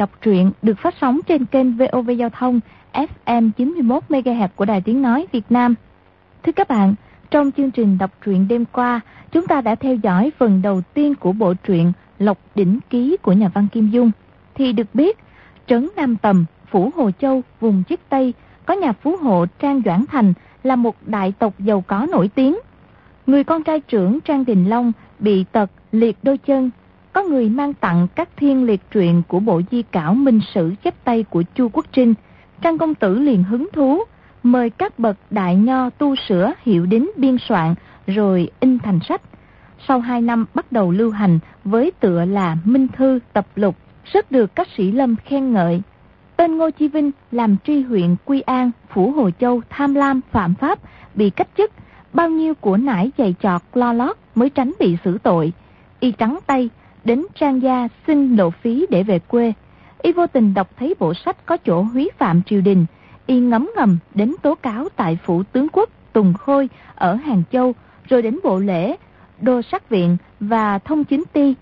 đọc 0.00 0.10
truyện 0.22 0.50
được 0.62 0.78
phát 0.78 0.94
sóng 1.00 1.20
trên 1.26 1.46
kênh 1.46 1.76
VOV 1.76 2.10
Giao 2.10 2.30
thông 2.30 2.60
FM 2.92 3.50
91 3.56 4.02
MHz 4.08 4.48
của 4.56 4.64
Đài 4.64 4.80
Tiếng 4.80 5.02
nói 5.02 5.26
Việt 5.32 5.44
Nam. 5.50 5.74
Thưa 6.42 6.52
các 6.52 6.68
bạn, 6.68 6.94
trong 7.30 7.50
chương 7.52 7.70
trình 7.70 7.98
đọc 7.98 8.10
truyện 8.24 8.48
đêm 8.48 8.64
qua, 8.72 9.00
chúng 9.32 9.46
ta 9.46 9.60
đã 9.60 9.74
theo 9.74 9.94
dõi 9.94 10.32
phần 10.38 10.62
đầu 10.62 10.80
tiên 10.94 11.14
của 11.14 11.32
bộ 11.32 11.54
truyện 11.54 11.92
Lộc 12.18 12.38
Đỉnh 12.54 12.78
Ký 12.90 13.16
của 13.22 13.32
nhà 13.32 13.48
văn 13.54 13.66
Kim 13.72 13.90
Dung. 13.90 14.10
Thì 14.54 14.72
được 14.72 14.94
biết, 14.94 15.18
trấn 15.66 15.88
Nam 15.96 16.16
Tầm, 16.16 16.44
Phủ 16.70 16.90
Hồ 16.96 17.10
Châu, 17.20 17.42
vùng 17.60 17.82
Chiết 17.88 18.00
Tây 18.08 18.34
có 18.66 18.74
nhà 18.74 18.92
phú 18.92 19.16
hộ 19.16 19.46
Trang 19.58 19.82
Doãn 19.84 20.04
Thành 20.08 20.32
là 20.62 20.76
một 20.76 20.96
đại 21.06 21.32
tộc 21.38 21.54
giàu 21.58 21.84
có 21.86 22.06
nổi 22.12 22.28
tiếng. 22.28 22.58
Người 23.26 23.44
con 23.44 23.62
trai 23.64 23.80
trưởng 23.80 24.20
Trang 24.20 24.44
Đình 24.44 24.68
Long 24.68 24.92
bị 25.18 25.44
tật 25.52 25.70
liệt 25.92 26.16
đôi 26.22 26.38
chân 26.38 26.70
có 27.12 27.22
người 27.22 27.48
mang 27.48 27.74
tặng 27.74 28.06
các 28.14 28.28
thiên 28.36 28.64
liệt 28.64 28.80
truyện 28.90 29.22
của 29.28 29.40
bộ 29.40 29.60
di 29.70 29.82
cảo 29.82 30.14
minh 30.14 30.40
sử 30.54 30.72
chép 30.84 30.94
tay 31.04 31.22
của 31.22 31.42
Chu 31.54 31.68
Quốc 31.72 31.86
Trinh. 31.92 32.14
Trang 32.62 32.78
công 32.78 32.94
tử 32.94 33.18
liền 33.18 33.42
hứng 33.42 33.68
thú, 33.72 34.04
mời 34.42 34.70
các 34.70 34.98
bậc 34.98 35.16
đại 35.30 35.56
nho 35.56 35.90
tu 35.90 36.14
sửa 36.28 36.52
hiệu 36.62 36.86
đính 36.86 37.10
biên 37.16 37.36
soạn 37.48 37.74
rồi 38.06 38.50
in 38.60 38.78
thành 38.78 38.98
sách. 39.08 39.22
Sau 39.88 40.00
hai 40.00 40.22
năm 40.22 40.46
bắt 40.54 40.72
đầu 40.72 40.90
lưu 40.90 41.10
hành 41.10 41.38
với 41.64 41.92
tựa 42.00 42.24
là 42.24 42.56
Minh 42.64 42.88
Thư 42.88 43.18
Tập 43.32 43.46
Lục, 43.54 43.76
rất 44.04 44.32
được 44.32 44.54
các 44.54 44.68
sĩ 44.76 44.92
lâm 44.92 45.16
khen 45.16 45.52
ngợi. 45.52 45.82
Tên 46.36 46.56
Ngô 46.56 46.70
Chi 46.70 46.88
Vinh 46.88 47.10
làm 47.30 47.56
tri 47.64 47.82
huyện 47.82 48.16
Quy 48.24 48.40
An, 48.40 48.70
Phủ 48.88 49.10
Hồ 49.10 49.30
Châu 49.40 49.60
tham 49.70 49.94
lam 49.94 50.20
phạm 50.30 50.54
pháp, 50.54 50.78
bị 51.14 51.30
cách 51.30 51.48
chức, 51.58 51.72
bao 52.12 52.30
nhiêu 52.30 52.54
của 52.54 52.76
nải 52.76 53.10
dày 53.18 53.34
chọt 53.42 53.62
lo 53.74 53.92
lót 53.92 54.16
mới 54.34 54.50
tránh 54.50 54.72
bị 54.78 54.96
xử 55.04 55.18
tội. 55.18 55.52
Y 56.00 56.12
trắng 56.12 56.38
tay, 56.46 56.70
đến 57.04 57.26
Trang 57.34 57.62
Gia 57.62 57.88
xin 58.06 58.36
lộ 58.36 58.50
phí 58.50 58.86
để 58.90 59.02
về 59.02 59.18
quê. 59.18 59.52
Y 60.02 60.12
vô 60.12 60.26
tình 60.26 60.54
đọc 60.54 60.70
thấy 60.78 60.94
bộ 60.98 61.14
sách 61.14 61.46
có 61.46 61.56
chỗ 61.56 61.82
húy 61.82 62.10
phạm 62.18 62.42
triều 62.42 62.60
đình. 62.60 62.86
Y 63.26 63.40
ngấm 63.40 63.70
ngầm 63.76 63.98
đến 64.14 64.34
tố 64.42 64.54
cáo 64.54 64.88
tại 64.96 65.18
phủ 65.24 65.42
tướng 65.42 65.68
quốc 65.72 65.90
Tùng 66.12 66.34
Khôi 66.34 66.68
ở 66.94 67.14
Hàng 67.14 67.42
Châu, 67.52 67.74
rồi 68.08 68.22
đến 68.22 68.38
bộ 68.44 68.58
lễ, 68.58 68.96
đô 69.40 69.62
sắc 69.62 69.88
viện 69.88 70.16
và 70.40 70.78
thông 70.78 71.04
chính 71.04 71.24
ti. 71.32 71.54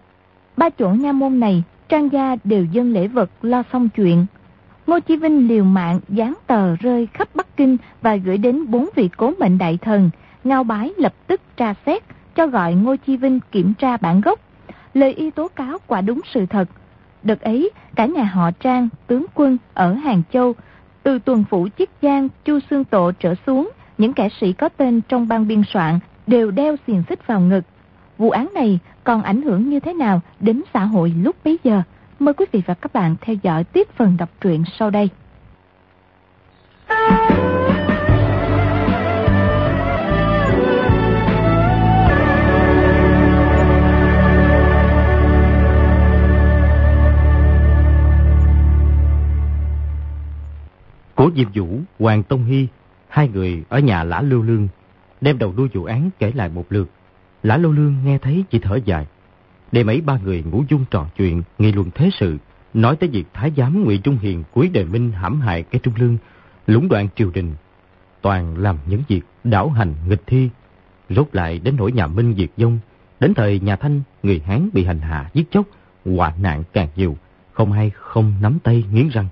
Ba 0.56 0.70
chỗ 0.70 0.88
nha 0.88 1.12
môn 1.12 1.40
này, 1.40 1.62
Trang 1.88 2.12
Gia 2.12 2.36
đều 2.44 2.64
dân 2.64 2.92
lễ 2.92 3.08
vật 3.08 3.30
lo 3.42 3.62
xong 3.72 3.88
chuyện. 3.88 4.26
Ngô 4.86 5.00
Chi 5.00 5.16
Vinh 5.16 5.48
liều 5.48 5.64
mạng 5.64 6.00
dán 6.08 6.34
tờ 6.46 6.76
rơi 6.76 7.08
khắp 7.12 7.28
Bắc 7.34 7.56
Kinh 7.56 7.76
và 8.02 8.16
gửi 8.16 8.38
đến 8.38 8.70
bốn 8.70 8.88
vị 8.94 9.10
cố 9.16 9.32
mệnh 9.38 9.58
đại 9.58 9.78
thần. 9.82 10.10
Ngao 10.44 10.64
Bái 10.64 10.92
lập 10.96 11.14
tức 11.26 11.40
tra 11.56 11.74
xét, 11.86 12.02
cho 12.34 12.46
gọi 12.46 12.74
Ngô 12.74 12.96
Chi 13.06 13.16
Vinh 13.16 13.40
kiểm 13.52 13.74
tra 13.74 13.96
bản 13.96 14.20
gốc 14.20 14.40
lời 14.94 15.12
y 15.12 15.30
tố 15.30 15.48
cáo 15.48 15.78
quả 15.86 16.00
đúng 16.00 16.20
sự 16.34 16.46
thật. 16.46 16.68
Đợt 17.22 17.40
ấy, 17.40 17.70
cả 17.96 18.06
nhà 18.06 18.24
họ 18.24 18.50
Trang, 18.50 18.88
tướng 19.06 19.26
quân 19.34 19.58
ở 19.74 19.92
Hàng 19.94 20.22
Châu, 20.32 20.54
từ 21.02 21.18
tuần 21.18 21.44
phủ 21.50 21.68
Chiết 21.78 21.88
Giang, 22.02 22.28
Chu 22.44 22.58
Xương 22.70 22.84
Tộ 22.84 23.12
trở 23.12 23.34
xuống, 23.46 23.70
những 23.98 24.12
kẻ 24.12 24.28
sĩ 24.40 24.52
có 24.52 24.68
tên 24.68 25.00
trong 25.08 25.28
ban 25.28 25.48
biên 25.48 25.62
soạn 25.72 25.98
đều 26.26 26.50
đeo 26.50 26.76
xiềng 26.86 27.02
xích 27.08 27.26
vào 27.26 27.40
ngực. 27.40 27.64
Vụ 28.18 28.30
án 28.30 28.48
này 28.54 28.78
còn 29.04 29.22
ảnh 29.22 29.42
hưởng 29.42 29.70
như 29.70 29.80
thế 29.80 29.92
nào 29.92 30.20
đến 30.40 30.62
xã 30.74 30.84
hội 30.84 31.12
lúc 31.22 31.36
bấy 31.44 31.58
giờ? 31.64 31.82
Mời 32.18 32.34
quý 32.34 32.46
vị 32.52 32.62
và 32.66 32.74
các 32.74 32.92
bạn 32.92 33.16
theo 33.20 33.36
dõi 33.42 33.64
tiếp 33.64 33.88
phần 33.96 34.16
đọc 34.16 34.28
truyện 34.40 34.64
sau 34.78 34.90
đây. 34.90 35.08
Cố 51.28 51.34
Diệp 51.36 51.48
Vũ, 51.54 51.80
Hoàng 51.98 52.22
Tông 52.22 52.44
Hy, 52.44 52.66
hai 53.08 53.28
người 53.28 53.62
ở 53.68 53.78
nhà 53.78 54.04
Lã 54.04 54.20
Lưu 54.20 54.42
Lương, 54.42 54.68
đem 55.20 55.38
đầu 55.38 55.52
đuôi 55.56 55.68
vụ 55.74 55.84
án 55.84 56.10
kể 56.18 56.32
lại 56.34 56.48
một 56.48 56.64
lượt. 56.70 56.90
Lã 57.42 57.56
Lưu 57.56 57.72
Lương 57.72 57.94
nghe 58.04 58.18
thấy 58.18 58.44
chỉ 58.50 58.58
thở 58.58 58.78
dài. 58.84 59.06
Đêm 59.72 59.86
ấy 59.86 60.00
ba 60.00 60.18
người 60.24 60.42
ngủ 60.42 60.64
dung 60.68 60.84
trò 60.90 61.06
chuyện, 61.16 61.42
nghị 61.58 61.72
luận 61.72 61.90
thế 61.94 62.10
sự, 62.12 62.38
nói 62.74 62.96
tới 62.96 63.08
việc 63.08 63.24
Thái 63.32 63.52
giám 63.56 63.84
Ngụy 63.84 63.98
Trung 63.98 64.18
Hiền 64.18 64.44
cuối 64.52 64.70
đời 64.72 64.84
Minh 64.84 65.12
hãm 65.12 65.40
hại 65.40 65.62
cái 65.62 65.80
Trung 65.82 65.94
Lương, 65.96 66.18
lũng 66.66 66.88
đoạn 66.88 67.08
triều 67.16 67.30
đình. 67.30 67.54
Toàn 68.22 68.58
làm 68.58 68.78
những 68.86 69.02
việc 69.08 69.22
đảo 69.44 69.70
hành 69.70 69.94
nghịch 70.08 70.22
thi, 70.26 70.48
rốt 71.08 71.28
lại 71.32 71.58
đến 71.58 71.76
nỗi 71.76 71.92
nhà 71.92 72.06
Minh 72.06 72.34
diệt 72.36 72.50
vong, 72.56 72.78
đến 73.20 73.34
thời 73.34 73.60
nhà 73.60 73.76
Thanh, 73.76 74.02
người 74.22 74.42
Hán 74.46 74.68
bị 74.72 74.84
hành 74.84 75.00
hạ 75.00 75.30
giết 75.34 75.50
chóc, 75.50 75.66
họa 76.04 76.32
nạn 76.40 76.62
càng 76.72 76.88
nhiều, 76.96 77.16
không 77.52 77.72
hay 77.72 77.90
không 77.94 78.34
nắm 78.40 78.58
tay 78.62 78.84
nghiến 78.92 79.08
răng. 79.08 79.28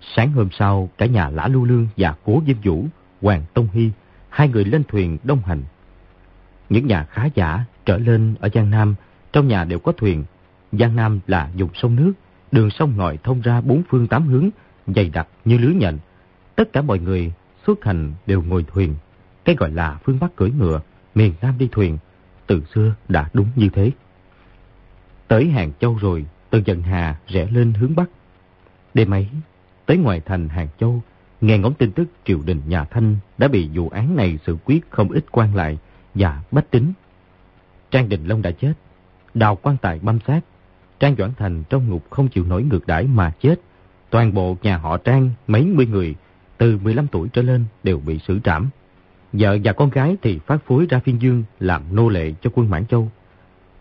Sáng 0.00 0.32
hôm 0.32 0.48
sau, 0.52 0.90
cả 0.98 1.06
nhà 1.06 1.30
Lã 1.30 1.48
Lưu 1.48 1.64
Lương 1.64 1.88
và 1.96 2.14
Cố 2.24 2.42
Diêm 2.46 2.56
Vũ, 2.64 2.86
Hoàng 3.22 3.44
Tông 3.54 3.68
Hy, 3.72 3.90
hai 4.28 4.48
người 4.48 4.64
lên 4.64 4.82
thuyền 4.88 5.18
đông 5.24 5.40
hành. 5.46 5.62
Những 6.68 6.86
nhà 6.86 7.04
khá 7.04 7.28
giả 7.34 7.64
trở 7.86 7.98
lên 7.98 8.34
ở 8.40 8.48
Giang 8.54 8.70
Nam, 8.70 8.94
trong 9.32 9.48
nhà 9.48 9.64
đều 9.64 9.78
có 9.78 9.92
thuyền. 9.92 10.24
Giang 10.72 10.96
Nam 10.96 11.20
là 11.26 11.50
dùng 11.56 11.70
sông 11.74 11.96
nước, 11.96 12.12
đường 12.52 12.70
sông 12.70 12.96
ngòi 12.96 13.18
thông 13.22 13.40
ra 13.40 13.60
bốn 13.60 13.82
phương 13.88 14.06
tám 14.06 14.26
hướng, 14.26 14.48
dày 14.86 15.08
đặc 15.08 15.28
như 15.44 15.58
lưới 15.58 15.74
nhện. 15.74 15.98
Tất 16.56 16.72
cả 16.72 16.82
mọi 16.82 16.98
người 16.98 17.32
xuất 17.66 17.84
hành 17.84 18.12
đều 18.26 18.42
ngồi 18.42 18.64
thuyền. 18.72 18.94
Cái 19.44 19.56
gọi 19.56 19.70
là 19.70 19.98
phương 20.04 20.18
Bắc 20.20 20.36
cưỡi 20.36 20.50
ngựa, 20.50 20.80
miền 21.14 21.34
Nam 21.42 21.58
đi 21.58 21.68
thuyền, 21.72 21.98
từ 22.46 22.62
xưa 22.74 22.94
đã 23.08 23.28
đúng 23.32 23.48
như 23.56 23.68
thế. 23.68 23.90
Tới 25.28 25.46
Hàng 25.50 25.72
Châu 25.80 25.98
rồi, 26.00 26.26
từ 26.50 26.62
dần 26.64 26.82
hà 26.82 27.18
rẽ 27.26 27.46
lên 27.50 27.72
hướng 27.72 27.96
Bắc. 27.96 28.10
Đêm 28.94 29.10
ấy, 29.10 29.28
Tới 29.90 29.98
ngoài 29.98 30.20
thành 30.26 30.48
Hàng 30.48 30.68
Châu, 30.80 31.02
nghe 31.40 31.58
ngóng 31.58 31.74
tin 31.74 31.92
tức 31.92 32.08
triều 32.24 32.40
đình 32.44 32.60
nhà 32.66 32.84
Thanh 32.84 33.16
đã 33.38 33.48
bị 33.48 33.68
vụ 33.74 33.88
án 33.88 34.16
này 34.16 34.38
xử 34.46 34.56
quyết 34.64 34.80
không 34.90 35.08
ít 35.08 35.24
quan 35.30 35.54
lại 35.54 35.78
và 36.14 36.42
bách 36.50 36.70
tính. 36.70 36.92
Trang 37.90 38.08
Đình 38.08 38.26
Long 38.26 38.42
đã 38.42 38.50
chết, 38.50 38.72
đào 39.34 39.58
quan 39.62 39.76
tài 39.82 39.98
băm 40.02 40.18
xác, 40.26 40.40
Trang 41.00 41.14
Doãn 41.18 41.30
Thành 41.38 41.62
trong 41.70 41.88
ngục 41.88 42.10
không 42.10 42.28
chịu 42.28 42.44
nổi 42.44 42.62
ngược 42.62 42.86
đãi 42.86 43.04
mà 43.04 43.32
chết. 43.40 43.60
Toàn 44.10 44.34
bộ 44.34 44.56
nhà 44.62 44.76
họ 44.76 44.96
Trang 44.96 45.30
mấy 45.46 45.64
mươi 45.64 45.86
người 45.86 46.14
từ 46.58 46.78
15 46.82 47.06
tuổi 47.06 47.28
trở 47.28 47.42
lên 47.42 47.64
đều 47.82 47.98
bị 47.98 48.18
xử 48.28 48.38
trảm. 48.44 48.70
Vợ 49.32 49.58
và 49.64 49.72
con 49.72 49.90
gái 49.90 50.16
thì 50.22 50.38
phát 50.38 50.66
phối 50.66 50.86
ra 50.90 51.00
phiên 51.00 51.22
dương 51.22 51.44
làm 51.60 51.82
nô 51.96 52.08
lệ 52.08 52.32
cho 52.42 52.50
quân 52.54 52.70
Mãn 52.70 52.86
Châu. 52.86 53.08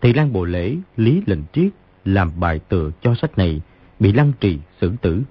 Thì 0.01 0.13
Lan 0.13 0.33
Bộ 0.33 0.45
Lễ, 0.45 0.75
Lý 0.97 1.21
Lệnh 1.25 1.43
Triết 1.53 1.71
làm 2.05 2.31
bài 2.39 2.59
tựa 2.69 2.91
cho 3.01 3.15
sách 3.15 3.37
này 3.37 3.61
bị 3.99 4.11
lăng 4.11 4.31
trì 4.39 4.59
xử 4.81 4.91
tử 5.01 5.23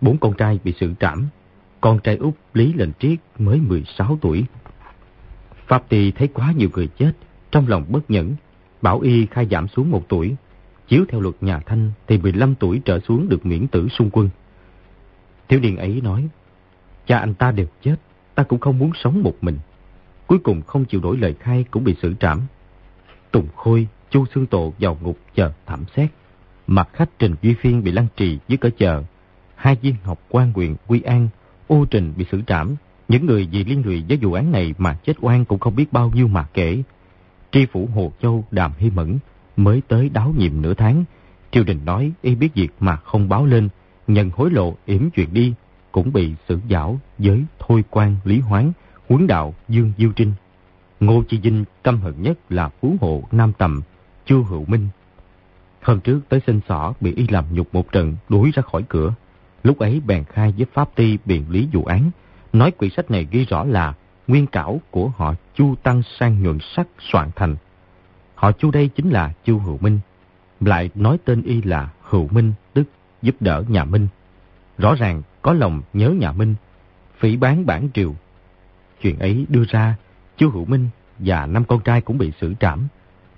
Bốn 0.00 0.18
con 0.18 0.32
trai 0.36 0.58
bị 0.64 0.74
xử 0.80 0.94
trảm. 1.00 1.26
Con 1.80 1.98
trai 1.98 2.16
út 2.16 2.34
Lý 2.54 2.72
Lệnh 2.72 2.92
Triết 2.98 3.18
mới 3.38 3.58
16 3.60 4.18
tuổi. 4.20 4.44
Pháp 5.66 5.88
Tỳ 5.88 6.10
thấy 6.10 6.28
quá 6.28 6.52
nhiều 6.56 6.68
người 6.74 6.88
chết, 6.98 7.12
trong 7.50 7.68
lòng 7.68 7.84
bất 7.88 8.10
nhẫn, 8.10 8.34
bảo 8.82 9.00
y 9.00 9.26
khai 9.26 9.46
giảm 9.50 9.68
xuống 9.68 9.90
một 9.90 10.08
tuổi. 10.08 10.34
Chiếu 10.88 11.04
theo 11.08 11.20
luật 11.20 11.34
nhà 11.40 11.60
Thanh 11.66 11.92
thì 12.06 12.18
15 12.18 12.54
tuổi 12.54 12.82
trở 12.84 13.00
xuống 13.08 13.28
được 13.28 13.46
miễn 13.46 13.66
tử 13.66 13.88
xung 13.88 14.10
quân. 14.10 14.28
Thiếu 15.48 15.60
niên 15.60 15.76
ấy 15.76 16.00
nói, 16.04 16.28
cha 17.06 17.18
anh 17.18 17.34
ta 17.34 17.50
đều 17.50 17.66
chết, 17.82 17.96
ta 18.34 18.42
cũng 18.42 18.60
không 18.60 18.78
muốn 18.78 18.90
sống 18.94 19.22
một 19.22 19.34
mình. 19.40 19.58
Cuối 20.26 20.38
cùng 20.38 20.62
không 20.62 20.84
chịu 20.84 21.00
đổi 21.00 21.16
lời 21.16 21.34
khai 21.40 21.64
cũng 21.70 21.84
bị 21.84 21.94
xử 22.02 22.14
trảm. 22.20 22.40
Tùng 23.30 23.48
Khôi, 23.56 23.88
Chu 24.10 24.24
Xương 24.34 24.46
Tộ 24.46 24.72
vào 24.78 24.98
ngục 25.00 25.18
chờ 25.34 25.52
thẩm 25.66 25.84
xét. 25.96 26.10
Mặt 26.66 26.88
khách 26.92 27.18
Trình 27.18 27.34
Duy 27.42 27.54
Phiên 27.54 27.84
bị 27.84 27.92
lăng 27.92 28.06
trì 28.16 28.38
dưới 28.48 28.56
cỡ 28.56 28.70
chờ 28.78 29.02
hai 29.56 29.76
viên 29.82 29.94
học 30.04 30.20
quan 30.28 30.52
quyền 30.54 30.76
Quy 30.86 31.00
An, 31.00 31.28
ô 31.66 31.84
trình 31.90 32.12
bị 32.16 32.24
xử 32.30 32.42
trảm. 32.46 32.76
Những 33.08 33.26
người 33.26 33.48
vì 33.52 33.64
liên 33.64 33.82
lụy 33.86 34.04
với 34.08 34.18
vụ 34.22 34.32
án 34.32 34.52
này 34.52 34.74
mà 34.78 34.98
chết 35.04 35.12
oan 35.20 35.44
cũng 35.44 35.58
không 35.58 35.76
biết 35.76 35.92
bao 35.92 36.10
nhiêu 36.14 36.28
mà 36.28 36.46
kể. 36.54 36.82
Tri 37.52 37.66
phủ 37.66 37.88
Hồ 37.94 38.12
Châu 38.22 38.44
Đàm 38.50 38.72
Hy 38.78 38.90
Mẫn 38.90 39.18
mới 39.56 39.82
tới 39.88 40.08
đáo 40.08 40.34
nhiệm 40.38 40.62
nửa 40.62 40.74
tháng. 40.74 41.04
Triều 41.50 41.64
đình 41.64 41.84
nói 41.84 42.12
y 42.22 42.34
biết 42.34 42.54
việc 42.54 42.68
mà 42.80 42.96
không 42.96 43.28
báo 43.28 43.46
lên, 43.46 43.68
nhận 44.06 44.30
hối 44.30 44.50
lộ 44.50 44.74
yểm 44.86 45.10
chuyện 45.10 45.34
đi, 45.34 45.54
cũng 45.92 46.12
bị 46.12 46.34
xử 46.48 46.58
giảo 46.70 46.98
với 47.18 47.44
Thôi 47.58 47.84
quan 47.90 48.16
Lý 48.24 48.40
Hoáng, 48.40 48.72
huấn 49.08 49.26
đạo 49.26 49.54
Dương 49.68 49.92
Diêu 49.98 50.12
Trinh. 50.16 50.32
Ngô 51.00 51.22
Chi 51.28 51.38
Vinh 51.42 51.64
căm 51.84 52.00
hận 52.00 52.22
nhất 52.22 52.38
là 52.48 52.68
Phú 52.80 52.96
Hộ 53.00 53.22
Nam 53.32 53.52
Tầm, 53.58 53.82
Chu 54.26 54.42
Hữu 54.42 54.64
Minh. 54.64 54.88
Hôm 55.82 56.00
trước 56.00 56.20
tới 56.28 56.40
sinh 56.46 56.60
sỏ 56.68 56.94
bị 57.00 57.14
y 57.14 57.26
làm 57.28 57.44
nhục 57.50 57.74
một 57.74 57.92
trận 57.92 58.16
đuổi 58.28 58.50
ra 58.54 58.62
khỏi 58.62 58.82
cửa. 58.88 59.14
Lúc 59.66 59.78
ấy 59.78 60.00
bèn 60.06 60.24
khai 60.24 60.54
với 60.56 60.66
Pháp 60.72 60.88
Ti 60.94 61.18
biện 61.24 61.44
lý 61.48 61.68
vụ 61.72 61.84
án, 61.84 62.10
nói 62.52 62.70
quyển 62.70 62.90
sách 62.90 63.10
này 63.10 63.28
ghi 63.30 63.44
rõ 63.44 63.64
là 63.64 63.94
nguyên 64.26 64.46
cảo 64.46 64.80
của 64.90 65.12
họ 65.16 65.34
Chu 65.54 65.74
Tăng 65.82 66.02
sang 66.18 66.42
nhuận 66.42 66.58
sắc 66.76 66.86
soạn 66.98 67.30
thành. 67.36 67.56
Họ 68.34 68.52
Chu 68.52 68.70
đây 68.70 68.88
chính 68.88 69.10
là 69.10 69.32
Chu 69.44 69.58
Hữu 69.58 69.78
Minh, 69.78 70.00
lại 70.60 70.90
nói 70.94 71.18
tên 71.24 71.42
y 71.42 71.62
là 71.62 71.88
Hữu 72.02 72.28
Minh, 72.28 72.52
tức 72.74 72.84
giúp 73.22 73.36
đỡ 73.40 73.64
nhà 73.68 73.84
Minh. 73.84 74.08
Rõ 74.78 74.94
ràng 74.94 75.22
có 75.42 75.52
lòng 75.52 75.82
nhớ 75.92 76.10
nhà 76.10 76.32
Minh, 76.32 76.54
phỉ 77.18 77.36
bán 77.36 77.66
bản 77.66 77.88
triều. 77.94 78.14
Chuyện 79.02 79.18
ấy 79.18 79.46
đưa 79.48 79.64
ra, 79.68 79.96
Chu 80.36 80.50
Hữu 80.50 80.64
Minh 80.64 80.88
và 81.18 81.46
năm 81.46 81.64
con 81.64 81.80
trai 81.80 82.00
cũng 82.00 82.18
bị 82.18 82.32
xử 82.40 82.54
trảm. 82.60 82.88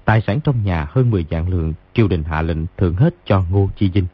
Tài 0.05 0.21
sản 0.21 0.41
trong 0.41 0.65
nhà 0.65 0.87
hơn 0.91 1.11
10 1.11 1.27
vạn 1.31 1.49
lượng, 1.49 1.73
triều 1.95 2.09
đình 2.09 2.23
hạ 2.23 2.43
lệnh 2.43 2.67
thưởng 2.77 2.95
hết 2.95 3.15
cho 3.25 3.43
Ngô 3.51 3.69
Chi 3.77 3.91
Vinh. 3.91 4.07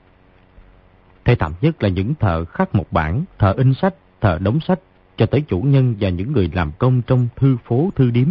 Thế 1.24 1.34
tạm 1.34 1.52
nhất 1.60 1.82
là 1.82 1.88
những 1.88 2.14
thợ 2.14 2.44
khắc 2.44 2.74
một 2.74 2.92
bản, 2.92 3.24
thợ 3.38 3.52
in 3.56 3.74
sách, 3.74 3.94
thợ 4.20 4.38
đóng 4.38 4.60
sách, 4.60 4.80
cho 5.16 5.26
tới 5.26 5.40
chủ 5.40 5.60
nhân 5.60 5.94
và 6.00 6.08
những 6.08 6.32
người 6.32 6.50
làm 6.54 6.72
công 6.78 7.02
trong 7.02 7.28
thư 7.36 7.56
phố, 7.64 7.90
thư 7.96 8.10
điếm, 8.10 8.28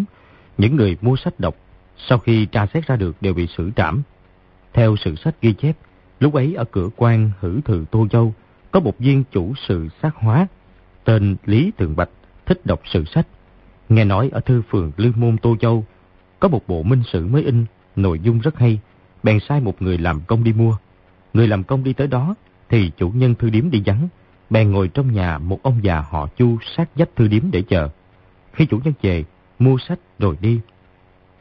những 0.58 0.76
người 0.76 0.98
mua 1.02 1.16
sách 1.16 1.40
đọc, 1.40 1.56
sau 1.98 2.18
khi 2.18 2.46
tra 2.46 2.66
xét 2.74 2.88
ra 2.88 2.96
được 2.96 3.16
đều 3.22 3.34
bị 3.34 3.48
xử 3.58 3.72
trảm. 3.76 4.02
Theo 4.74 4.96
sự 4.96 5.16
sách 5.16 5.36
ghi 5.42 5.54
chép, 5.54 5.78
lúc 6.20 6.34
ấy 6.34 6.54
ở 6.54 6.64
cửa 6.64 6.90
quan 6.96 7.32
Hử 7.40 7.62
thừa 7.62 7.84
Tô 7.92 8.08
Châu, 8.08 8.34
có 8.72 8.80
một 8.80 9.00
viên 9.00 9.24
chủ 9.32 9.54
sự 9.68 9.90
sát 10.02 10.16
hóa, 10.16 10.48
tên 11.04 11.36
Lý 11.46 11.72
Thường 11.78 11.96
Bạch, 11.96 12.10
thích 12.46 12.66
đọc 12.66 12.82
sự 12.86 13.06
sách. 13.06 13.28
Nghe 13.90 14.06
nói 14.06 14.30
ở 14.34 14.40
thư 14.40 14.62
phường 14.70 14.92
Lương 14.98 15.14
Môn 15.16 15.38
Tô 15.38 15.56
Châu, 15.60 15.86
có 16.40 16.48
một 16.48 16.68
bộ 16.68 16.84
minh 16.84 17.02
sử 17.12 17.28
mới 17.28 17.44
in, 17.44 17.66
nội 17.96 18.20
dung 18.20 18.40
rất 18.40 18.60
hay, 18.60 18.80
bèn 19.24 19.40
sai 19.40 19.62
một 19.62 19.82
người 19.82 19.98
làm 19.98 20.22
công 20.28 20.44
đi 20.44 20.54
mua. 20.54 20.78
Người 21.34 21.48
làm 21.48 21.64
công 21.64 21.84
đi 21.84 21.94
tới 21.94 22.08
đó, 22.08 22.36
thì 22.74 22.92
chủ 22.98 23.10
nhân 23.10 23.36
thư 23.36 23.50
điếm 23.50 23.70
đi 23.70 23.82
vắng, 23.86 24.08
bèn 24.50 24.72
ngồi 24.72 24.88
trong 24.88 25.14
nhà 25.14 25.38
một 25.38 25.60
ông 25.64 25.80
già 25.84 26.02
họ 26.10 26.28
chu 26.38 26.58
sát 26.76 26.90
dắt 26.96 27.10
thư 27.16 27.28
điếm 27.28 27.52
để 27.52 27.62
chờ. 27.62 27.90
Khi 28.54 28.66
chủ 28.66 28.80
nhân 28.84 28.94
về, 29.02 29.24
mua 29.60 29.78
sách 29.78 30.00
rồi 30.20 30.38
đi. 30.42 30.60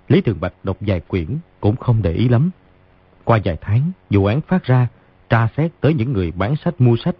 Lý 0.09 0.21
Thường 0.21 0.41
Bạch 0.41 0.53
đọc 0.63 0.77
vài 0.81 1.01
quyển 1.01 1.27
cũng 1.61 1.77
không 1.77 2.03
để 2.03 2.13
ý 2.13 2.29
lắm. 2.29 2.51
Qua 3.25 3.39
vài 3.45 3.57
tháng, 3.61 3.91
vụ 4.11 4.25
án 4.27 4.41
phát 4.41 4.65
ra, 4.65 4.89
tra 5.29 5.49
xét 5.57 5.73
tới 5.81 5.95
những 5.95 6.13
người 6.13 6.31
bán 6.31 6.57
sách 6.57 6.81
mua 6.81 6.97
sách. 7.05 7.17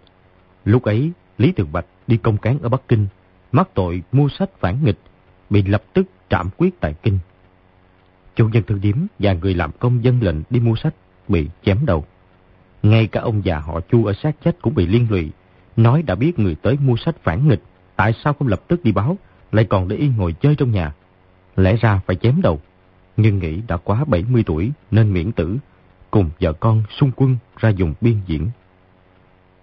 Lúc 0.65 0.83
ấy, 0.83 1.11
Lý 1.37 1.51
Thường 1.51 1.71
Bạch 1.71 1.85
đi 2.07 2.17
công 2.17 2.37
cán 2.37 2.59
ở 2.59 2.69
Bắc 2.69 2.81
Kinh, 2.87 3.07
mắc 3.51 3.69
tội 3.73 4.03
mua 4.11 4.29
sách 4.29 4.49
phản 4.59 4.83
nghịch, 4.83 4.99
bị 5.49 5.63
lập 5.63 5.83
tức 5.93 6.05
trảm 6.29 6.49
quyết 6.57 6.79
tại 6.79 6.95
Kinh. 7.03 7.19
Chủ 8.35 8.47
nhân 8.47 8.63
thư 8.63 8.79
điếm 8.79 8.97
và 9.19 9.33
người 9.33 9.53
làm 9.53 9.71
công 9.71 10.03
dân 10.03 10.19
lệnh 10.21 10.37
đi 10.49 10.59
mua 10.59 10.75
sách 10.75 10.95
bị 11.27 11.49
chém 11.63 11.85
đầu. 11.85 12.05
Ngay 12.83 13.07
cả 13.07 13.21
ông 13.21 13.45
già 13.45 13.59
họ 13.59 13.79
Chu 13.91 14.05
ở 14.05 14.13
sát 14.13 14.35
chết 14.43 14.61
cũng 14.61 14.75
bị 14.75 14.87
liên 14.87 15.07
lụy, 15.09 15.31
nói 15.75 16.01
đã 16.01 16.15
biết 16.15 16.39
người 16.39 16.55
tới 16.55 16.77
mua 16.81 16.95
sách 16.95 17.15
phản 17.23 17.47
nghịch, 17.47 17.61
tại 17.95 18.13
sao 18.23 18.33
không 18.33 18.47
lập 18.47 18.61
tức 18.67 18.83
đi 18.83 18.91
báo, 18.91 19.17
lại 19.51 19.65
còn 19.65 19.87
để 19.87 19.95
yên 19.95 20.13
ngồi 20.17 20.33
chơi 20.33 20.55
trong 20.55 20.71
nhà. 20.71 20.93
Lẽ 21.55 21.75
ra 21.75 22.01
phải 22.05 22.15
chém 22.15 22.41
đầu, 22.41 22.61
nhưng 23.17 23.39
nghĩ 23.39 23.61
đã 23.67 23.77
quá 23.77 24.05
70 24.07 24.43
tuổi 24.45 24.71
nên 24.91 25.13
miễn 25.13 25.31
tử, 25.31 25.57
cùng 26.11 26.29
vợ 26.39 26.53
con 26.53 26.83
xung 26.99 27.11
quân 27.15 27.37
ra 27.57 27.69
dùng 27.69 27.93
biên 28.01 28.17
diễn. 28.27 28.47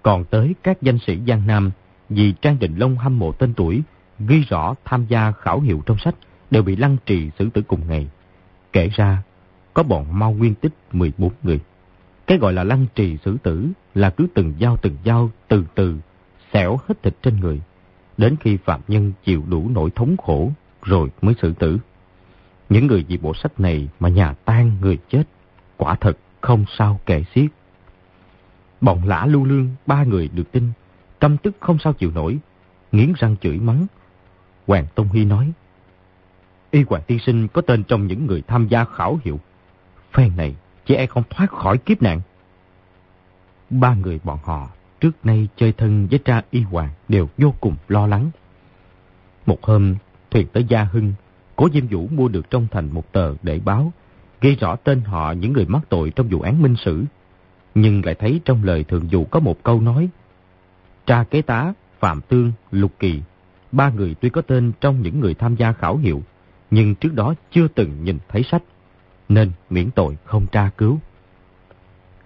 Còn 0.03 0.25
tới 0.25 0.55
các 0.63 0.83
danh 0.83 0.99
sĩ 1.07 1.19
Giang 1.27 1.47
Nam, 1.47 1.71
vì 2.09 2.33
Trang 2.33 2.59
Đình 2.59 2.77
Long 2.77 2.97
hâm 2.97 3.19
mộ 3.19 3.33
tên 3.33 3.55
tuổi, 3.55 3.83
ghi 4.19 4.41
rõ 4.41 4.75
tham 4.85 5.07
gia 5.09 5.33
khảo 5.33 5.61
hiệu 5.61 5.83
trong 5.87 5.99
sách, 5.99 6.15
đều 6.51 6.63
bị 6.63 6.77
lăng 6.77 6.97
trì 7.07 7.31
xử 7.39 7.51
tử 7.51 7.63
cùng 7.63 7.81
ngày. 7.89 8.09
Kể 8.73 8.89
ra, 8.95 9.23
có 9.75 9.83
bọn 9.83 10.19
mau 10.19 10.33
nguyên 10.33 10.55
tích 10.55 10.73
14 10.93 11.33
người. 11.43 11.61
Cái 12.31 12.39
gọi 12.39 12.53
là 12.53 12.65
lăng 12.65 12.87
trì 12.95 13.17
xử 13.25 13.37
tử 13.43 13.69
là 13.95 14.11
cứ 14.11 14.27
từng 14.35 14.55
dao 14.61 14.77
từng 14.77 14.97
dao 15.05 15.31
từ 15.49 15.65
từ 15.75 15.97
xẻo 16.53 16.79
hết 16.89 17.03
thịt 17.03 17.15
trên 17.23 17.41
người, 17.41 17.61
đến 18.17 18.37
khi 18.41 18.57
phạm 18.57 18.81
nhân 18.89 19.13
chịu 19.25 19.45
đủ 19.49 19.69
nỗi 19.75 19.91
thống 19.91 20.17
khổ 20.17 20.53
rồi 20.83 21.09
mới 21.23 21.35
xử 21.43 21.53
tử. 21.53 21.79
Những 22.69 22.87
người 22.87 23.05
vì 23.09 23.17
bộ 23.17 23.35
sách 23.35 23.61
này 23.61 23.89
mà 24.01 24.09
nhà 24.09 24.33
tan 24.33 24.73
người 24.81 24.99
chết, 25.09 25.23
quả 25.77 25.95
thật 25.95 26.19
không 26.41 26.65
sao 26.79 27.01
kể 27.07 27.25
xiết. 27.35 27.51
Bọn 28.81 29.09
lã 29.09 29.27
lưu 29.27 29.45
lương, 29.45 29.69
ba 29.87 30.05
người 30.05 30.29
được 30.29 30.53
tin, 30.53 30.65
căm 31.21 31.37
tức 31.37 31.57
không 31.61 31.79
sao 31.79 31.93
chịu 31.93 32.11
nổi, 32.11 32.39
nghiến 32.93 33.13
răng 33.19 33.37
chửi 33.41 33.59
mắng. 33.59 33.87
Hoàng 34.67 34.87
Tông 34.95 35.09
Hy 35.13 35.25
nói, 35.25 35.53
Y 36.71 36.83
Hoàng 36.89 37.03
Tiên 37.07 37.19
Sinh 37.19 37.49
có 37.49 37.63
tên 37.63 37.85
trong 37.85 38.07
những 38.07 38.27
người 38.27 38.43
tham 38.43 38.69
gia 38.69 38.85
khảo 38.85 39.19
hiệu. 39.25 39.41
Phen 40.13 40.37
này, 40.37 40.57
chị 40.91 40.97
e 40.97 41.07
không 41.07 41.23
thoát 41.31 41.51
khỏi 41.51 41.79
kiếp 41.79 42.03
nạn. 42.03 42.21
Ba 43.71 43.95
người 43.95 44.21
bọn 44.25 44.39
họ 44.43 44.71
trước 45.01 45.27
nay 45.27 45.49
chơi 45.57 45.73
thân 45.73 46.07
với 46.11 46.21
cha 46.25 46.43
Y 46.51 46.61
Hoàng 46.61 46.89
đều 47.09 47.29
vô 47.39 47.55
cùng 47.61 47.77
lo 47.89 48.07
lắng. 48.07 48.31
Một 49.47 49.65
hôm, 49.65 49.95
thuyền 50.31 50.47
tới 50.53 50.65
Gia 50.65 50.85
Hưng, 50.85 51.13
Cố 51.57 51.69
Diêm 51.73 51.87
Vũ 51.87 52.09
mua 52.09 52.29
được 52.29 52.51
trong 52.51 52.67
thành 52.71 52.91
một 52.93 53.13
tờ 53.13 53.35
để 53.43 53.61
báo, 53.65 53.93
ghi 54.41 54.55
rõ 54.55 54.77
tên 54.77 55.01
họ 55.01 55.33
những 55.33 55.53
người 55.53 55.67
mắc 55.67 55.83
tội 55.89 56.11
trong 56.11 56.29
vụ 56.29 56.41
án 56.41 56.63
minh 56.63 56.77
sử. 56.77 57.05
Nhưng 57.75 58.05
lại 58.05 58.15
thấy 58.15 58.41
trong 58.45 58.65
lời 58.65 58.85
thường 58.85 59.09
vụ 59.11 59.25
có 59.25 59.41
một 59.41 59.63
câu 59.63 59.81
nói, 59.81 60.09
tra 61.07 61.25
kế 61.25 61.43
tá, 61.43 61.73
Phạm 61.99 62.21
Tương, 62.21 62.53
Lục 62.71 62.93
Kỳ, 62.99 63.21
ba 63.73 63.91
người 63.91 64.15
tuy 64.15 64.29
có 64.29 64.43
tên 64.43 64.73
trong 64.81 65.03
những 65.03 65.21
người 65.21 65.35
tham 65.35 65.57
gia 65.57 65.73
khảo 65.73 65.97
hiệu, 65.97 66.23
nhưng 66.71 66.95
trước 66.95 67.15
đó 67.15 67.35
chưa 67.51 67.69
từng 67.69 68.05
nhìn 68.05 68.19
thấy 68.29 68.43
sách, 68.43 68.63
nên 69.31 69.53
miễn 69.71 69.91
tội 69.91 70.17
không 70.25 70.47
tra 70.47 70.71
cứu. 70.79 70.99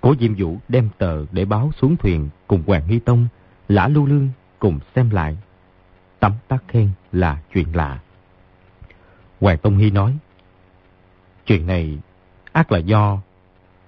Cố 0.01 0.15
Diêm 0.21 0.35
Vũ 0.35 0.59
đem 0.69 0.89
tờ 0.99 1.27
để 1.33 1.45
báo 1.45 1.71
xuống 1.81 1.97
thuyền 1.97 2.29
cùng 2.47 2.63
Hoàng 2.67 2.83
Nghi 2.89 2.99
Tông, 2.99 3.27
Lã 3.69 3.89
Lưu 3.89 4.07
Lương 4.07 4.29
cùng 4.59 4.81
xem 4.95 5.11
lại. 5.11 5.37
Tấm 6.21 6.33
tắc 6.49 6.65
khen 6.69 6.91
là 7.13 7.43
chuyện 7.53 7.77
lạ. 7.77 7.99
Hoàng 9.41 9.59
Tông 9.59 9.79
Hy 9.79 9.91
nói, 9.91 10.17
chuyện 11.47 11.67
này 11.67 11.99
ác 12.53 12.73
là 12.73 12.79
do 12.79 13.19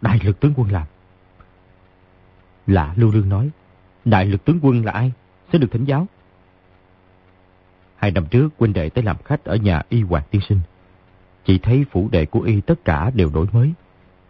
đại 0.00 0.20
lực 0.22 0.40
tướng 0.40 0.52
quân 0.56 0.70
làm. 0.70 0.86
Lã 2.66 2.94
Lưu 2.96 3.12
Lương 3.12 3.28
nói, 3.28 3.50
đại 4.04 4.24
lực 4.24 4.44
tướng 4.44 4.58
quân 4.62 4.84
là 4.84 4.92
ai? 4.92 5.12
Sẽ 5.52 5.58
được 5.58 5.68
thỉnh 5.70 5.84
giáo. 5.84 6.06
Hai 7.96 8.10
năm 8.10 8.26
trước, 8.26 8.48
huynh 8.58 8.72
đệ 8.72 8.90
tới 8.90 9.04
làm 9.04 9.16
khách 9.24 9.44
ở 9.44 9.56
nhà 9.56 9.82
y 9.88 10.02
Hoàng 10.02 10.24
Tiên 10.30 10.40
Sinh. 10.48 10.60
Chỉ 11.46 11.58
thấy 11.58 11.84
phủ 11.90 12.08
đệ 12.12 12.26
của 12.26 12.40
y 12.40 12.60
tất 12.60 12.84
cả 12.84 13.10
đều 13.14 13.30
đổi 13.34 13.46
mới. 13.52 13.72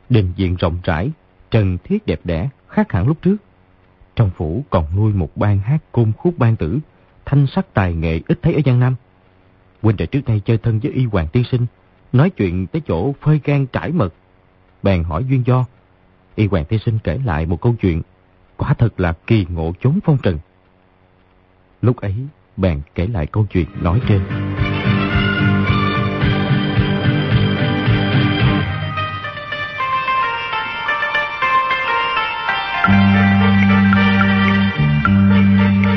Đình 0.08 0.32
diện 0.36 0.56
rộng 0.56 0.78
rãi, 0.84 1.10
trần 1.50 1.78
thiết 1.84 2.06
đẹp 2.06 2.20
đẽ, 2.24 2.48
khác 2.68 2.92
hẳn 2.92 3.06
lúc 3.06 3.22
trước. 3.22 3.36
Trong 4.16 4.30
phủ 4.36 4.64
còn 4.70 4.96
nuôi 4.96 5.12
một 5.12 5.36
ban 5.36 5.58
hát 5.58 5.78
cung 5.92 6.12
khúc 6.12 6.38
ban 6.38 6.56
tử, 6.56 6.78
thanh 7.24 7.46
sắc 7.46 7.74
tài 7.74 7.94
nghệ 7.94 8.20
ít 8.28 8.38
thấy 8.42 8.54
ở 8.54 8.60
Giang 8.64 8.80
Nam. 8.80 8.94
Huynh 9.82 9.96
đệ 9.96 10.06
trước 10.06 10.20
đây 10.26 10.40
chơi 10.40 10.58
thân 10.58 10.78
với 10.78 10.92
y 10.92 11.04
Hoàng 11.04 11.28
Tiên 11.28 11.44
Sinh, 11.50 11.66
nói 12.12 12.30
chuyện 12.30 12.66
tới 12.66 12.82
chỗ 12.86 13.14
phơi 13.20 13.40
gan 13.44 13.66
trải 13.66 13.92
mật. 13.92 14.14
Bèn 14.82 15.04
hỏi 15.04 15.24
duyên 15.28 15.42
do. 15.46 15.64
Y 16.34 16.46
Hoàng 16.46 16.64
Tiên 16.64 16.80
Sinh 16.84 16.98
kể 17.04 17.18
lại 17.24 17.46
một 17.46 17.60
câu 17.60 17.74
chuyện, 17.80 18.02
quả 18.56 18.74
thật 18.74 19.00
là 19.00 19.12
kỳ 19.12 19.46
ngộ 19.48 19.72
chốn 19.80 19.98
phong 20.04 20.18
trần. 20.22 20.38
Lúc 21.82 21.96
ấy, 21.96 22.14
bèn 22.56 22.80
kể 22.94 23.06
lại 23.06 23.26
câu 23.26 23.46
chuyện 23.50 23.66
nói 23.80 24.00
trên. 24.08 24.20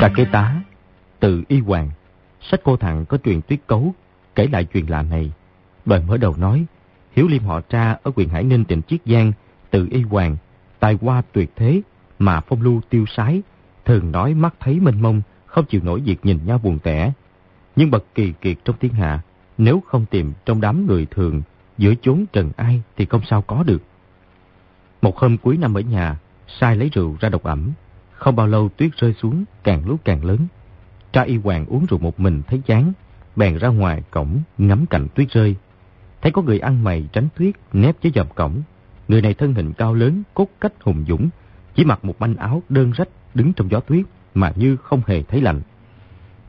Trà 0.00 0.08
kế 0.08 0.24
tá, 0.24 0.60
từ 1.18 1.42
y 1.48 1.60
hoàng, 1.60 1.90
sách 2.40 2.60
cô 2.64 2.76
thằng 2.76 3.04
có 3.04 3.18
truyền 3.24 3.40
tuyết 3.40 3.60
cấu, 3.66 3.94
kể 4.34 4.46
lại 4.52 4.64
chuyện 4.64 4.90
lạ 4.90 5.02
này. 5.02 5.32
Đoạn 5.84 6.06
mở 6.06 6.16
đầu 6.16 6.36
nói, 6.36 6.64
Hiếu 7.12 7.28
Liêm 7.28 7.42
họ 7.42 7.60
cha 7.60 7.98
ở 8.02 8.10
quyền 8.14 8.28
Hải 8.28 8.44
Ninh 8.44 8.64
tỉnh 8.64 8.82
Chiết 8.82 9.00
Giang, 9.06 9.32
từ 9.70 9.88
y 9.90 10.02
hoàng, 10.02 10.36
tài 10.78 10.98
hoa 11.00 11.22
tuyệt 11.32 11.50
thế, 11.56 11.80
mà 12.18 12.40
phong 12.40 12.62
lưu 12.62 12.80
tiêu 12.90 13.04
sái, 13.16 13.42
thường 13.84 14.12
nói 14.12 14.34
mắt 14.34 14.54
thấy 14.60 14.80
mênh 14.80 15.02
mông, 15.02 15.22
không 15.46 15.64
chịu 15.64 15.80
nổi 15.84 16.00
việc 16.00 16.24
nhìn 16.26 16.38
nhau 16.44 16.58
buồn 16.58 16.78
tẻ. 16.78 17.12
Nhưng 17.76 17.90
bậc 17.90 18.04
kỳ 18.14 18.32
kiệt 18.40 18.56
trong 18.64 18.76
thiên 18.80 18.92
hạ, 18.92 19.20
nếu 19.58 19.82
không 19.86 20.06
tìm 20.10 20.32
trong 20.44 20.60
đám 20.60 20.86
người 20.86 21.06
thường, 21.10 21.42
giữa 21.78 21.94
chốn 22.02 22.24
trần 22.32 22.52
ai 22.56 22.82
thì 22.96 23.04
không 23.06 23.22
sao 23.30 23.42
có 23.42 23.62
được. 23.62 23.82
Một 25.02 25.18
hôm 25.18 25.36
cuối 25.38 25.56
năm 25.56 25.74
ở 25.74 25.80
nhà, 25.80 26.18
sai 26.60 26.76
lấy 26.76 26.88
rượu 26.88 27.16
ra 27.20 27.28
độc 27.28 27.42
ẩm. 27.42 27.72
Không 28.20 28.36
bao 28.36 28.46
lâu 28.46 28.68
tuyết 28.68 28.90
rơi 28.96 29.14
xuống, 29.14 29.44
càng 29.62 29.88
lúc 29.88 30.00
càng 30.04 30.24
lớn. 30.24 30.38
Tra 31.12 31.22
y 31.22 31.36
hoàng 31.36 31.66
uống 31.66 31.86
rượu 31.86 31.98
một 31.98 32.20
mình 32.20 32.42
thấy 32.46 32.62
chán, 32.66 32.92
bèn 33.36 33.58
ra 33.58 33.68
ngoài 33.68 34.02
cổng 34.10 34.40
ngắm 34.58 34.86
cảnh 34.86 35.06
tuyết 35.14 35.30
rơi. 35.30 35.56
Thấy 36.22 36.32
có 36.32 36.42
người 36.42 36.58
ăn 36.58 36.84
mày 36.84 37.08
tránh 37.12 37.28
tuyết 37.36 37.54
nép 37.72 37.96
dưới 38.02 38.12
dòng 38.14 38.28
cổng. 38.34 38.62
Người 39.08 39.22
này 39.22 39.34
thân 39.34 39.54
hình 39.54 39.72
cao 39.72 39.94
lớn, 39.94 40.22
cốt 40.34 40.46
cách 40.60 40.72
hùng 40.80 41.04
dũng, 41.08 41.28
chỉ 41.74 41.84
mặc 41.84 42.04
một 42.04 42.20
manh 42.20 42.36
áo 42.36 42.62
đơn 42.68 42.92
rách 42.92 43.08
đứng 43.34 43.52
trong 43.52 43.70
gió 43.70 43.80
tuyết 43.80 44.04
mà 44.34 44.52
như 44.56 44.76
không 44.76 45.02
hề 45.06 45.22
thấy 45.22 45.40
lạnh. 45.40 45.60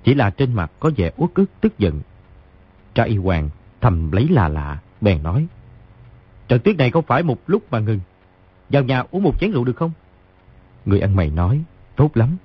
Chỉ 0.04 0.14
là 0.14 0.30
trên 0.30 0.54
mặt 0.54 0.72
có 0.80 0.92
vẻ 0.98 1.12
uất 1.18 1.30
ức 1.36 1.52
tức 1.62 1.80
giận. 1.80 2.02
Tra 2.94 3.04
y 3.04 3.18
hoàng 3.18 3.50
thầm 3.82 4.12
lấy 4.12 4.28
là 4.28 4.48
lạ, 4.48 4.80
bèn 5.02 5.24
nói. 5.24 5.48
Trận 6.48 6.60
tuyết 6.60 6.78
này 6.78 6.92
không 6.92 7.06
phải 7.06 7.24
một 7.24 7.38
lúc 7.48 7.72
mà 7.72 7.80
ngừng. 7.80 8.00
Vào 8.70 8.84
nhà 8.84 9.04
uống 9.12 9.24
một 9.24 9.40
chén 9.40 9.52
rượu 9.52 9.64
được 9.64 9.76
không? 9.76 9.92
Người 10.86 11.00
ăn 11.00 11.16
mày 11.16 11.30
nói, 11.30 11.64
tốt 11.96 12.18
lắm. 12.18 12.38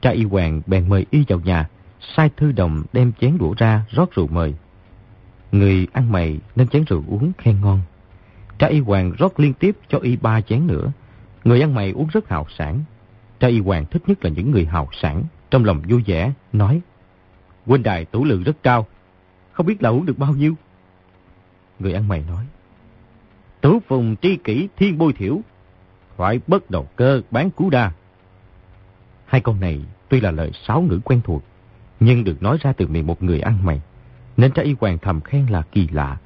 cha 0.00 0.10
y 0.10 0.24
hoàng 0.24 0.62
bèn 0.66 0.88
mời 0.88 1.06
y 1.10 1.24
vào 1.28 1.40
nhà, 1.40 1.68
sai 2.00 2.30
thư 2.36 2.52
đồng 2.52 2.82
đem 2.92 3.12
chén 3.20 3.38
đũa 3.38 3.54
ra 3.58 3.84
rót 3.90 4.14
rượu 4.14 4.26
mời. 4.26 4.54
Người 5.52 5.86
ăn 5.92 6.12
mày 6.12 6.38
nên 6.56 6.68
chén 6.68 6.84
rượu 6.84 7.04
uống 7.08 7.32
khen 7.38 7.60
ngon. 7.60 7.80
cha 8.58 8.66
y 8.66 8.80
hoàng 8.80 9.12
rót 9.18 9.40
liên 9.40 9.52
tiếp 9.52 9.76
cho 9.88 9.98
y 9.98 10.16
ba 10.16 10.40
chén 10.40 10.66
nữa. 10.66 10.92
Người 11.44 11.60
ăn 11.60 11.74
mày 11.74 11.90
uống 11.90 12.08
rất 12.12 12.28
hào 12.28 12.46
sản, 12.58 12.80
cha 13.40 13.48
y 13.48 13.60
hoàng 13.60 13.84
thích 13.90 14.02
nhất 14.06 14.24
là 14.24 14.30
những 14.30 14.50
người 14.50 14.64
hào 14.64 14.88
sản, 14.92 15.24
trong 15.50 15.64
lòng 15.64 15.82
vui 15.88 16.02
vẻ, 16.06 16.32
nói 16.52 16.80
Huynh 17.66 17.82
đài 17.82 18.04
tủ 18.04 18.24
lượng 18.24 18.42
rất 18.42 18.62
cao, 18.62 18.86
không 19.52 19.66
biết 19.66 19.82
là 19.82 19.90
uống 19.90 20.06
được 20.06 20.18
bao 20.18 20.32
nhiêu. 20.32 20.54
Người 21.78 21.92
ăn 21.92 22.08
mày 22.08 22.24
nói 22.28 22.46
Thủ 23.62 23.80
phùng 23.88 24.16
tri 24.16 24.36
kỷ 24.36 24.68
thiên 24.76 24.98
bôi 24.98 25.12
thiểu 25.12 25.40
phải 26.18 26.40
bất 26.46 26.70
đầu 26.70 26.88
cơ 26.96 27.20
bán 27.30 27.50
cú 27.50 27.70
đa. 27.70 27.92
Hai 29.26 29.40
câu 29.40 29.54
này 29.60 29.80
tuy 30.08 30.20
là 30.20 30.30
lời 30.30 30.50
sáu 30.66 30.80
ngữ 30.80 31.00
quen 31.04 31.20
thuộc, 31.24 31.42
nhưng 32.00 32.24
được 32.24 32.42
nói 32.42 32.58
ra 32.60 32.72
từ 32.72 32.86
miệng 32.86 33.06
một 33.06 33.22
người 33.22 33.40
ăn 33.40 33.58
mày, 33.62 33.80
nên 34.36 34.52
trái 34.52 34.64
y 34.64 34.74
hoàng 34.80 34.98
thầm 34.98 35.20
khen 35.20 35.46
là 35.46 35.62
kỳ 35.62 35.88
lạ. 35.92 36.16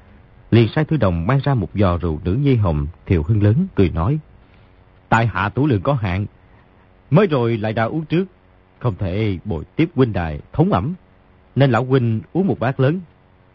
Liền 0.51 0.67
sai 0.75 0.85
thư 0.85 0.97
đồng 0.97 1.27
mang 1.27 1.39
ra 1.43 1.53
một 1.53 1.69
giò 1.73 1.97
rượu 1.97 2.19
nữ 2.23 2.33
nhi 2.33 2.55
hồng, 2.55 2.87
thiệu 3.05 3.23
hưng 3.23 3.43
lớn, 3.43 3.67
cười 3.75 3.89
nói. 3.89 4.19
Tại 5.09 5.27
hạ 5.27 5.49
tủ 5.49 5.67
lượng 5.67 5.81
có 5.81 5.93
hạn, 5.93 6.25
mới 7.11 7.27
rồi 7.27 7.57
lại 7.57 7.73
đã 7.73 7.83
uống 7.83 8.05
trước, 8.05 8.25
không 8.79 8.95
thể 8.99 9.37
bồi 9.45 9.63
tiếp 9.75 9.89
huynh 9.95 10.13
đài 10.13 10.39
thống 10.53 10.73
ẩm. 10.73 10.93
Nên 11.55 11.71
lão 11.71 11.85
huynh 11.85 12.21
uống 12.33 12.47
một 12.47 12.59
bát 12.59 12.79
lớn, 12.79 12.99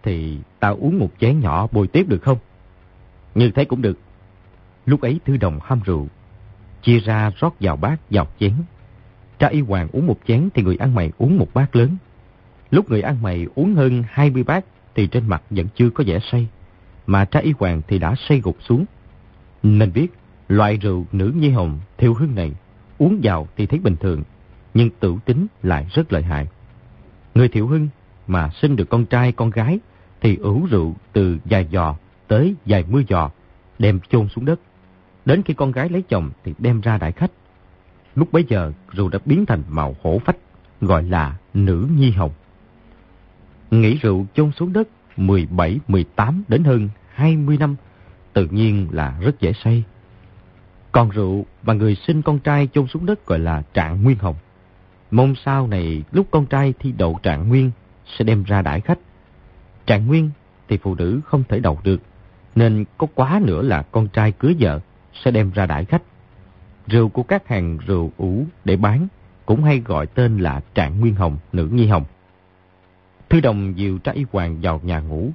thì 0.03 0.39
ta 0.61 0.69
uống 0.69 0.99
một 0.99 1.11
chén 1.21 1.41
nhỏ 1.41 1.69
bồi 1.73 1.87
tiếp 1.87 2.09
được 2.09 2.23
không? 2.23 2.39
Như 3.35 3.51
thế 3.51 3.65
cũng 3.65 3.83
được. 3.83 3.99
Lúc 4.87 5.01
ấy 5.01 5.21
thư 5.25 5.37
đồng 5.37 5.59
ham 5.63 5.81
rượu, 5.85 6.09
chia 6.83 6.99
ra 6.99 7.31
rót 7.41 7.55
vào 7.61 7.77
bát, 7.77 7.97
vào 8.11 8.27
chén. 8.41 8.53
Cha 9.39 9.49
y 9.49 9.61
hoàng 9.61 9.89
uống 9.93 10.07
một 10.07 10.19
chén 10.27 10.49
thì 10.55 10.63
người 10.63 10.77
ăn 10.77 10.95
mày 10.95 11.13
uống 11.19 11.39
một 11.39 11.49
bát 11.55 11.77
lớn. 11.77 11.97
Lúc 12.71 12.91
người 12.91 13.03
ăn 13.03 13.23
mày 13.23 13.47
uống 13.55 13.75
hơn 13.75 14.05
20 14.09 14.45
bát 14.45 14.65
thì 14.95 15.07
trên 15.07 15.29
mặt 15.29 15.43
vẫn 15.51 15.67
chưa 15.75 15.91
có 15.91 16.05
vẻ 16.07 16.19
say. 16.33 16.49
Mà 17.07 17.25
Cha 17.25 17.41
y 17.41 17.53
hoàng 17.59 17.83
thì 17.89 17.99
đã 17.99 18.15
say 18.29 18.41
gục 18.41 18.57
xuống. 18.69 18.85
Nên 19.63 19.93
biết, 19.93 20.09
loại 20.49 20.77
rượu 20.77 21.07
nữ 21.13 21.33
nhi 21.37 21.51
hồng 21.51 21.79
thiêu 21.99 22.15
hương 22.15 22.35
này, 22.35 22.53
uống 22.99 23.21
vào 23.23 23.49
thì 23.57 23.67
thấy 23.67 23.79
bình 23.79 23.97
thường. 24.01 24.23
Nhưng 24.75 24.91
tử 24.91 25.17
tính 25.25 25.47
lại 25.63 25.87
rất 25.95 26.13
lợi 26.13 26.23
hại. 26.23 26.47
Người 27.35 27.49
thiệu 27.49 27.67
hưng 27.67 27.89
mà 28.27 28.51
sinh 28.63 28.77
được 28.77 28.91
con 28.91 29.07
trai, 29.07 29.33
con 29.33 29.51
gái 29.51 29.79
thì 30.21 30.37
ủ 30.37 30.67
rượu 30.71 30.95
từ 31.13 31.39
vài 31.45 31.67
giò 31.73 31.95
tới 32.29 32.55
vài 32.67 32.85
mươi 32.89 33.05
giò, 33.09 33.31
đem 33.79 34.01
chôn 34.11 34.29
xuống 34.29 34.45
đất. 34.45 34.61
Đến 35.29 35.43
khi 35.43 35.55
con 35.55 35.73
gái 35.73 35.89
lấy 35.89 36.03
chồng 36.03 36.31
thì 36.45 36.55
đem 36.59 36.81
ra 36.81 36.99
đại 36.99 37.13
khách. 37.13 37.31
Lúc 38.15 38.33
bấy 38.33 38.45
giờ 38.49 38.73
rượu 38.89 39.09
đã 39.09 39.19
biến 39.25 39.47
thành 39.47 39.63
màu 39.69 39.97
hổ 40.03 40.21
phách, 40.25 40.37
gọi 40.81 41.03
là 41.03 41.37
nữ 41.55 41.89
nhi 41.97 42.11
hồng. 42.11 42.31
Nghĩ 43.71 43.95
rượu 43.95 44.27
chôn 44.35 44.53
xuống 44.53 44.73
đất 44.73 44.89
17, 45.17 45.81
18 45.89 46.43
đến 46.49 46.65
hơn 46.65 46.89
20 47.15 47.57
năm, 47.57 47.77
tự 48.33 48.47
nhiên 48.51 48.89
là 48.93 49.19
rất 49.21 49.41
dễ 49.41 49.53
say. 49.53 49.85
Còn 50.93 51.11
rượu 51.11 51.47
mà 51.63 51.75
người 51.75 51.95
sinh 51.95 52.23
con 52.23 52.39
trai 52.39 52.69
chôn 52.75 52.87
xuống 52.87 53.07
đất 53.07 53.27
gọi 53.27 53.39
là 53.39 53.63
trạng 53.75 54.03
nguyên 54.03 54.19
hồng. 54.19 54.37
Mong 55.11 55.35
sau 55.45 55.67
này 55.67 56.03
lúc 56.13 56.27
con 56.31 56.47
trai 56.47 56.75
thi 56.79 56.93
đậu 56.93 57.19
trạng 57.23 57.49
nguyên 57.49 57.71
sẽ 58.07 58.25
đem 58.25 58.45
ra 58.45 58.63
đãi 58.63 58.81
khách. 58.81 58.99
Trạng 59.87 60.07
nguyên 60.07 60.31
thì 60.69 60.79
phụ 60.83 60.95
nữ 60.95 61.21
không 61.25 61.43
thể 61.49 61.61
đậu 61.61 61.79
được, 61.85 62.01
nên 62.55 62.85
có 62.99 63.07
quá 63.15 63.41
nữa 63.45 63.63
là 63.63 63.83
con 63.83 64.09
trai 64.09 64.33
cưới 64.33 64.57
vợ 64.61 64.81
sẽ 65.25 65.31
đem 65.31 65.51
ra 65.51 65.67
đãi 65.67 65.85
khách. 65.85 66.03
Rượu 66.87 67.09
của 67.09 67.23
các 67.23 67.49
hàng 67.49 67.79
rượu 67.87 68.13
ủ 68.17 68.45
để 68.65 68.77
bán 68.77 69.09
cũng 69.47 69.65
hay 69.65 69.81
gọi 69.81 70.07
tên 70.07 70.39
là 70.39 70.61
trạng 70.75 71.01
nguyên 71.01 71.15
hồng, 71.15 71.39
nữ 71.53 71.69
nhi 71.73 71.87
hồng. 71.87 72.05
Thư 73.29 73.41
đồng 73.41 73.79
dìu 73.79 73.99
trái 73.99 74.25
hoàng 74.33 74.59
vào 74.63 74.81
nhà 74.85 75.01
ngủ. 75.01 75.31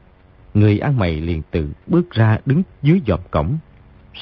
Người 0.53 0.79
ăn 0.79 0.97
mày 0.97 1.21
liền 1.21 1.41
tự 1.51 1.73
bước 1.87 2.11
ra 2.11 2.37
đứng 2.45 2.63
dưới 2.81 3.01
dòm 3.07 3.19
cổng. 3.31 3.57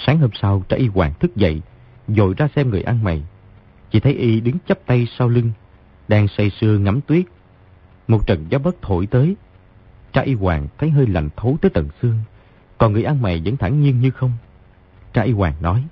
Sáng 0.05 0.17
hôm 0.17 0.29
sau 0.41 0.63
trái 0.69 0.85
hoàng 0.93 1.13
thức 1.19 1.35
dậy, 1.35 1.61
dội 2.07 2.33
ra 2.37 2.47
xem 2.55 2.69
người 2.69 2.81
ăn 2.81 3.03
mày. 3.03 3.23
Chỉ 3.91 3.99
thấy 3.99 4.13
y 4.13 4.39
đứng 4.39 4.57
chắp 4.67 4.79
tay 4.85 5.07
sau 5.17 5.29
lưng, 5.29 5.51
đang 6.07 6.27
say 6.27 6.49
sưa 6.49 6.77
ngắm 6.77 7.01
tuyết. 7.01 7.25
Một 8.07 8.27
trận 8.27 8.45
gió 8.49 8.59
bất 8.59 8.81
thổi 8.81 9.05
tới. 9.05 9.35
Trái 10.13 10.33
hoàng 10.33 10.67
thấy 10.77 10.89
hơi 10.89 11.07
lạnh 11.07 11.29
thấu 11.35 11.57
tới 11.61 11.71
tận 11.73 11.87
xương, 12.01 12.19
còn 12.77 12.93
người 12.93 13.03
ăn 13.03 13.21
mày 13.21 13.41
vẫn 13.45 13.57
thẳng 13.57 13.81
nhiên 13.81 14.01
như 14.01 14.11
không. 14.11 14.31
Trái 15.13 15.31
hoàng 15.31 15.53
nói, 15.61 15.83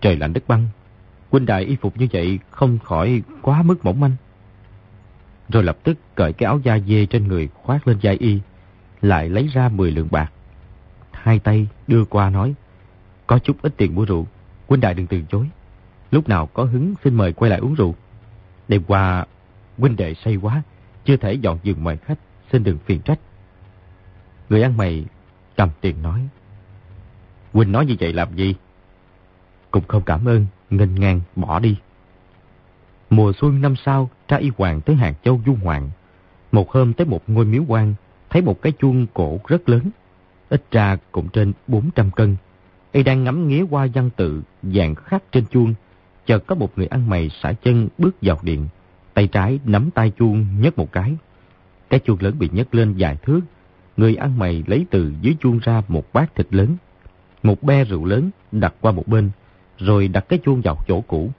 trời 0.00 0.16
lạnh 0.16 0.32
đất 0.32 0.48
băng, 0.48 0.68
huynh 1.30 1.46
đại 1.46 1.64
y 1.64 1.76
phục 1.76 1.96
như 1.96 2.06
vậy 2.12 2.38
không 2.50 2.78
khỏi 2.78 3.22
quá 3.42 3.62
mức 3.62 3.84
mỏng 3.84 4.00
manh 4.00 4.16
rồi 5.48 5.62
lập 5.62 5.78
tức 5.84 5.98
cởi 6.14 6.32
cái 6.32 6.46
áo 6.46 6.58
da 6.58 6.78
dê 6.78 7.06
trên 7.06 7.28
người 7.28 7.48
khoác 7.48 7.88
lên 7.88 7.98
vai 8.02 8.16
y, 8.16 8.38
lại 9.00 9.28
lấy 9.28 9.46
ra 9.46 9.68
10 9.68 9.90
lượng 9.90 10.08
bạc. 10.10 10.32
Hai 11.12 11.38
tay 11.38 11.66
đưa 11.86 12.04
qua 12.04 12.30
nói, 12.30 12.54
có 13.26 13.38
chút 13.38 13.62
ít 13.62 13.74
tiền 13.76 13.94
mua 13.94 14.04
rượu, 14.04 14.26
huynh 14.68 14.80
đại 14.80 14.94
đừng 14.94 15.06
từ 15.06 15.22
chối. 15.28 15.48
Lúc 16.10 16.28
nào 16.28 16.46
có 16.46 16.64
hứng 16.64 16.94
xin 17.04 17.14
mời 17.14 17.32
quay 17.32 17.50
lại 17.50 17.60
uống 17.60 17.74
rượu. 17.74 17.94
Đêm 18.68 18.82
qua, 18.86 19.26
huynh 19.78 19.96
đệ 19.96 20.14
say 20.14 20.36
quá, 20.36 20.62
chưa 21.04 21.16
thể 21.16 21.32
dọn 21.32 21.58
giường 21.62 21.84
mời 21.84 21.96
khách, 21.96 22.18
xin 22.52 22.64
đừng 22.64 22.78
phiền 22.78 23.00
trách. 23.00 23.18
Người 24.48 24.62
ăn 24.62 24.76
mày 24.76 25.04
cầm 25.56 25.68
tiền 25.80 26.02
nói, 26.02 26.28
huynh 27.52 27.72
nói 27.72 27.86
như 27.86 27.96
vậy 28.00 28.12
làm 28.12 28.36
gì? 28.36 28.54
Cũng 29.70 29.84
không 29.88 30.02
cảm 30.02 30.28
ơn, 30.28 30.46
nghênh 30.70 30.94
ngang 30.94 31.20
bỏ 31.36 31.60
đi. 31.60 31.76
Mùa 33.10 33.32
xuân 33.40 33.60
năm 33.60 33.74
sau, 33.84 34.10
tra 34.28 34.36
y 34.36 34.50
hoàng 34.56 34.80
tới 34.80 34.96
Hàng 34.96 35.14
Châu 35.24 35.40
du 35.46 35.56
ngoạn. 35.62 35.90
Một 36.52 36.70
hôm 36.70 36.92
tới 36.92 37.06
một 37.06 37.22
ngôi 37.26 37.44
miếu 37.44 37.62
quan, 37.68 37.94
thấy 38.30 38.42
một 38.42 38.62
cái 38.62 38.72
chuông 38.78 39.06
cổ 39.14 39.40
rất 39.48 39.68
lớn. 39.68 39.90
Ít 40.48 40.64
ra 40.70 40.96
cũng 41.12 41.28
trên 41.28 41.52
400 41.66 42.10
cân. 42.10 42.36
Y 42.92 43.02
đang 43.02 43.24
ngắm 43.24 43.48
nghía 43.48 43.64
qua 43.70 43.86
văn 43.94 44.10
tự, 44.16 44.42
dạng 44.62 44.94
khắc 44.94 45.32
trên 45.32 45.44
chuông. 45.46 45.74
Chợt 46.26 46.46
có 46.46 46.54
một 46.54 46.72
người 46.76 46.86
ăn 46.86 47.08
mày 47.08 47.30
xả 47.42 47.52
chân 47.52 47.88
bước 47.98 48.16
vào 48.22 48.38
điện. 48.42 48.68
Tay 49.14 49.26
trái 49.26 49.58
nắm 49.64 49.90
tay 49.90 50.12
chuông 50.18 50.46
nhấc 50.60 50.78
một 50.78 50.92
cái. 50.92 51.16
Cái 51.90 52.00
chuông 52.00 52.18
lớn 52.20 52.34
bị 52.38 52.48
nhấc 52.52 52.74
lên 52.74 52.94
vài 52.98 53.16
thước. 53.16 53.40
Người 53.96 54.16
ăn 54.16 54.38
mày 54.38 54.64
lấy 54.66 54.86
từ 54.90 55.12
dưới 55.20 55.36
chuông 55.40 55.58
ra 55.58 55.82
một 55.88 56.12
bát 56.12 56.34
thịt 56.34 56.46
lớn. 56.50 56.76
Một 57.48 57.62
be 57.62 57.84
rượu 57.84 58.04
lớn 58.04 58.30
đặt 58.52 58.74
qua 58.80 58.92
một 58.92 59.08
bên, 59.08 59.30
rồi 59.78 60.08
đặt 60.08 60.24
cái 60.28 60.38
chuông 60.44 60.60
vào 60.60 60.76
chỗ 60.88 61.00
cũ. 61.00 61.30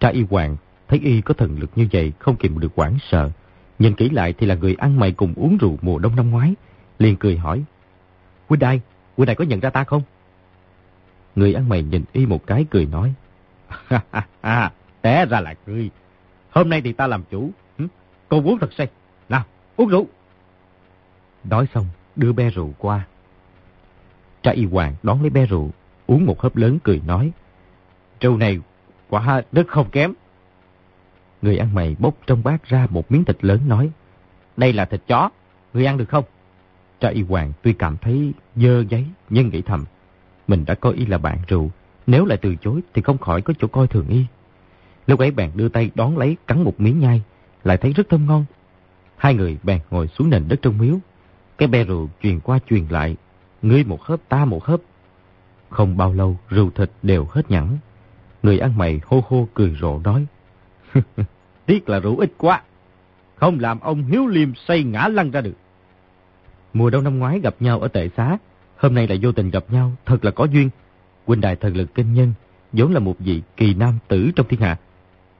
Tra 0.00 0.08
y 0.08 0.24
hoàng 0.30 0.56
thấy 0.88 0.98
y 0.98 1.20
có 1.20 1.34
thần 1.34 1.58
lực 1.58 1.70
như 1.76 1.88
vậy 1.92 2.12
không 2.18 2.36
kìm 2.36 2.58
được 2.58 2.74
quảng 2.74 2.98
sợ. 3.10 3.30
Nhìn 3.78 3.94
kỹ 3.94 4.08
lại 4.08 4.34
thì 4.38 4.46
là 4.46 4.54
người 4.54 4.74
ăn 4.74 5.00
mày 5.00 5.12
cùng 5.12 5.34
uống 5.36 5.56
rượu 5.56 5.78
mùa 5.82 5.98
đông 5.98 6.16
năm 6.16 6.30
ngoái. 6.30 6.54
liền 6.98 7.16
cười 7.16 7.36
hỏi. 7.36 7.64
Huynh 8.48 8.60
đai, 8.60 8.80
huynh 9.16 9.26
đai 9.26 9.36
có 9.36 9.44
nhận 9.44 9.60
ra 9.60 9.70
ta 9.70 9.84
không? 9.84 10.02
Người 11.34 11.54
ăn 11.54 11.68
mày 11.68 11.82
nhìn 11.82 12.04
y 12.12 12.26
một 12.26 12.46
cái 12.46 12.66
cười 12.70 12.86
nói. 12.86 13.14
Ha 13.68 14.02
ha 14.12 14.26
ha, 14.42 14.72
té 15.02 15.26
ra 15.26 15.40
là 15.40 15.54
cười. 15.54 15.90
Hôm 16.50 16.68
nay 16.68 16.80
thì 16.80 16.92
ta 16.92 17.06
làm 17.06 17.22
chủ. 17.30 17.50
Cô 18.28 18.42
uống 18.42 18.58
thật 18.58 18.72
say. 18.72 18.88
Nào, 19.28 19.44
uống 19.76 19.88
rượu. 19.88 20.06
Nói 21.44 21.66
xong, 21.74 21.86
đưa 22.16 22.32
be 22.32 22.50
rượu 22.50 22.74
qua. 22.78 23.04
Tra 24.46 24.52
y 24.52 24.64
hoàng 24.64 24.94
đón 25.02 25.20
lấy 25.20 25.30
bé 25.30 25.46
rượu, 25.46 25.70
uống 26.06 26.26
một 26.26 26.40
hớp 26.40 26.56
lớn 26.56 26.78
cười 26.84 27.00
nói. 27.06 27.32
Rượu 28.20 28.36
này 28.36 28.58
quả 29.08 29.42
rất 29.52 29.68
không 29.68 29.90
kém. 29.90 30.12
Người 31.42 31.58
ăn 31.58 31.74
mày 31.74 31.96
bốc 31.98 32.14
trong 32.26 32.42
bát 32.44 32.68
ra 32.68 32.86
một 32.90 33.12
miếng 33.12 33.24
thịt 33.24 33.44
lớn 33.44 33.60
nói, 33.68 33.90
đây 34.56 34.72
là 34.72 34.84
thịt 34.84 35.00
chó, 35.06 35.30
người 35.74 35.86
ăn 35.86 35.98
được 35.98 36.08
không? 36.08 36.24
Tra 37.00 37.08
y 37.08 37.22
hoàng 37.22 37.52
tuy 37.62 37.72
cảm 37.72 37.96
thấy 37.96 38.32
dơ 38.56 38.84
giấy 38.88 39.04
nhưng 39.30 39.48
nghĩ 39.48 39.62
thầm, 39.62 39.84
mình 40.48 40.64
đã 40.64 40.74
coi 40.74 40.94
y 40.94 41.06
là 41.06 41.18
bạn 41.18 41.38
rượu, 41.48 41.70
nếu 42.06 42.24
lại 42.24 42.38
từ 42.42 42.56
chối 42.56 42.80
thì 42.94 43.02
không 43.02 43.18
khỏi 43.18 43.42
có 43.42 43.54
chỗ 43.58 43.68
coi 43.68 43.86
thường 43.86 44.08
y. 44.08 44.24
Lúc 45.06 45.20
ấy 45.20 45.30
bạn 45.30 45.50
đưa 45.54 45.68
tay 45.68 45.90
đón 45.94 46.18
lấy 46.18 46.36
cắn 46.46 46.62
một 46.62 46.80
miếng 46.80 47.00
nhai, 47.00 47.22
lại 47.64 47.76
thấy 47.76 47.92
rất 47.92 48.08
thơm 48.08 48.26
ngon. 48.26 48.44
Hai 49.16 49.34
người 49.34 49.58
bèn 49.62 49.80
ngồi 49.90 50.08
xuống 50.08 50.30
nền 50.30 50.48
đất 50.48 50.58
trong 50.62 50.78
miếu. 50.78 50.98
Cái 51.58 51.68
bè 51.68 51.84
rượu 51.84 52.08
truyền 52.22 52.40
qua 52.40 52.58
truyền 52.70 52.84
lại, 52.90 53.16
ngươi 53.62 53.84
một 53.84 54.02
hớp 54.02 54.20
ta 54.28 54.44
một 54.44 54.64
hớp. 54.64 54.80
Không 55.70 55.96
bao 55.96 56.12
lâu 56.12 56.38
rượu 56.48 56.70
thịt 56.70 56.90
đều 57.02 57.26
hết 57.30 57.50
nhẵn. 57.50 57.78
Người 58.42 58.58
ăn 58.58 58.78
mày 58.78 59.00
hô 59.06 59.22
hô 59.28 59.48
cười 59.54 59.76
rộ 59.80 60.00
nói. 60.04 60.26
Tiếc 61.66 61.88
là 61.88 62.00
rượu 62.00 62.18
ít 62.18 62.32
quá. 62.38 62.62
Không 63.36 63.60
làm 63.60 63.80
ông 63.80 64.02
Hiếu 64.02 64.26
Liêm 64.26 64.54
say 64.54 64.82
ngã 64.82 65.08
lăn 65.08 65.30
ra 65.30 65.40
được. 65.40 65.54
Mùa 66.72 66.90
đông 66.90 67.04
năm 67.04 67.18
ngoái 67.18 67.40
gặp 67.40 67.54
nhau 67.60 67.80
ở 67.80 67.88
tệ 67.88 68.08
xá. 68.16 68.38
Hôm 68.76 68.94
nay 68.94 69.08
lại 69.08 69.18
vô 69.22 69.32
tình 69.32 69.50
gặp 69.50 69.64
nhau. 69.70 69.92
Thật 70.06 70.24
là 70.24 70.30
có 70.30 70.44
duyên. 70.44 70.70
Quỳnh 71.24 71.40
đài 71.40 71.56
thần 71.56 71.76
lực 71.76 71.94
kinh 71.94 72.14
nhân. 72.14 72.32
vốn 72.72 72.92
là 72.92 73.00
một 73.00 73.16
vị 73.18 73.42
kỳ 73.56 73.74
nam 73.74 73.98
tử 74.08 74.30
trong 74.36 74.46
thiên 74.48 74.60
hạ. 74.60 74.76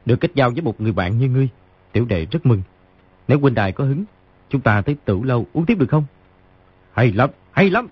Được 0.05 0.17
kết 0.17 0.31
giao 0.35 0.51
với 0.51 0.63
một 0.63 0.81
người 0.81 0.93
bạn 0.93 1.19
như 1.19 1.29
ngươi. 1.29 1.49
Tiểu 1.93 2.05
đệ 2.05 2.27
rất 2.31 2.47
mừng. 2.47 2.63
Nếu 3.29 3.41
Quỳnh 3.41 3.55
đài 3.55 3.73
có 3.73 3.85
hứng. 3.85 4.05
Chúng 4.49 4.61
ta 4.61 4.83
tới 4.83 4.97
tử 5.05 5.21
lâu 5.23 5.47
uống 5.53 5.67
tiếp 5.67 5.79
được 5.79 5.87
không? 5.91 6.05
Hay 6.93 7.13
lắm, 7.13 7.31
hay 7.53 7.71
lắm. 7.71 7.89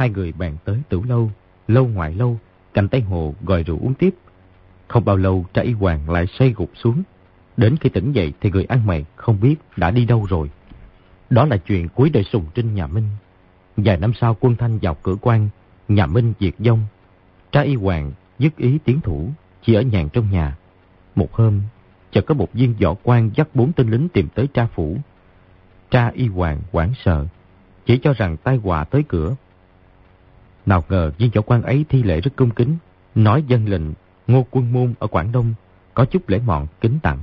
Hai 0.00 0.10
người 0.10 0.32
bàn 0.32 0.56
tới 0.64 0.78
tử 0.88 1.00
lâu, 1.08 1.30
lâu 1.68 1.86
ngoại 1.86 2.14
lâu, 2.14 2.38
cạnh 2.74 2.88
tay 2.88 3.00
hồ 3.00 3.34
gọi 3.42 3.62
rượu 3.62 3.78
uống 3.80 3.94
tiếp. 3.94 4.14
Không 4.88 5.04
bao 5.04 5.16
lâu 5.16 5.46
tra 5.54 5.62
y 5.62 5.72
hoàng 5.72 6.10
lại 6.10 6.26
say 6.38 6.52
gục 6.56 6.70
xuống. 6.74 7.02
Đến 7.56 7.76
khi 7.80 7.88
tỉnh 7.88 8.12
dậy 8.12 8.32
thì 8.40 8.50
người 8.50 8.64
ăn 8.64 8.86
mày 8.86 9.04
không 9.16 9.40
biết 9.40 9.56
đã 9.76 9.90
đi 9.90 10.04
đâu 10.04 10.26
rồi. 10.30 10.50
Đó 11.30 11.46
là 11.46 11.56
chuyện 11.56 11.88
cuối 11.88 12.10
đời 12.10 12.24
sùng 12.24 12.44
trinh 12.54 12.74
nhà 12.74 12.86
Minh. 12.86 13.08
Vài 13.76 13.96
năm 13.96 14.12
sau 14.20 14.36
quân 14.40 14.56
thanh 14.56 14.78
vào 14.78 14.96
cửa 15.02 15.16
quan, 15.20 15.48
nhà 15.88 16.06
Minh 16.06 16.32
diệt 16.40 16.54
vong. 16.58 16.86
Trái 17.52 17.66
y 17.66 17.74
hoàng 17.74 18.12
dứt 18.38 18.56
ý 18.56 18.78
tiến 18.84 19.00
thủ, 19.00 19.30
chỉ 19.62 19.74
ở 19.74 19.82
nhàn 19.82 20.08
trong 20.08 20.30
nhà. 20.30 20.56
Một 21.14 21.32
hôm, 21.32 21.60
chợt 22.12 22.22
có 22.26 22.34
một 22.34 22.52
viên 22.52 22.74
võ 22.80 22.94
quan 23.02 23.30
dắt 23.34 23.48
bốn 23.54 23.72
tên 23.72 23.90
lính 23.90 24.08
tìm 24.08 24.28
tới 24.34 24.46
tra 24.54 24.66
phủ. 24.66 24.96
Tra 25.90 26.08
y 26.08 26.26
hoàng 26.26 26.60
quảng 26.72 26.92
sợ, 27.04 27.26
chỉ 27.86 27.98
cho 28.02 28.12
rằng 28.12 28.36
tai 28.36 28.56
họa 28.56 28.84
tới 28.84 29.02
cửa. 29.08 29.34
Nào 30.70 30.84
ngờ 30.88 31.12
viên 31.18 31.30
võ 31.34 31.42
quan 31.42 31.62
ấy 31.62 31.84
thi 31.88 32.02
lễ 32.02 32.20
rất 32.20 32.30
cung 32.36 32.50
kính, 32.50 32.76
nói 33.14 33.44
dân 33.48 33.68
lệnh 33.68 33.82
ngô 34.26 34.46
quân 34.50 34.72
môn 34.72 34.94
ở 34.98 35.06
Quảng 35.06 35.32
Đông 35.32 35.54
có 35.94 36.04
chút 36.04 36.28
lễ 36.28 36.40
mọn 36.46 36.66
kính 36.80 36.98
tặng. 37.02 37.18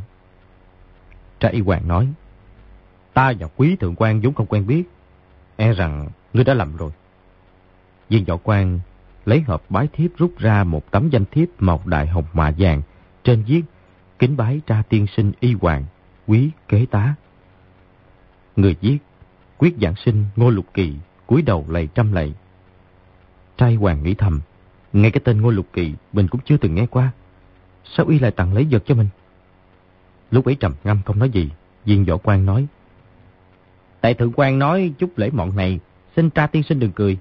Tra 1.40 1.50
y 1.50 1.60
hoàng 1.60 1.88
nói, 1.88 2.08
ta 3.14 3.34
và 3.40 3.48
quý 3.56 3.76
thượng 3.76 3.96
quan 3.96 4.22
vốn 4.22 4.34
không 4.34 4.46
quen 4.46 4.68
biết, 4.68 4.84
e 5.56 5.74
rằng 5.74 6.10
ngươi 6.34 6.44
đã 6.44 6.54
lầm 6.54 6.78
rồi. 6.78 6.92
Viên 8.10 8.26
võ 8.26 8.38
quan 8.38 8.80
lấy 9.26 9.42
hộp 9.42 9.64
bái 9.70 9.88
thiếp 9.94 10.12
rút 10.18 10.34
ra 10.38 10.64
một 10.64 10.92
tấm 10.92 11.10
danh 11.10 11.26
thiếp 11.26 11.48
màu 11.60 11.82
đại 11.86 12.08
hồng 12.08 12.26
mạ 12.34 12.54
vàng, 12.58 12.82
trên 13.24 13.44
viết 13.44 13.62
kính 14.20 14.38
bái 14.38 14.62
tra 14.68 14.84
tiên 14.90 15.06
sinh 15.18 15.32
y 15.40 15.54
hoàng, 15.62 15.86
quý 16.28 16.50
kế 16.68 16.86
tá. 16.92 17.16
Người 18.56 18.76
viết, 18.82 18.98
quyết 19.58 19.76
giảng 19.82 19.96
sinh 20.06 20.26
Ngô 20.36 20.50
Lục 20.50 20.66
Kỳ, 20.74 20.96
cúi 21.28 21.42
đầu 21.42 21.66
lạy 21.70 21.88
trăm 21.96 22.14
lạy. 22.14 22.34
Trai 23.58 23.76
hoàng 23.76 24.04
nghĩ 24.04 24.14
thầm, 24.14 24.42
ngay 24.94 25.12
cái 25.12 25.22
tên 25.24 25.42
Ngô 25.42 25.50
Lục 25.50 25.66
Kỳ 25.74 25.94
mình 26.14 26.28
cũng 26.28 26.42
chưa 26.46 26.58
từng 26.58 26.76
nghe 26.76 26.86
qua. 26.86 27.12
Sao 27.86 28.08
y 28.08 28.20
lại 28.20 28.32
tặng 28.32 28.54
lấy 28.54 28.68
vật 28.72 28.84
cho 28.86 28.96
mình? 28.96 29.08
Lúc 30.32 30.46
ấy 30.46 30.56
trầm 30.56 30.74
ngâm 30.84 31.02
không 31.06 31.20
nói 31.20 31.30
gì, 31.30 31.50
viên 31.86 32.06
võ 32.06 32.18
quan 32.18 32.46
nói. 32.46 32.68
Tại 34.02 34.14
thượng 34.14 34.32
quan 34.36 34.60
nói 34.60 34.94
chút 34.98 35.18
lễ 35.18 35.30
mọn 35.34 35.56
này, 35.56 35.80
xin 36.16 36.30
tra 36.30 36.48
tiên 36.48 36.64
sinh 36.64 36.80
đừng 36.80 36.92
cười. 36.92 37.18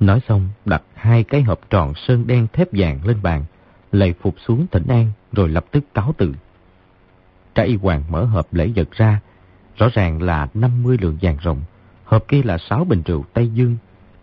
Nói 0.00 0.20
xong, 0.28 0.48
đặt 0.64 0.82
hai 0.94 1.24
cái 1.24 1.42
hộp 1.42 1.70
tròn 1.70 1.94
sơn 1.94 2.26
đen 2.26 2.46
thép 2.52 2.68
vàng 2.72 3.06
lên 3.06 3.22
bàn, 3.22 3.44
lạy 3.92 4.14
phục 4.20 4.34
xuống 4.46 4.66
thỉnh 4.70 4.86
an, 4.88 5.10
rồi 5.32 5.48
lập 5.48 5.64
tức 5.70 5.84
cáo 5.94 6.14
từ. 6.18 6.34
Tra 7.54 7.62
y 7.62 7.76
hoàng 7.76 8.04
mở 8.10 8.24
hộp 8.24 8.54
lễ 8.54 8.70
vật 8.76 8.90
ra, 8.90 9.20
rõ 9.76 9.88
ràng 9.92 10.22
là 10.22 10.48
50 10.54 10.96
lượng 11.00 11.18
vàng 11.22 11.36
rồng. 11.44 11.60
Hộp 12.04 12.28
kia 12.28 12.42
là 12.44 12.58
6 12.58 12.84
bình 12.84 13.02
rượu 13.02 13.24
Tây 13.32 13.48
Dương, 13.48 13.76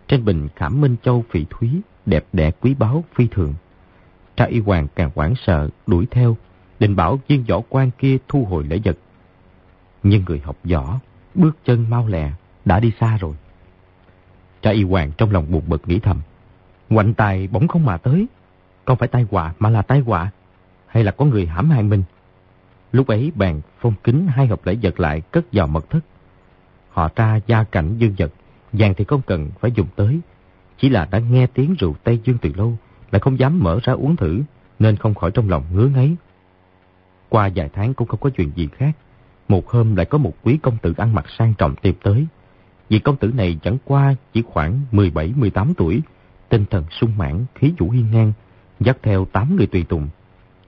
trên 0.08 0.24
bình 0.24 0.48
khảm 0.56 0.80
Minh 0.80 0.96
Châu 1.02 1.24
phỉ 1.30 1.46
thúy, 1.50 1.80
đẹp 2.06 2.24
đẽ 2.32 2.50
quý 2.60 2.74
báu 2.74 3.04
phi 3.14 3.26
thường. 3.26 3.54
Tra 4.36 4.44
y 4.44 4.60
hoàng 4.60 4.86
càng 4.96 5.10
hoảng 5.14 5.34
sợ, 5.46 5.68
đuổi 5.86 6.06
theo, 6.10 6.36
định 6.80 6.96
bảo 6.96 7.20
viên 7.28 7.44
võ 7.44 7.60
quan 7.68 7.90
kia 7.98 8.16
thu 8.28 8.44
hồi 8.44 8.64
lễ 8.64 8.80
vật. 8.84 8.98
Nhưng 10.02 10.24
người 10.24 10.40
học 10.44 10.56
võ, 10.64 10.98
bước 11.34 11.56
chân 11.64 11.90
mau 11.90 12.06
lẹ, 12.06 12.32
đã 12.64 12.80
đi 12.80 12.92
xa 13.00 13.16
rồi. 13.16 13.34
Tra 14.62 14.70
y 14.70 14.82
hoàng 14.82 15.12
trong 15.18 15.30
lòng 15.30 15.46
buồn 15.50 15.62
bực 15.66 15.88
nghĩ 15.88 15.98
thầm. 15.98 16.20
Ngoạnh 16.88 17.14
tài 17.14 17.48
bỗng 17.48 17.68
không 17.68 17.84
mà 17.84 17.96
tới. 17.96 18.26
Không 18.84 18.98
phải 18.98 19.08
tai 19.08 19.26
họa 19.30 19.54
mà 19.58 19.70
là 19.70 19.82
tai 19.82 20.00
họa. 20.00 20.30
Hay 20.86 21.04
là 21.04 21.12
có 21.12 21.24
người 21.24 21.46
hãm 21.46 21.70
hại 21.70 21.82
mình. 21.82 22.02
Lúc 22.92 23.06
ấy 23.06 23.32
bèn 23.34 23.60
phong 23.80 23.94
kính 24.04 24.26
hai 24.26 24.46
hộp 24.46 24.66
lễ 24.66 24.76
vật 24.82 25.00
lại 25.00 25.20
cất 25.20 25.44
vào 25.52 25.66
mật 25.66 25.90
thất. 25.90 26.00
Họ 26.90 27.08
tra 27.08 27.40
gia 27.46 27.64
cảnh 27.64 27.98
dương 27.98 28.14
vật. 28.18 28.32
Vàng 28.78 28.94
thì 28.94 29.04
không 29.04 29.22
cần 29.26 29.50
phải 29.60 29.72
dùng 29.72 29.86
tới. 29.96 30.20
Chỉ 30.78 30.88
là 30.88 31.08
đã 31.10 31.18
nghe 31.18 31.46
tiếng 31.46 31.74
rượu 31.78 31.94
Tây 32.04 32.20
Dương 32.24 32.38
từ 32.42 32.50
lâu. 32.56 32.76
Lại 33.10 33.20
không 33.20 33.38
dám 33.38 33.58
mở 33.62 33.78
ra 33.82 33.92
uống 33.92 34.16
thử. 34.16 34.42
Nên 34.78 34.96
không 34.96 35.14
khỏi 35.14 35.30
trong 35.30 35.48
lòng 35.48 35.64
ngứa 35.72 35.88
ngáy. 35.88 36.16
Qua 37.28 37.50
vài 37.54 37.70
tháng 37.72 37.94
cũng 37.94 38.08
không 38.08 38.20
có 38.20 38.30
chuyện 38.30 38.50
gì 38.56 38.68
khác. 38.76 38.92
Một 39.48 39.68
hôm 39.68 39.96
lại 39.96 40.06
có 40.06 40.18
một 40.18 40.34
quý 40.42 40.58
công 40.62 40.78
tử 40.82 40.94
ăn 40.96 41.14
mặc 41.14 41.24
sang 41.38 41.54
trọng 41.58 41.74
tìm 41.76 41.94
tới. 42.02 42.26
Vì 42.88 42.98
công 42.98 43.16
tử 43.16 43.32
này 43.34 43.58
chẳng 43.62 43.78
qua 43.84 44.14
chỉ 44.32 44.42
khoảng 44.42 44.80
17-18 44.92 45.72
tuổi, 45.76 46.00
tinh 46.48 46.64
thần 46.70 46.84
sung 46.90 47.12
mãn, 47.18 47.44
khí 47.54 47.72
vũ 47.78 47.90
hiên 47.90 48.10
ngang, 48.10 48.32
dắt 48.80 48.96
theo 49.02 49.24
8 49.24 49.56
người 49.56 49.66
tùy 49.66 49.84
tùng. 49.88 50.08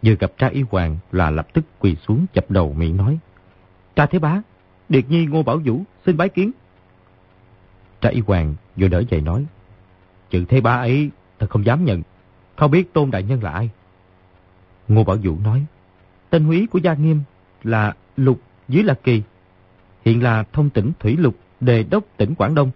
Vừa 0.02 0.14
gặp 0.14 0.32
tra 0.38 0.46
y 0.46 0.62
hoàng 0.70 0.96
là 1.12 1.30
lập 1.30 1.46
tức 1.52 1.64
quỳ 1.78 1.96
xuống 2.08 2.26
chập 2.34 2.50
đầu 2.50 2.72
miệng 2.72 2.96
nói. 2.96 3.18
Tra 3.96 4.06
thế 4.06 4.18
bá, 4.18 4.42
Điệt 4.88 5.04
Nhi 5.08 5.26
Ngô 5.26 5.42
Bảo 5.42 5.60
Vũ 5.64 5.82
xin 6.06 6.16
bái 6.16 6.28
kiến. 6.28 6.50
Tra 8.00 8.10
y 8.10 8.20
hoàng 8.26 8.54
vừa 8.76 8.88
đỡ 8.88 9.02
dậy 9.10 9.20
nói. 9.20 9.46
Chữ 10.30 10.44
thế 10.48 10.60
bá 10.60 10.72
ấy 10.72 11.10
thật 11.38 11.50
không 11.50 11.66
dám 11.66 11.84
nhận, 11.84 12.02
không 12.56 12.70
biết 12.70 12.92
tôn 12.92 13.10
đại 13.10 13.22
nhân 13.22 13.42
là 13.42 13.50
ai. 13.50 13.70
Ngô 14.88 15.04
Bảo 15.04 15.16
Vũ 15.16 15.36
nói. 15.44 15.64
Tên 16.30 16.44
húy 16.44 16.66
của 16.70 16.78
gia 16.78 16.94
nghiêm 16.94 17.20
là 17.62 17.94
Lục 18.16 18.40
dưới 18.68 18.82
là 18.82 18.94
Kỳ. 18.94 19.22
Hiện 20.04 20.22
là 20.22 20.44
thông 20.52 20.70
tỉnh 20.70 20.92
Thủy 20.98 21.16
Lục 21.16 21.36
đề 21.60 21.82
đốc 21.82 22.04
tỉnh 22.16 22.34
Quảng 22.34 22.54
Đông. 22.54 22.70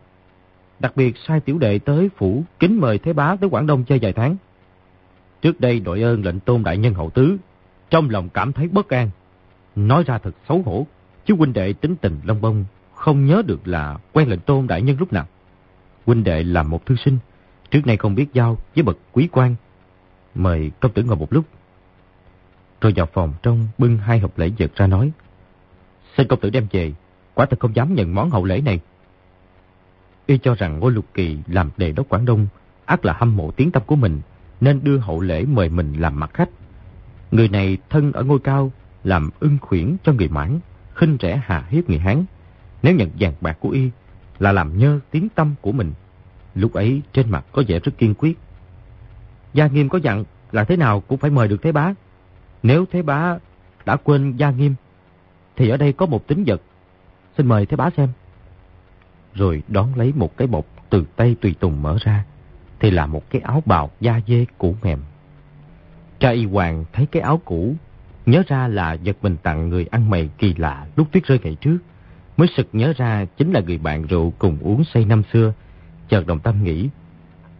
Đặc 0.81 0.97
biệt 0.97 1.17
sai 1.27 1.41
tiểu 1.41 1.59
đệ 1.59 1.79
tới 1.79 2.11
phủ 2.17 2.45
kính 2.59 2.81
mời 2.81 2.99
Thế 2.99 3.13
Bá 3.13 3.37
tới 3.37 3.51
Quảng 3.51 3.67
Đông 3.67 3.85
chơi 3.85 3.99
vài 4.03 4.13
tháng. 4.13 4.37
Trước 5.43 5.61
đây 5.61 5.81
đội 5.81 6.03
ơn 6.03 6.25
lệnh 6.25 6.41
tôn 6.41 6.63
đại 6.63 6.79
nhân 6.79 6.95
hậu 6.95 7.11
tứ, 7.11 7.37
trong 7.91 8.11
lòng 8.11 8.29
cảm 8.29 8.53
thấy 8.53 8.69
bất 8.69 8.89
an. 8.89 9.11
Nói 9.77 10.05
ra 10.07 10.19
thật 10.19 10.35
xấu 10.49 10.63
hổ, 10.63 10.87
chứ 11.25 11.35
huynh 11.35 11.53
đệ 11.53 11.73
tính 11.73 11.97
tình 11.97 12.21
long 12.25 12.41
bông 12.41 12.65
không 13.03 13.27
nhớ 13.27 13.43
được 13.47 13.69
là 13.69 13.99
quen 14.13 14.29
lệnh 14.29 14.41
tôn 14.41 14.67
đại 14.67 14.83
nhân 14.83 14.97
lúc 14.99 15.13
nào. 15.13 15.27
Huynh 16.07 16.25
đệ 16.25 16.43
là 16.43 16.63
một 16.63 16.87
thư 16.87 16.97
sinh, 16.97 17.19
trước 17.71 17.87
nay 17.87 17.97
không 17.97 18.15
biết 18.15 18.27
giao 18.33 18.59
với 18.75 18.83
bậc 18.83 18.99
quý 19.13 19.29
quan. 19.33 19.55
Mời 20.35 20.71
công 20.81 20.93
tử 20.93 21.03
ngồi 21.03 21.17
một 21.17 21.33
lúc. 21.33 21.45
Rồi 22.81 22.93
vào 22.97 23.07
phòng 23.13 23.35
trong 23.43 23.69
bưng 23.79 23.99
hai 23.99 24.19
hộp 24.19 24.39
lễ 24.39 24.51
vật 24.59 24.71
ra 24.77 24.87
nói. 24.87 25.13
Xin 26.17 26.29
công 26.29 26.41
tử 26.41 26.51
đem 26.51 26.67
về, 26.71 26.93
quả 27.35 27.47
thật 27.47 27.61
không 27.61 27.77
dám 27.77 27.95
nhận 27.95 28.15
món 28.15 28.31
hậu 28.31 28.45
lễ 28.45 28.61
này. 28.61 28.81
Y 30.27 30.39
cho 30.39 30.55
rằng 30.55 30.79
Ngô 30.79 30.89
Lục 30.89 31.07
Kỳ 31.15 31.39
làm 31.47 31.71
đề 31.77 31.93
đốc 31.93 32.09
Quảng 32.09 32.25
Đông, 32.25 32.47
ác 32.85 33.05
là 33.05 33.13
hâm 33.13 33.37
mộ 33.37 33.51
tiếng 33.51 33.73
tâm 33.73 33.83
của 33.87 33.97
mình, 33.97 34.21
nên 34.61 34.81
đưa 34.85 34.99
hậu 34.99 35.21
lễ 35.21 35.45
mời 35.45 35.69
mình 35.69 35.93
làm 35.93 36.21
mặt 36.21 36.31
khách. 36.35 36.49
Người 37.31 37.49
này 37.49 37.79
thân 37.91 38.13
ở 38.13 38.23
ngôi 38.23 38.39
cao, 38.39 38.73
làm 39.05 39.31
ưng 39.41 39.59
khuyển 39.61 39.97
cho 40.05 40.13
người 40.13 40.29
mãn, 40.29 40.61
khinh 40.95 41.17
rẻ 41.21 41.43
hà 41.45 41.65
hiếp 41.69 41.89
người 41.89 41.99
Hán. 41.99 42.25
Nếu 42.83 42.95
nhận 42.95 43.11
vàng 43.19 43.35
bạc 43.41 43.57
của 43.61 43.69
Y 43.69 43.91
là 44.39 44.53
làm 44.53 44.79
nhơ 44.79 45.01
tiếng 45.11 45.29
tâm 45.29 45.55
của 45.61 45.73
mình, 45.73 45.93
lúc 46.55 46.73
ấy 46.73 47.03
trên 47.13 47.31
mặt 47.31 47.45
có 47.53 47.63
vẻ 47.69 47.79
rất 47.79 47.93
kiên 47.99 48.15
quyết. 48.15 48.39
Gia 49.55 49.67
Nghiêm 49.67 49.89
có 49.89 49.99
dặn 49.99 50.25
là 50.53 50.65
thế 50.65 50.77
nào 50.77 51.01
cũng 51.01 51.19
phải 51.19 51.31
mời 51.31 51.49
được 51.49 51.63
Thế 51.63 51.73
Bá. 51.73 51.95
Nếu 52.63 52.85
Thế 52.93 53.03
Bá 53.03 53.39
đã 53.85 53.97
quên 53.97 54.37
Gia 54.37 54.51
Nghiêm, 54.51 54.75
thì 55.57 55.69
ở 55.69 55.77
đây 55.77 55.93
có 55.93 56.07
một 56.07 56.27
tính 56.27 56.45
vật 56.47 56.63
Xin 57.37 57.47
mời 57.47 57.67
Thế 57.67 57.77
Bá 57.77 57.91
xem. 57.97 58.09
Rồi 59.35 59.63
đón 59.69 59.95
lấy 59.95 60.13
một 60.17 60.37
cái 60.37 60.49
bọc 60.49 60.67
từ 60.91 61.05
tay 61.17 61.37
tùy 61.41 61.55
tùng 61.61 61.83
mở 61.83 61.97
ra. 62.01 62.25
Thì 62.81 62.91
là 62.91 63.07
một 63.07 63.31
cái 63.31 63.43
áo 63.43 63.63
bào 63.67 63.91
da 64.01 64.21
dê 64.27 64.47
cũ 64.59 64.77
mềm. 64.83 64.99
Cha 66.19 66.31
y 66.31 66.45
hoàng 66.45 66.85
thấy 66.93 67.07
cái 67.07 67.23
áo 67.23 67.41
cũ. 67.45 67.75
Nhớ 68.27 68.43
ra 68.47 68.69
là 68.69 68.97
vật 69.05 69.17
mình 69.23 69.37
tặng 69.43 69.69
người 69.69 69.87
ăn 69.91 70.11
mày 70.11 70.31
kỳ 70.39 70.55
lạ 70.55 70.87
lúc 70.97 71.13
tuyết 71.13 71.25
rơi 71.25 71.41
ngày 71.43 71.57
trước. 71.61 71.79
Mới 72.37 72.49
sực 72.57 72.69
nhớ 72.73 72.93
ra 72.97 73.25
chính 73.25 73.53
là 73.53 73.61
người 73.61 73.79
bạn 73.79 74.07
rượu 74.07 74.33
cùng 74.39 74.59
uống 74.61 74.85
say 74.85 75.05
năm 75.05 75.23
xưa. 75.33 75.53
Chợt 76.09 76.27
đồng 76.27 76.39
tâm 76.39 76.65
nghĩ. 76.65 76.89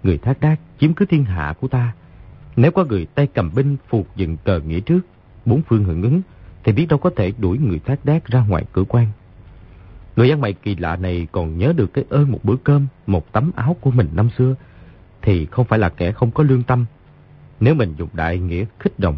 Người 0.03 0.19
thác 0.19 0.41
đác 0.41 0.57
chiếm 0.81 0.95
cứ 0.95 1.07
thiên 1.07 1.25
hạ 1.25 1.55
của 1.61 1.69
ta. 1.69 1.93
Nếu 2.57 2.71
có 2.71 2.85
người 2.85 3.07
tay 3.07 3.27
cầm 3.27 3.51
binh 3.55 3.77
phục 3.89 4.17
dựng 4.17 4.37
cờ 4.45 4.61
nghĩa 4.61 4.81
trước, 4.81 5.01
bốn 5.45 5.63
phương 5.69 5.85
hưởng 5.85 6.03
ứng, 6.03 6.23
thì 6.65 6.73
biết 6.73 6.87
đâu 6.89 6.99
có 6.99 7.11
thể 7.17 7.33
đuổi 7.39 7.59
người 7.59 7.79
thác 7.79 8.05
đác 8.05 8.27
ra 8.27 8.45
ngoài 8.49 8.65
cửa 8.73 8.85
quan. 8.89 9.07
Người 10.17 10.31
ăn 10.31 10.41
mày 10.41 10.53
kỳ 10.53 10.77
lạ 10.77 10.97
này 10.97 11.27
còn 11.33 11.59
nhớ 11.59 11.73
được 11.77 11.93
cái 11.93 12.05
ơn 12.11 12.33
một 12.33 12.41
bữa 12.43 12.57
cơm, 12.65 12.87
một 13.07 13.33
tấm 13.33 13.51
áo 13.57 13.77
của 13.81 13.91
mình 13.91 14.09
năm 14.13 14.31
xưa, 14.39 14.55
thì 15.23 15.47
không 15.47 15.67
phải 15.67 15.79
là 15.79 15.89
kẻ 15.89 16.13
không 16.13 16.31
có 16.31 16.45
lương 16.45 16.63
tâm. 16.63 16.87
Nếu 17.61 17.75
mình 17.75 17.95
dùng 17.99 18.09
đại 18.13 18.39
nghĩa 18.39 18.65
khích 18.79 18.99
động, 18.99 19.17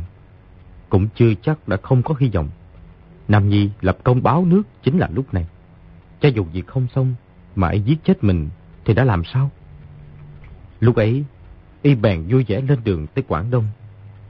cũng 0.88 1.08
chưa 1.14 1.34
chắc 1.42 1.68
đã 1.68 1.76
không 1.76 2.02
có 2.02 2.14
hy 2.20 2.28
vọng. 2.28 2.48
Nam 3.28 3.48
Nhi 3.48 3.70
lập 3.80 3.98
công 4.04 4.22
báo 4.22 4.44
nước 4.44 4.62
chính 4.82 4.98
là 4.98 5.08
lúc 5.14 5.34
này. 5.34 5.46
Cho 6.20 6.28
dù 6.28 6.44
việc 6.44 6.66
không 6.66 6.86
xong 6.94 7.14
mà 7.56 7.68
y 7.68 7.80
giết 7.80 8.04
chết 8.04 8.24
mình 8.24 8.48
thì 8.84 8.94
đã 8.94 9.04
làm 9.04 9.24
sao? 9.24 9.50
Lúc 10.80 10.96
ấy, 10.96 11.24
y 11.82 11.94
bèn 11.94 12.24
vui 12.28 12.44
vẻ 12.48 12.60
lên 12.60 12.78
đường 12.84 13.06
tới 13.06 13.24
Quảng 13.28 13.50
Đông. 13.50 13.66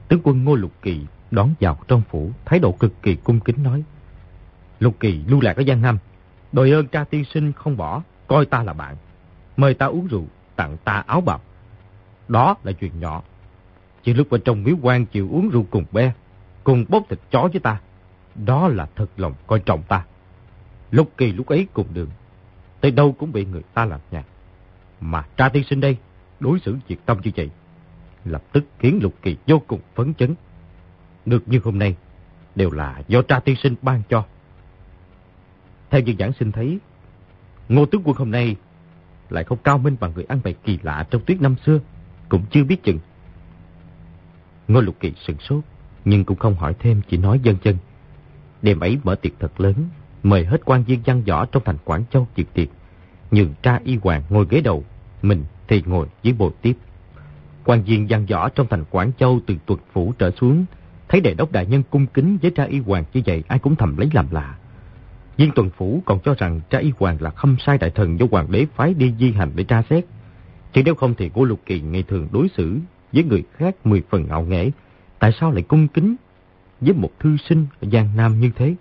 Tướng 0.07 0.19
quân 0.23 0.43
Ngô 0.43 0.55
Lục 0.55 0.71
Kỳ 0.81 1.05
đón 1.31 1.53
vào 1.59 1.77
trong 1.87 2.01
phủ, 2.09 2.31
thái 2.45 2.59
độ 2.59 2.71
cực 2.71 3.01
kỳ 3.01 3.15
cung 3.15 3.39
kính 3.39 3.63
nói. 3.63 3.83
Lục 4.79 4.95
Kỳ 4.99 5.23
lưu 5.27 5.41
lạc 5.41 5.57
ở 5.57 5.63
Giang 5.67 5.81
Nam, 5.81 5.97
đòi 6.51 6.71
ơn 6.71 6.87
cha 6.87 7.03
tiên 7.03 7.25
sinh 7.25 7.53
không 7.53 7.77
bỏ, 7.77 8.03
coi 8.27 8.45
ta 8.45 8.63
là 8.63 8.73
bạn. 8.73 8.95
Mời 9.57 9.73
ta 9.73 9.85
uống 9.85 10.07
rượu, 10.07 10.25
tặng 10.55 10.77
ta 10.83 11.03
áo 11.07 11.21
bào. 11.21 11.39
Đó 12.27 12.55
là 12.63 12.71
chuyện 12.71 12.99
nhỏ. 12.99 13.23
Chỉ 14.03 14.13
lúc 14.13 14.29
ở 14.29 14.37
trong 14.45 14.63
miếu 14.63 14.75
quan 14.81 15.05
chịu 15.05 15.29
uống 15.31 15.49
rượu 15.49 15.65
cùng 15.69 15.85
be, 15.91 16.13
cùng 16.63 16.85
bốc 16.89 17.03
thịt 17.09 17.19
chó 17.31 17.49
với 17.53 17.59
ta. 17.59 17.79
Đó 18.35 18.67
là 18.67 18.87
thật 18.95 19.07
lòng 19.17 19.33
coi 19.47 19.59
trọng 19.59 19.83
ta. 19.83 20.05
Lúc 20.91 21.11
kỳ 21.17 21.31
lúc 21.31 21.47
ấy 21.47 21.67
cùng 21.73 21.87
đường, 21.93 22.09
tới 22.81 22.91
đâu 22.91 23.11
cũng 23.11 23.31
bị 23.31 23.45
người 23.45 23.61
ta 23.73 23.85
làm 23.85 23.99
nhạt. 24.11 24.25
Mà 25.01 25.25
tra 25.37 25.49
tiên 25.49 25.63
sinh 25.69 25.79
đây, 25.79 25.97
đối 26.39 26.59
xử 26.59 26.77
diệt 26.89 26.97
tâm 27.05 27.17
như 27.23 27.31
vậy, 27.35 27.49
lập 28.25 28.43
tức 28.51 28.65
khiến 28.79 28.99
Lục 29.01 29.13
Kỳ 29.21 29.37
vô 29.47 29.61
cùng 29.67 29.79
phấn 29.95 30.13
chấn. 30.13 30.35
Được 31.25 31.47
như 31.47 31.59
hôm 31.63 31.79
nay, 31.79 31.95
đều 32.55 32.71
là 32.71 33.01
do 33.07 33.21
tra 33.21 33.39
tiên 33.39 33.55
sinh 33.63 33.75
ban 33.81 34.01
cho. 34.09 34.25
Theo 35.89 36.01
như 36.01 36.15
giảng 36.19 36.33
sinh 36.33 36.51
thấy, 36.51 36.79
Ngô 37.69 37.85
tướng 37.85 38.01
quân 38.05 38.17
hôm 38.17 38.31
nay 38.31 38.55
lại 39.29 39.43
không 39.43 39.57
cao 39.63 39.77
minh 39.77 39.95
bằng 39.99 40.11
người 40.15 40.23
ăn 40.23 40.39
bày 40.43 40.55
kỳ 40.63 40.79
lạ 40.83 41.07
trong 41.09 41.21
tuyết 41.25 41.41
năm 41.41 41.55
xưa, 41.65 41.79
cũng 42.29 42.45
chưa 42.51 42.63
biết 42.63 42.83
chừng. 42.83 42.99
Ngô 44.67 44.81
Lục 44.81 44.95
Kỳ 44.99 45.13
sừng 45.27 45.37
sốt, 45.39 45.63
nhưng 46.05 46.25
cũng 46.25 46.37
không 46.37 46.55
hỏi 46.55 46.75
thêm, 46.79 47.01
chỉ 47.09 47.17
nói 47.17 47.39
dân 47.43 47.57
chân. 47.63 47.77
Đêm 48.65 48.79
ấy 48.79 48.97
mở 49.03 49.15
tiệc 49.15 49.31
thật 49.39 49.61
lớn, 49.61 49.73
mời 50.23 50.45
hết 50.45 50.65
quan 50.65 50.83
viên 50.83 50.99
văn 51.05 51.23
võ 51.27 51.45
trong 51.45 51.63
thành 51.65 51.77
Quảng 51.83 52.03
Châu 52.11 52.27
dự 52.35 52.43
tiệc, 52.53 52.67
nhường 53.31 53.53
tra 53.61 53.79
y 53.83 53.97
hoàng 54.03 54.23
ngồi 54.29 54.45
ghế 54.49 54.61
đầu, 54.61 54.83
mình 55.21 55.43
thì 55.67 55.83
ngồi 55.85 56.07
dưới 56.23 56.33
bồi 56.33 56.51
tiếp. 56.61 56.73
quan 57.65 57.83
viên 57.83 58.07
văn 58.09 58.25
võ 58.25 58.49
trong 58.49 58.67
thành 58.69 58.83
Quảng 58.91 59.11
Châu 59.19 59.39
từ 59.47 59.55
tuật 59.65 59.79
phủ 59.93 60.13
trở 60.17 60.31
xuống, 60.31 60.65
thấy 61.09 61.21
đệ 61.21 61.33
đốc 61.33 61.51
đại 61.51 61.65
nhân 61.65 61.83
cung 61.89 62.05
kính 62.05 62.37
với 62.41 62.51
Tra 62.51 62.63
y 62.63 62.79
hoàng 62.79 63.03
như 63.13 63.21
vậy 63.25 63.43
ai 63.47 63.59
cũng 63.59 63.75
thầm 63.75 63.97
lấy 63.97 64.09
làm 64.13 64.27
lạ. 64.31 64.55
Viên 65.37 65.51
tuần 65.51 65.69
phủ 65.77 66.01
còn 66.05 66.19
cho 66.19 66.35
rằng 66.37 66.61
Tra 66.69 66.79
y 66.79 66.91
hoàng 66.99 67.17
là 67.19 67.29
khâm 67.29 67.57
sai 67.65 67.77
đại 67.77 67.89
thần 67.89 68.19
do 68.19 68.25
hoàng 68.31 68.51
đế 68.51 68.65
phái 68.75 68.93
đi 68.93 69.13
di 69.19 69.31
hành 69.31 69.51
để 69.55 69.63
tra 69.63 69.83
xét. 69.89 70.05
Chứ 70.73 70.81
nếu 70.85 70.95
không 70.95 71.13
thì 71.17 71.29
cô 71.33 71.43
Lục 71.43 71.59
Kỳ 71.65 71.81
ngày 71.81 72.03
thường 72.03 72.27
đối 72.31 72.47
xử 72.57 72.79
với 73.13 73.23
người 73.23 73.43
khác 73.53 73.75
mười 73.83 74.03
phần 74.09 74.27
ngạo 74.27 74.43
nghễ, 74.43 74.71
tại 75.19 75.31
sao 75.39 75.51
lại 75.51 75.61
cung 75.61 75.87
kính 75.87 76.15
với 76.81 76.93
một 76.93 77.19
thư 77.19 77.37
sinh 77.49 77.67
ở 77.81 77.87
Giang 77.91 78.09
Nam 78.15 78.39
như 78.39 78.51
thế? 78.55 78.75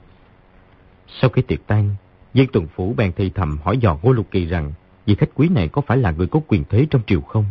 Sau 1.21 1.31
khi 1.31 1.43
tiệc 1.43 1.67
tan, 1.67 1.95
Viên 2.35 2.49
tuần 2.53 2.67
phủ 2.67 2.95
bèn 2.97 3.13
thì 3.13 3.31
thầm 3.31 3.59
hỏi 3.65 3.79
dò 3.79 3.99
Ngô 4.03 4.13
Lục 4.13 4.27
Kỳ 4.31 4.47
rằng 4.47 4.73
vị 5.07 5.15
khách 5.15 5.31
quý 5.35 5.49
này 5.49 5.69
có 5.69 5.83
phải 5.83 5.97
là 5.97 6.11
người 6.11 6.27
có 6.27 6.41
quyền 6.49 6.65
thế 6.71 6.87
trong 6.91 7.03
triều 7.07 7.21
không? 7.21 7.45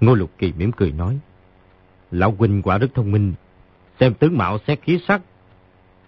Ngô 0.00 0.14
Lục 0.14 0.30
Kỳ 0.38 0.52
mỉm 0.52 0.72
cười 0.72 0.92
nói, 0.92 1.18
Lão 2.10 2.34
huynh 2.38 2.62
quả 2.62 2.78
rất 2.78 2.94
thông 2.94 3.10
minh, 3.10 3.34
xem 4.00 4.14
tướng 4.14 4.38
mạo 4.38 4.58
xét 4.66 4.82
khí 4.82 4.98
sắc, 5.08 5.22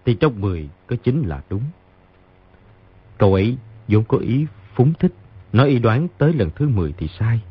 thì 0.05 0.15
trong 0.19 0.41
mười 0.41 0.69
có 0.87 0.95
chính 1.03 1.27
là 1.27 1.41
đúng. 1.49 1.63
Cậu 3.17 3.33
ấy 3.33 3.57
vốn 3.87 4.03
có 4.03 4.17
ý 4.17 4.45
phúng 4.73 4.93
thích, 4.99 5.13
nói 5.53 5.69
y 5.69 5.79
đoán 5.79 6.07
tới 6.17 6.33
lần 6.33 6.49
thứ 6.55 6.67
mười 6.67 6.93
thì 6.97 7.07
sai. 7.19 7.41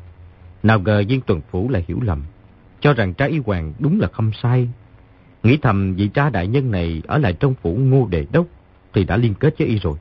Nào 0.63 0.79
ngờ 0.79 1.03
viên 1.07 1.21
tuần 1.21 1.41
phủ 1.51 1.69
lại 1.69 1.85
hiểu 1.87 1.99
lầm, 2.01 2.23
cho 2.79 2.93
rằng 2.93 3.13
trái 3.13 3.29
y 3.29 3.39
hoàng 3.45 3.73
đúng 3.79 3.99
là 3.99 4.07
không 4.07 4.31
sai. 4.43 4.69
Nghĩ 5.45 5.57
thầm 5.57 5.95
vị 5.95 6.09
cha 6.13 6.29
đại 6.29 6.47
nhân 6.47 6.71
này 6.71 7.01
ở 7.07 7.17
lại 7.17 7.33
trong 7.33 7.53
phủ 7.61 7.75
ngô 7.75 8.07
đề 8.07 8.25
đốc 8.31 8.45
thì 8.93 9.03
đã 9.03 9.17
liên 9.17 9.33
kết 9.33 9.55
với 9.57 9.67
y 9.67 9.79
rồi. 9.79 9.97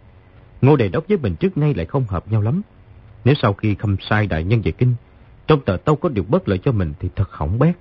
Ngô 0.63 0.77
đề 0.77 0.89
đốc 0.89 1.09
với 1.09 1.19
mình 1.19 1.37
trước 1.37 1.57
nay 1.57 1.75
lại 1.75 1.87
không 1.87 2.05
hợp 2.09 2.33
nhau 2.33 2.43
lắm. 2.43 2.63
Nếu 3.25 3.35
sau 3.43 3.53
khi 3.53 3.75
khâm 3.75 3.97
sai 4.01 4.27
đại 4.27 4.45
nhân 4.45 4.63
về 4.63 4.73
kinh, 4.73 4.95
trong 5.47 5.61
tờ 5.61 5.77
tâu 5.77 5.97
có 5.97 6.09
điều 6.09 6.25
bất 6.25 6.49
lợi 6.49 6.59
cho 6.59 6.73
mình 6.73 6.93
thì 7.01 7.09
thật 7.17 7.31
hỏng 7.33 7.59
bét. 7.59 7.77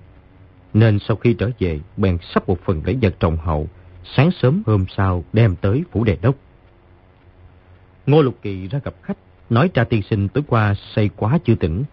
Nên 0.73 0.99
sau 0.99 1.17
khi 1.17 1.33
trở 1.33 1.49
về, 1.59 1.79
bèn 1.97 2.17
sắp 2.33 2.49
một 2.49 2.59
phần 2.65 2.81
lễ 2.85 2.95
vật 3.01 3.15
trọng 3.19 3.37
hậu, 3.37 3.67
sáng 4.03 4.31
sớm 4.31 4.63
hôm 4.65 4.85
sau 4.97 5.23
đem 5.33 5.55
tới 5.55 5.83
phủ 5.91 6.03
đề 6.03 6.17
đốc. 6.21 6.35
Ngô 8.05 8.21
Lục 8.21 8.37
Kỳ 8.41 8.67
ra 8.67 8.79
gặp 8.83 8.93
khách, 9.01 9.17
nói 9.49 9.69
cha 9.73 9.83
tiên 9.83 10.01
sinh 10.01 10.27
tối 10.27 10.43
qua 10.47 10.73
say 10.95 11.09
quá 11.15 11.39
chưa 11.45 11.55
tỉnh, 11.55 11.83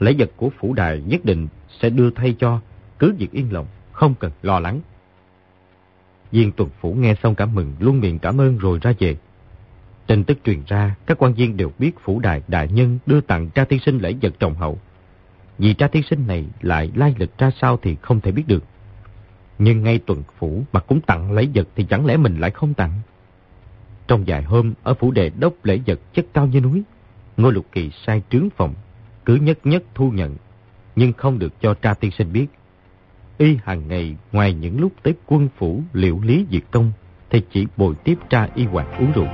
lễ 0.00 0.14
vật 0.18 0.30
của 0.36 0.50
phủ 0.58 0.74
đài 0.74 1.02
nhất 1.06 1.24
định 1.24 1.48
sẽ 1.80 1.90
đưa 1.90 2.10
thay 2.10 2.36
cho, 2.38 2.60
cứ 2.98 3.14
việc 3.18 3.32
yên 3.32 3.52
lòng, 3.52 3.66
không 3.92 4.14
cần 4.20 4.30
lo 4.42 4.60
lắng. 4.60 4.80
Viên 6.32 6.52
tuần 6.52 6.70
phủ 6.80 6.94
nghe 6.94 7.14
xong 7.22 7.34
cảm 7.34 7.54
mừng, 7.54 7.72
luôn 7.78 8.00
miệng 8.00 8.18
cảm 8.18 8.40
ơn 8.40 8.58
rồi 8.58 8.78
ra 8.82 8.92
về. 8.98 9.16
Tin 10.06 10.24
tức 10.24 10.38
truyền 10.44 10.62
ra, 10.66 10.94
các 11.06 11.18
quan 11.18 11.34
viên 11.34 11.56
đều 11.56 11.72
biết 11.78 11.92
phủ 12.04 12.20
đại 12.20 12.42
đại 12.48 12.68
nhân 12.68 12.98
đưa 13.06 13.20
tặng 13.20 13.50
cha 13.50 13.64
tiên 13.64 13.80
sinh 13.86 13.98
lễ 13.98 14.14
vật 14.22 14.34
trọng 14.38 14.54
hậu. 14.54 14.78
Vì 15.58 15.74
cha 15.74 15.88
tiên 15.88 16.02
sinh 16.10 16.26
này 16.26 16.46
lại 16.60 16.90
lai 16.94 17.14
lịch 17.18 17.38
ra 17.38 17.50
sao 17.60 17.78
thì 17.82 17.96
không 18.02 18.20
thể 18.20 18.32
biết 18.32 18.44
được. 18.46 18.64
Nhưng 19.58 19.82
ngay 19.82 19.98
tuần 19.98 20.22
phủ 20.38 20.62
mà 20.72 20.80
cũng 20.80 21.00
tặng 21.00 21.32
lễ 21.32 21.48
vật 21.54 21.68
thì 21.76 21.84
chẳng 21.84 22.06
lẽ 22.06 22.16
mình 22.16 22.38
lại 22.38 22.50
không 22.50 22.74
tặng? 22.74 22.92
Trong 24.08 24.24
vài 24.26 24.42
hôm, 24.42 24.74
ở 24.82 24.94
phủ 24.94 25.10
đệ 25.10 25.30
đốc 25.38 25.64
lễ 25.64 25.80
vật 25.86 26.00
chất 26.14 26.26
cao 26.34 26.46
như 26.46 26.60
núi, 26.60 26.82
Ngô 27.36 27.50
Lục 27.50 27.66
Kỳ 27.72 27.90
sai 28.06 28.22
trướng 28.30 28.50
phòng, 28.56 28.74
cứ 29.24 29.34
nhất 29.34 29.58
nhất 29.64 29.82
thu 29.94 30.10
nhận, 30.10 30.36
nhưng 30.96 31.12
không 31.12 31.38
được 31.38 31.60
cho 31.60 31.74
cha 31.74 31.94
tiên 31.94 32.10
sinh 32.10 32.32
biết. 32.32 32.46
Y 33.38 33.58
hàng 33.64 33.88
ngày, 33.88 34.16
ngoài 34.32 34.52
những 34.52 34.80
lúc 34.80 34.92
tới 35.02 35.14
quân 35.26 35.48
phủ 35.56 35.82
liệu 35.92 36.20
lý 36.22 36.46
diệt 36.50 36.62
công, 36.70 36.92
thì 37.30 37.42
chỉ 37.52 37.66
bồi 37.76 37.94
tiếp 38.04 38.18
cha 38.30 38.48
y 38.54 38.64
hoàng 38.64 38.92
uống 38.98 39.12
rượu. 39.12 39.26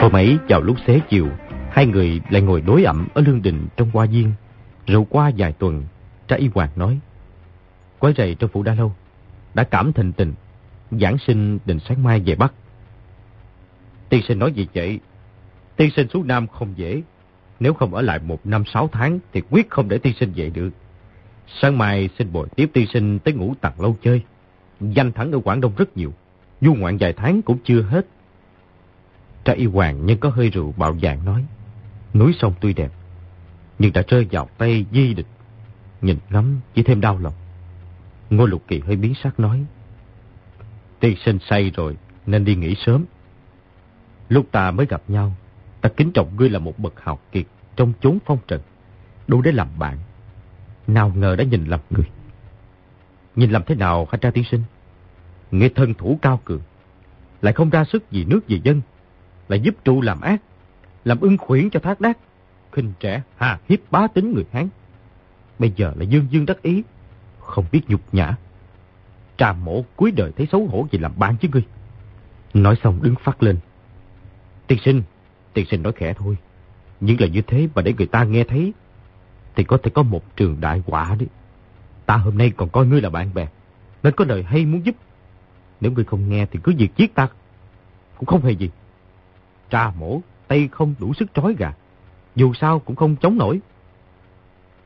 Hôm 0.00 0.12
ấy 0.12 0.38
vào 0.48 0.62
lúc 0.62 0.76
xế 0.86 1.00
chiều, 1.08 1.28
hai 1.70 1.86
người 1.86 2.20
lại 2.30 2.42
ngồi 2.42 2.60
đối 2.60 2.84
ẩm 2.84 3.08
ở 3.14 3.22
lương 3.26 3.42
đình 3.42 3.66
trong 3.76 3.90
hoa 3.92 4.06
viên. 4.06 4.32
Rượu 4.86 5.04
qua 5.10 5.30
vài 5.36 5.52
tuần, 5.52 5.84
cha 6.28 6.36
y 6.36 6.48
hoàng 6.54 6.70
nói. 6.76 6.98
Quái 7.98 8.14
rầy 8.16 8.34
trong 8.34 8.50
phủ 8.50 8.62
đã 8.62 8.74
lâu, 8.74 8.92
đã 9.54 9.64
cảm 9.64 9.92
thịnh 9.92 10.12
tình, 10.12 10.34
giảng 10.90 11.18
sinh 11.18 11.58
định 11.64 11.78
sáng 11.88 12.02
mai 12.02 12.20
về 12.20 12.34
Bắc. 12.34 12.52
Tiên 14.08 14.22
sinh 14.28 14.38
nói 14.38 14.52
gì 14.52 14.66
vậy? 14.74 15.00
Tiên 15.76 15.90
sinh 15.96 16.08
xuống 16.08 16.26
Nam 16.26 16.46
không 16.46 16.72
dễ. 16.76 17.02
Nếu 17.60 17.74
không 17.74 17.94
ở 17.94 18.02
lại 18.02 18.18
một 18.18 18.46
năm 18.46 18.64
sáu 18.64 18.88
tháng 18.92 19.18
thì 19.32 19.42
quyết 19.50 19.70
không 19.70 19.88
để 19.88 19.98
tiên 19.98 20.12
sinh 20.20 20.32
về 20.36 20.50
được. 20.50 20.70
Sáng 21.60 21.78
mai 21.78 22.08
xin 22.18 22.32
bồi 22.32 22.48
tiếp 22.56 22.70
tiên 22.72 22.86
sinh 22.92 23.18
tới 23.18 23.34
ngủ 23.34 23.54
tặng 23.60 23.80
lâu 23.80 23.96
chơi. 24.02 24.22
Danh 24.80 25.12
thắng 25.12 25.32
ở 25.32 25.40
Quảng 25.44 25.60
Đông 25.60 25.72
rất 25.76 25.96
nhiều. 25.96 26.12
Du 26.60 26.74
ngoạn 26.74 26.96
vài 27.00 27.12
tháng 27.12 27.42
cũng 27.42 27.58
chưa 27.64 27.82
hết. 27.82 28.06
Tra 29.44 29.52
y 29.52 29.66
hoàng 29.66 30.06
nhưng 30.06 30.18
có 30.18 30.28
hơi 30.28 30.50
rượu 30.50 30.74
bạo 30.76 30.96
dạng 31.02 31.24
nói. 31.24 31.44
Núi 32.14 32.34
sông 32.38 32.54
tuy 32.60 32.72
đẹp, 32.72 32.92
nhưng 33.78 33.92
đã 33.92 34.02
rơi 34.08 34.26
vào 34.30 34.48
tay 34.58 34.86
di 34.92 35.14
địch. 35.14 35.26
Nhìn 36.00 36.16
ngắm 36.30 36.60
chỉ 36.74 36.82
thêm 36.82 37.00
đau 37.00 37.18
lòng. 37.18 37.34
Ngô 38.30 38.46
Lục 38.46 38.62
Kỳ 38.68 38.80
hơi 38.80 38.96
biến 38.96 39.14
sắc 39.22 39.40
nói. 39.40 39.64
Tiên 41.00 41.16
sinh 41.24 41.38
say 41.50 41.70
rồi, 41.70 41.96
nên 42.26 42.44
đi 42.44 42.54
nghỉ 42.54 42.74
sớm. 42.74 43.04
Lúc 44.28 44.46
ta 44.52 44.70
mới 44.70 44.86
gặp 44.86 45.02
nhau, 45.08 45.32
ta 45.80 45.88
kính 45.96 46.12
trọng 46.12 46.36
ngươi 46.36 46.50
là 46.50 46.58
một 46.58 46.78
bậc 46.78 47.04
học 47.04 47.22
kiệt 47.32 47.46
trong 47.76 47.92
chốn 48.00 48.18
phong 48.26 48.38
trần, 48.48 48.60
đủ 49.26 49.42
để 49.42 49.52
làm 49.52 49.68
bạn. 49.78 49.98
Nào 50.86 51.12
ngờ 51.16 51.36
đã 51.36 51.44
nhìn 51.44 51.64
lầm 51.64 51.80
người. 51.90 52.06
Nhìn 53.36 53.50
lầm 53.50 53.62
thế 53.66 53.74
nào 53.74 54.08
hả 54.12 54.18
cha 54.18 54.30
tiên 54.30 54.44
sinh? 54.50 54.62
Nghe 55.50 55.68
thân 55.68 55.94
thủ 55.94 56.18
cao 56.22 56.40
cường, 56.44 56.60
lại 57.42 57.52
không 57.52 57.70
ra 57.70 57.84
sức 57.84 58.10
vì 58.10 58.24
nước 58.24 58.40
vì 58.46 58.60
dân, 58.64 58.80
lại 59.48 59.60
giúp 59.60 59.74
trụ 59.84 60.00
làm 60.00 60.20
ác, 60.20 60.42
làm 61.04 61.20
ưng 61.20 61.38
khuyển 61.38 61.70
cho 61.70 61.80
thác 61.80 62.00
đác, 62.00 62.18
khinh 62.72 62.92
trẻ, 63.00 63.22
hà 63.36 63.58
hiếp 63.68 63.78
bá 63.90 64.06
tính 64.14 64.34
người 64.34 64.44
Hán. 64.52 64.68
Bây 65.58 65.72
giờ 65.76 65.92
là 65.96 66.04
dương 66.04 66.26
dương 66.30 66.46
đắc 66.46 66.62
ý, 66.62 66.82
không 67.40 67.64
biết 67.72 67.82
nhục 67.88 68.14
nhã. 68.14 68.36
Trà 69.38 69.52
mổ 69.52 69.84
cuối 69.96 70.10
đời 70.10 70.32
thấy 70.36 70.46
xấu 70.52 70.66
hổ 70.66 70.86
gì 70.92 70.98
làm 70.98 71.12
bạn 71.18 71.36
chứ 71.40 71.48
ngươi. 71.52 71.64
Nói 72.54 72.76
xong 72.82 73.02
đứng 73.02 73.14
phát 73.24 73.42
lên. 73.42 73.58
Tiên 74.66 74.78
sinh, 74.84 75.02
tiên 75.52 75.66
sinh 75.70 75.82
nói 75.82 75.92
khẽ 75.96 76.14
thôi. 76.14 76.36
Nhưng 77.00 77.20
là 77.20 77.26
như 77.26 77.42
thế 77.42 77.68
mà 77.74 77.82
để 77.82 77.92
người 77.92 78.06
ta 78.06 78.24
nghe 78.24 78.44
thấy, 78.44 78.72
thì 79.54 79.64
có 79.64 79.78
thể 79.82 79.90
có 79.94 80.02
một 80.02 80.36
trường 80.36 80.60
đại 80.60 80.82
quả 80.86 81.16
đấy. 81.18 81.28
Ta 82.06 82.16
hôm 82.16 82.38
nay 82.38 82.52
còn 82.56 82.68
coi 82.68 82.86
ngươi 82.86 83.00
là 83.00 83.10
bạn 83.10 83.34
bè, 83.34 83.48
nên 84.02 84.14
có 84.16 84.24
lời 84.24 84.42
hay 84.42 84.64
muốn 84.64 84.86
giúp. 84.86 84.94
Nếu 85.80 85.92
ngươi 85.92 86.04
không 86.04 86.28
nghe 86.28 86.46
thì 86.46 86.60
cứ 86.62 86.72
việc 86.78 86.96
giết 86.96 87.14
ta, 87.14 87.28
cũng 88.16 88.26
không 88.26 88.42
hề 88.42 88.52
gì. 88.52 88.70
Trà 89.70 89.90
mổ, 89.90 90.20
tay 90.48 90.68
không 90.72 90.94
đủ 90.98 91.14
sức 91.14 91.28
trói 91.34 91.54
gà, 91.58 91.72
dù 92.36 92.54
sao 92.54 92.78
cũng 92.78 92.96
không 92.96 93.16
chống 93.16 93.38
nổi. 93.38 93.60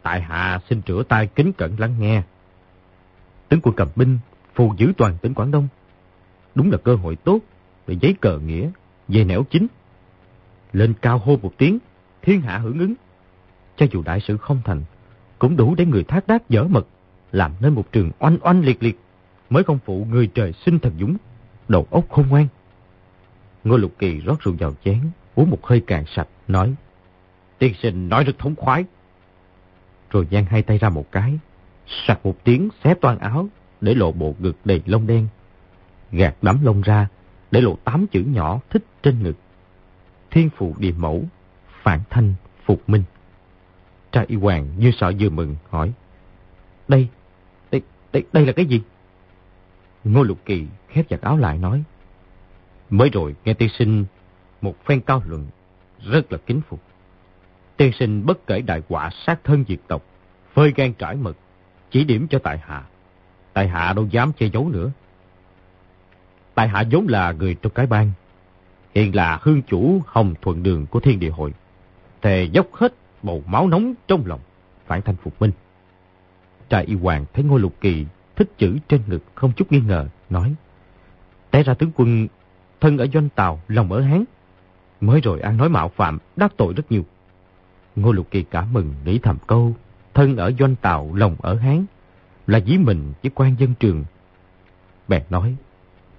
Tại 0.03 0.21
hạ 0.21 0.61
xin 0.69 0.83
rửa 0.87 1.03
tay 1.09 1.27
kính 1.27 1.53
cẩn 1.53 1.81
lắng 1.81 1.95
nghe. 1.99 2.23
Tướng 3.49 3.61
quân 3.63 3.75
cầm 3.77 3.89
binh, 3.97 4.19
phù 4.55 4.75
giữ 4.77 4.93
toàn 4.97 5.17
tỉnh 5.23 5.35
Quảng 5.35 5.51
Đông. 5.51 5.69
Đúng 6.55 6.71
là 6.71 6.79
cơ 6.79 6.95
hội 6.95 7.17
tốt 7.17 7.39
để 7.87 7.97
giấy 8.01 8.15
cờ 8.21 8.39
nghĩa, 8.39 8.71
về 9.09 9.25
nẻo 9.25 9.43
chính. 9.51 9.67
Lên 10.73 10.95
cao 11.03 11.19
hô 11.19 11.37
một 11.37 11.53
tiếng, 11.59 11.79
thiên 12.23 12.41
hạ 12.41 12.59
hưởng 12.59 12.79
ứng. 12.79 12.95
Cho 13.77 13.87
dù 13.93 14.03
đại 14.03 14.21
sự 14.21 14.37
không 14.37 14.61
thành, 14.65 14.83
cũng 15.39 15.57
đủ 15.57 15.75
để 15.75 15.87
người 15.87 16.05
thác 16.05 16.27
đác 16.27 16.49
dở 16.49 16.65
mật, 16.65 16.87
làm 17.33 17.53
nên 17.61 17.75
một 17.75 17.93
trường 17.93 18.11
oanh 18.19 18.39
oanh 18.41 18.65
liệt 18.65 18.83
liệt, 18.83 19.01
mới 19.51 19.63
không 19.65 19.79
phụ 19.85 20.07
người 20.11 20.27
trời 20.35 20.53
sinh 20.53 20.79
thần 20.79 20.93
dũng, 21.01 21.17
đầu 21.69 21.87
óc 21.91 22.05
khôn 22.11 22.29
ngoan. 22.29 22.47
Ngô 23.65 23.77
Lục 23.77 23.93
Kỳ 23.99 24.21
rót 24.21 24.41
rượu 24.41 24.55
vào 24.59 24.73
chén, 24.85 25.01
uống 25.35 25.51
một 25.51 25.67
hơi 25.67 25.81
cạn 25.81 26.05
sạch, 26.07 26.29
nói. 26.49 26.75
Tiên 27.59 27.75
sinh 27.83 28.09
nói 28.09 28.25
rất 28.25 28.39
thống 28.39 28.57
khoái. 28.57 28.85
Rồi 30.11 30.27
giang 30.31 30.45
hai 30.45 30.63
tay 30.63 30.79
ra 30.79 30.89
một 30.89 31.13
cái, 31.13 31.39
sặc 32.07 32.27
một 32.27 32.45
tiếng 32.45 32.69
xé 32.85 32.95
toàn 32.95 33.19
áo, 33.19 33.49
để 33.81 33.95
lộ 33.95 34.13
bộ 34.13 34.35
ngực 34.39 34.57
đầy 34.65 34.83
lông 34.87 35.07
đen. 35.07 35.29
Gạt 36.13 36.37
đám 36.43 36.65
lông 36.65 36.81
ra, 36.81 37.09
để 37.51 37.61
lộ 37.61 37.77
tám 37.85 38.07
chữ 38.07 38.23
nhỏ 38.23 38.61
thích 38.71 38.85
trên 39.03 39.23
ngực. 39.23 39.37
Thiên 40.31 40.51
phụ 40.57 40.75
địa 40.79 40.93
mẫu, 40.97 41.25
phản 41.83 42.01
thanh, 42.11 42.35
phục 42.65 42.89
minh. 42.89 43.03
Trai 44.13 44.25
y 44.29 44.37
hoàng 44.37 44.69
như 44.79 44.91
sợ 45.01 45.13
vừa 45.21 45.29
mừng, 45.29 45.57
hỏi. 45.69 45.93
Đây, 46.89 47.09
đây, 47.71 47.83
đây, 48.13 48.25
đây 48.33 48.47
là 48.47 48.53
cái 48.53 48.67
gì? 48.67 48.83
Ngô 50.05 50.23
Lục 50.23 50.39
Kỳ 50.45 50.67
khép 50.89 51.09
chặt 51.09 51.21
áo 51.21 51.37
lại 51.37 51.59
nói. 51.59 51.83
Mới 52.91 53.11
rồi 53.11 53.35
nghe 53.45 53.55
tiên 53.55 53.69
sinh 53.79 54.05
một 54.61 54.85
phen 54.85 55.01
cao 55.01 55.23
luận, 55.27 55.47
rất 56.05 56.33
là 56.33 56.39
kính 56.47 56.61
phục. 56.69 56.81
Tiên 57.77 57.93
sinh 57.93 58.27
bất 58.27 58.47
kể 58.47 58.61
đại 58.61 58.83
quả 58.89 59.11
sát 59.27 59.45
thân 59.45 59.65
diệt 59.69 59.79
tộc, 59.89 60.05
phơi 60.53 60.73
gan 60.77 60.93
trải 60.93 61.17
mật, 61.17 61.37
chỉ 61.91 62.05
điểm 62.05 62.27
cho 62.31 62.39
tại 62.39 62.59
hạ. 62.59 62.85
Tại 63.53 63.69
hạ 63.69 63.93
đâu 63.93 64.07
dám 64.11 64.33
che 64.33 64.47
giấu 64.47 64.69
nữa. 64.69 64.91
Tại 66.55 66.69
hạ 66.69 66.85
vốn 66.91 67.07
là 67.09 67.33
người 67.33 67.55
trong 67.55 67.73
cái 67.73 67.87
bang, 67.87 68.13
hiện 68.95 69.15
là 69.15 69.39
hương 69.43 69.63
chủ 69.63 70.03
hồng 70.07 70.35
thuận 70.43 70.63
đường 70.63 70.87
của 70.87 71.01
thiên 71.01 71.21
địa 71.21 71.31
hội. 71.31 71.55
Thề 72.23 72.45
dốc 72.53 72.67
hết 72.73 72.95
bầu 73.23 73.43
máu 73.47 73.69
nóng 73.69 73.95
trong 74.09 74.27
lòng, 74.27 74.41
phản 74.87 75.03
thanh 75.03 75.17
phục 75.17 75.41
minh. 75.41 75.51
Trại 76.69 76.85
y 76.85 76.95
hoàng 76.95 77.25
thấy 77.33 77.45
ngôi 77.45 77.61
lục 77.61 77.75
kỳ 77.81 78.07
thích 78.37 78.51
chữ 78.59 78.79
trên 78.89 79.01
ngực 79.07 79.23
không 79.35 79.53
chút 79.53 79.73
nghi 79.73 79.81
ngờ, 79.81 80.07
nói. 80.31 80.55
Té 81.51 81.63
ra 81.63 81.75
tướng 81.75 81.91
quân 81.97 82.29
thân 82.81 82.99
ở 82.99 83.07
doanh 83.15 83.29
tàu, 83.29 83.61
lòng 83.69 83.93
ở 83.93 84.01
Hán. 84.01 84.25
Mới 85.01 85.21
rồi 85.21 85.41
ăn 85.41 85.57
nói 85.57 85.69
mạo 85.69 85.89
phạm, 85.89 86.19
đắc 86.37 86.53
tội 86.57 86.73
rất 86.75 86.93
nhiều. 86.93 87.05
Ngô 87.97 88.13
Lục 88.13 88.31
Kỳ 88.31 88.43
cả 88.43 88.67
mừng 88.73 88.95
nghĩ 89.05 89.19
thầm 89.19 89.37
câu, 89.47 89.75
thân 90.15 90.37
ở 90.37 90.53
doanh 90.59 90.77
tàu, 90.77 91.15
lòng 91.15 91.37
ở 91.39 91.55
Hán, 91.55 91.85
là 92.51 92.61
dí 92.61 92.79
mình 92.79 93.13
với 93.23 93.31
quan 93.35 93.57
dân 93.59 93.75
trường. 93.81 94.05
Bèn 95.09 95.23
nói, 95.31 95.57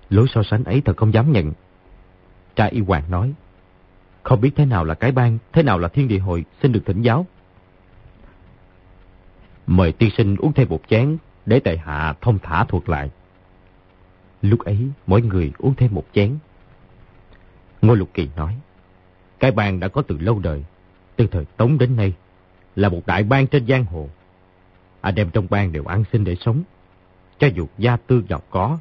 lối 0.10 0.28
so 0.34 0.44
sánh 0.44 0.64
ấy 0.64 0.82
thật 0.86 0.98
không 0.98 1.14
dám 1.14 1.32
nhận. 1.32 1.54
cha 2.56 2.66
y 2.66 2.80
hoàng 2.80 3.04
nói, 3.12 3.34
không 4.24 4.42
biết 4.42 4.52
thế 4.56 4.66
nào 4.66 4.84
là 4.84 4.94
cái 4.94 5.12
bang, 5.12 5.38
thế 5.54 5.64
nào 5.64 5.80
là 5.80 5.88
thiên 5.88 6.08
địa 6.08 6.20
hội, 6.20 6.46
xin 6.62 6.72
được 6.72 6.82
thỉnh 6.86 7.02
giáo. 7.02 7.26
Mời 9.68 9.92
tiên 9.92 10.10
sinh 10.18 10.36
uống 10.36 10.54
thêm 10.54 10.70
một 10.70 10.82
chén, 10.88 11.18
để 11.46 11.60
tại 11.60 11.78
hạ 11.78 12.14
thông 12.22 12.40
thả 12.40 12.64
thuộc 12.64 12.90
lại. 12.90 13.10
Lúc 14.42 14.60
ấy, 14.60 14.88
mỗi 15.08 15.22
người 15.22 15.52
uống 15.58 15.76
thêm 15.76 15.94
một 15.94 16.06
chén. 16.14 16.38
Ngô 17.82 17.94
Lục 17.94 18.10
Kỳ 18.14 18.30
nói, 18.36 18.58
cái 19.40 19.52
bang 19.52 19.80
đã 19.80 19.88
có 19.88 20.02
từ 20.02 20.18
lâu 20.18 20.40
đời, 20.40 20.64
từ 21.16 21.28
thời 21.32 21.46
Tống 21.46 21.78
đến 21.78 21.96
nay, 21.96 22.14
là 22.76 22.90
một 22.90 23.02
đại 23.06 23.24
bang 23.24 23.48
trên 23.48 23.68
giang 23.68 23.86
hồ. 23.86 24.10
Anh 25.02 25.16
em 25.16 25.30
trong 25.30 25.48
bang 25.50 25.72
đều 25.72 25.84
ăn 25.86 26.04
xin 26.12 26.24
để 26.24 26.36
sống. 26.36 26.64
Cho 27.40 27.48
dù 27.48 27.68
gia 27.78 27.98
tư 27.98 28.24
giàu 28.30 28.42
có, 28.50 28.78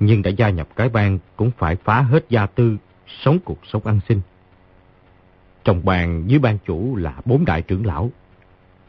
nhưng 0.00 0.22
đã 0.22 0.30
gia 0.30 0.50
nhập 0.50 0.68
cái 0.76 0.88
bang 0.88 1.18
cũng 1.36 1.50
phải 1.58 1.76
phá 1.76 2.00
hết 2.00 2.24
gia 2.28 2.46
tư, 2.46 2.76
sống 3.06 3.38
cuộc 3.44 3.58
sống 3.66 3.86
ăn 3.86 4.00
xin. 4.08 4.20
Trong 5.64 5.84
bang 5.84 6.24
dưới 6.26 6.38
ban 6.38 6.58
chủ 6.66 6.96
là 6.96 7.14
bốn 7.24 7.44
đại 7.44 7.62
trưởng 7.62 7.86
lão, 7.86 8.10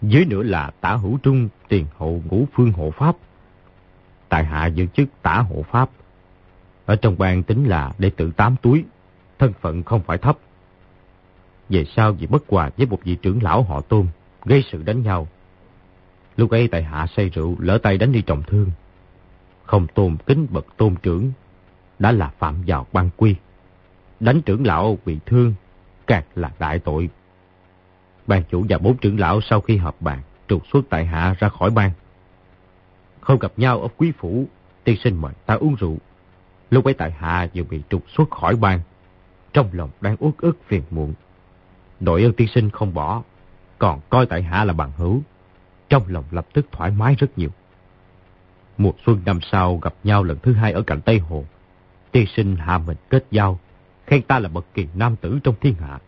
dưới 0.01 0.25
nữa 0.25 0.43
là 0.43 0.71
tả 0.81 0.95
hữu 0.95 1.17
trung, 1.23 1.49
tiền 1.67 1.85
hộ 1.97 2.21
ngũ 2.29 2.45
phương 2.53 2.71
hộ 2.71 2.91
pháp. 2.91 3.15
Tại 4.29 4.43
hạ 4.45 4.65
giữ 4.65 4.85
chức 4.93 5.09
tả 5.21 5.39
hộ 5.39 5.63
pháp. 5.71 5.89
Ở 6.85 6.95
trong 6.95 7.17
bang 7.17 7.43
tính 7.43 7.65
là 7.65 7.91
đệ 7.97 8.09
tử 8.09 8.31
tám 8.31 8.55
túi, 8.61 8.83
thân 9.39 9.53
phận 9.61 9.83
không 9.83 10.01
phải 10.01 10.17
thấp. 10.17 10.37
Về 11.69 11.85
sau 11.95 12.13
vì 12.13 12.27
bất 12.27 12.43
hòa 12.49 12.69
với 12.77 12.87
một 12.87 12.99
vị 13.03 13.15
trưởng 13.21 13.43
lão 13.43 13.63
họ 13.63 13.81
tôn, 13.81 14.07
gây 14.45 14.63
sự 14.71 14.83
đánh 14.83 15.01
nhau. 15.01 15.27
Lúc 16.37 16.51
ấy 16.51 16.67
tại 16.67 16.83
hạ 16.83 17.07
say 17.15 17.29
rượu, 17.29 17.55
lỡ 17.59 17.77
tay 17.77 17.97
đánh 17.97 18.11
đi 18.11 18.21
trọng 18.21 18.43
thương. 18.43 18.71
Không 19.63 19.87
tôn 19.87 20.17
kính 20.25 20.47
bậc 20.49 20.65
tôn 20.77 20.95
trưởng, 20.95 21.31
đã 21.99 22.11
là 22.11 22.31
phạm 22.39 22.55
vào 22.67 22.87
ban 22.93 23.09
quy. 23.17 23.35
Đánh 24.19 24.41
trưởng 24.41 24.65
lão 24.65 24.97
bị 25.05 25.19
thương, 25.25 25.53
càng 26.07 26.23
là 26.35 26.51
đại 26.59 26.79
tội. 26.79 27.09
Ban 28.27 28.43
chủ 28.49 28.65
và 28.69 28.77
bốn 28.77 28.97
trưởng 28.97 29.19
lão 29.19 29.41
sau 29.41 29.61
khi 29.61 29.77
họp 29.77 30.01
bàn, 30.01 30.21
trục 30.47 30.67
xuất 30.67 30.81
tại 30.89 31.05
hạ 31.05 31.35
ra 31.39 31.49
khỏi 31.49 31.69
ban 31.69 31.91
Không 33.21 33.39
gặp 33.39 33.51
nhau 33.57 33.81
ở 33.81 33.87
quý 33.97 34.11
phủ, 34.19 34.45
tiên 34.83 34.97
sinh 35.03 35.21
mời 35.21 35.33
ta 35.45 35.53
uống 35.53 35.75
rượu. 35.75 35.97
Lúc 36.69 36.85
ấy 36.85 36.93
tại 36.93 37.11
hạ 37.11 37.47
vừa 37.53 37.63
bị 37.63 37.81
trục 37.89 38.03
xuất 38.09 38.29
khỏi 38.31 38.55
ban 38.55 38.79
trong 39.53 39.69
lòng 39.73 39.89
đang 40.01 40.15
uất 40.19 40.37
ức 40.37 40.57
phiền 40.67 40.83
muộn. 40.91 41.13
Đội 41.99 42.23
ơn 42.23 42.33
tiên 42.33 42.47
sinh 42.55 42.69
không 42.69 42.93
bỏ, 42.93 43.23
còn 43.79 43.99
coi 44.09 44.25
tại 44.25 44.43
hạ 44.43 44.63
là 44.63 44.73
bằng 44.73 44.91
hữu. 44.97 45.21
Trong 45.89 46.03
lòng 46.07 46.23
lập 46.31 46.47
tức 46.53 46.65
thoải 46.71 46.91
mái 46.91 47.15
rất 47.15 47.37
nhiều. 47.37 47.49
Mùa 48.77 48.91
xuân 49.05 49.21
năm 49.25 49.39
sau 49.51 49.77
gặp 49.77 49.93
nhau 50.03 50.23
lần 50.23 50.37
thứ 50.39 50.53
hai 50.53 50.71
ở 50.71 50.81
cạnh 50.81 51.01
Tây 51.01 51.19
Hồ. 51.19 51.45
Tiên 52.11 52.25
sinh 52.35 52.55
hạ 52.55 52.77
mình 52.77 52.97
kết 53.09 53.25
giao, 53.31 53.59
khen 54.07 54.21
ta 54.21 54.39
là 54.39 54.49
bậc 54.49 54.65
kỳ 54.73 54.87
nam 54.93 55.15
tử 55.15 55.39
trong 55.43 55.55
thiên 55.61 55.73
hạ. 55.73 55.99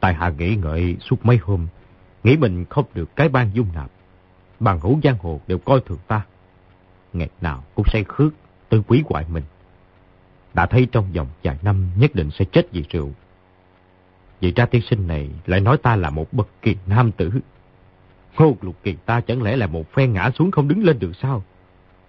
Tại 0.00 0.14
hạ 0.14 0.28
nghĩ 0.38 0.56
ngợi 0.56 0.96
suốt 1.00 1.26
mấy 1.26 1.36
hôm, 1.36 1.66
nghĩ 2.24 2.36
mình 2.36 2.64
không 2.70 2.84
được 2.94 3.16
cái 3.16 3.28
ban 3.28 3.50
dung 3.54 3.68
nạp. 3.74 3.90
Bằng 4.60 4.80
hữu 4.80 5.00
giang 5.04 5.18
hồ 5.18 5.40
đều 5.46 5.58
coi 5.58 5.80
thường 5.80 5.98
ta. 6.06 6.22
Ngày 7.12 7.28
nào 7.40 7.64
cũng 7.74 7.86
say 7.92 8.04
khước, 8.08 8.32
tư 8.68 8.82
quý 8.86 9.02
hoại 9.08 9.24
mình. 9.28 9.44
Đã 10.54 10.66
thấy 10.66 10.88
trong 10.92 11.12
vòng 11.12 11.28
vài 11.44 11.58
năm 11.62 11.90
nhất 11.96 12.14
định 12.14 12.30
sẽ 12.30 12.44
chết 12.44 12.72
vì 12.72 12.84
rượu. 12.90 13.10
Vậy 14.40 14.52
ra 14.56 14.66
tiên 14.66 14.82
sinh 14.90 15.06
này 15.06 15.30
lại 15.46 15.60
nói 15.60 15.76
ta 15.82 15.96
là 15.96 16.10
một 16.10 16.32
bậc 16.32 16.48
kỳ 16.62 16.76
nam 16.86 17.12
tử. 17.12 17.30
Ngô 18.38 18.56
lục 18.60 18.76
kỳ 18.82 18.96
ta 19.06 19.20
chẳng 19.20 19.42
lẽ 19.42 19.56
là 19.56 19.66
một 19.66 19.92
phen 19.92 20.12
ngã 20.12 20.30
xuống 20.34 20.50
không 20.50 20.68
đứng 20.68 20.84
lên 20.84 20.98
được 20.98 21.12
sao? 21.22 21.42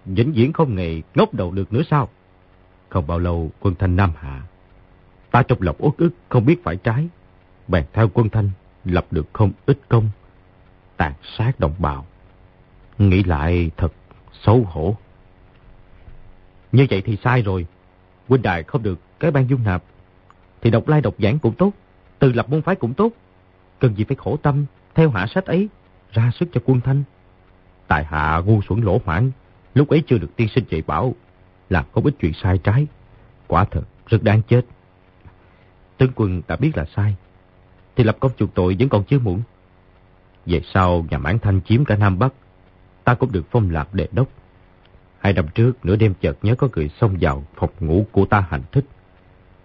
Vĩnh 0.04 0.32
viễn 0.32 0.52
không 0.52 0.74
nghề 0.74 1.02
ngóc 1.14 1.34
đầu 1.34 1.50
được 1.50 1.72
nữa 1.72 1.82
sao? 1.90 2.08
Không 2.88 3.06
bao 3.06 3.18
lâu, 3.18 3.50
quân 3.60 3.74
thanh 3.78 3.96
Nam 3.96 4.12
Hạ. 4.16 4.42
Ta 5.30 5.42
trong 5.42 5.62
lòng 5.62 5.76
uất 5.78 5.94
ức, 5.96 6.10
không 6.28 6.46
biết 6.46 6.64
phải 6.64 6.76
trái. 6.76 7.08
Bèn 7.68 7.84
theo 7.92 8.08
quân 8.14 8.28
thanh, 8.28 8.50
lập 8.84 9.06
được 9.10 9.26
không 9.32 9.52
ít 9.66 9.78
công. 9.88 10.08
Tàn 10.96 11.12
sát 11.36 11.60
đồng 11.60 11.74
bào. 11.78 12.06
Nghĩ 12.98 13.22
lại 13.22 13.70
thật 13.76 13.92
xấu 14.32 14.64
hổ. 14.64 14.96
Như 16.72 16.86
vậy 16.90 17.02
thì 17.04 17.18
sai 17.24 17.42
rồi. 17.42 17.66
Huynh 18.28 18.42
đại 18.42 18.62
không 18.62 18.82
được 18.82 18.98
cái 19.20 19.30
ban 19.30 19.48
dung 19.48 19.64
nạp. 19.64 19.82
Thì 20.60 20.70
đọc 20.70 20.88
lai 20.88 21.00
đọc 21.00 21.14
giảng 21.18 21.38
cũng 21.38 21.54
tốt. 21.54 21.72
Từ 22.18 22.32
lập 22.32 22.50
môn 22.50 22.62
phái 22.62 22.74
cũng 22.74 22.94
tốt. 22.94 23.10
Cần 23.78 23.94
gì 23.94 24.04
phải 24.04 24.16
khổ 24.16 24.36
tâm, 24.42 24.66
theo 24.94 25.10
hạ 25.10 25.26
sách 25.26 25.44
ấy. 25.44 25.68
Ra 26.14 26.30
sức 26.40 26.48
cho 26.52 26.60
quân 26.64 26.80
thanh. 26.80 27.02
Tại 27.88 28.04
hạ 28.04 28.42
ngu 28.46 28.62
xuẩn 28.62 28.80
lỗ 28.80 29.00
mãn, 29.04 29.30
Lúc 29.74 29.88
ấy 29.88 30.02
chưa 30.06 30.18
được 30.18 30.36
tiên 30.36 30.48
sinh 30.54 30.64
dạy 30.70 30.82
bảo. 30.86 31.14
Làm 31.70 31.84
không 31.92 32.04
ít 32.04 32.14
chuyện 32.20 32.32
sai 32.42 32.58
trái. 32.58 32.86
Quả 33.46 33.64
thật 33.64 33.82
rất 34.06 34.22
đáng 34.22 34.42
chết. 34.42 34.62
Tướng 35.98 36.12
quân 36.14 36.42
đã 36.48 36.56
biết 36.56 36.76
là 36.76 36.84
sai. 36.96 37.16
Thì 37.96 38.04
lập 38.04 38.16
công 38.20 38.32
chuộc 38.36 38.54
tội 38.54 38.76
vẫn 38.78 38.88
còn 38.88 39.04
chưa 39.04 39.18
muộn. 39.18 39.42
Về 40.46 40.60
sau 40.74 41.06
nhà 41.10 41.18
mãn 41.18 41.38
thanh 41.38 41.60
chiếm 41.60 41.84
cả 41.84 41.96
Nam 41.96 42.18
Bắc. 42.18 42.34
Ta 43.04 43.14
cũng 43.14 43.32
được 43.32 43.46
phong 43.50 43.70
lạc 43.70 43.94
đề 43.94 44.08
đốc. 44.12 44.28
Hai 45.20 45.32
năm 45.32 45.46
trước, 45.54 45.84
nửa 45.84 45.96
đêm 45.96 46.14
chợt 46.20 46.38
nhớ 46.42 46.54
có 46.54 46.68
người 46.76 46.90
xông 47.00 47.16
vào 47.20 47.44
phòng 47.54 47.70
ngủ 47.80 48.06
của 48.12 48.24
ta 48.24 48.46
hành 48.50 48.62
thích. 48.72 48.84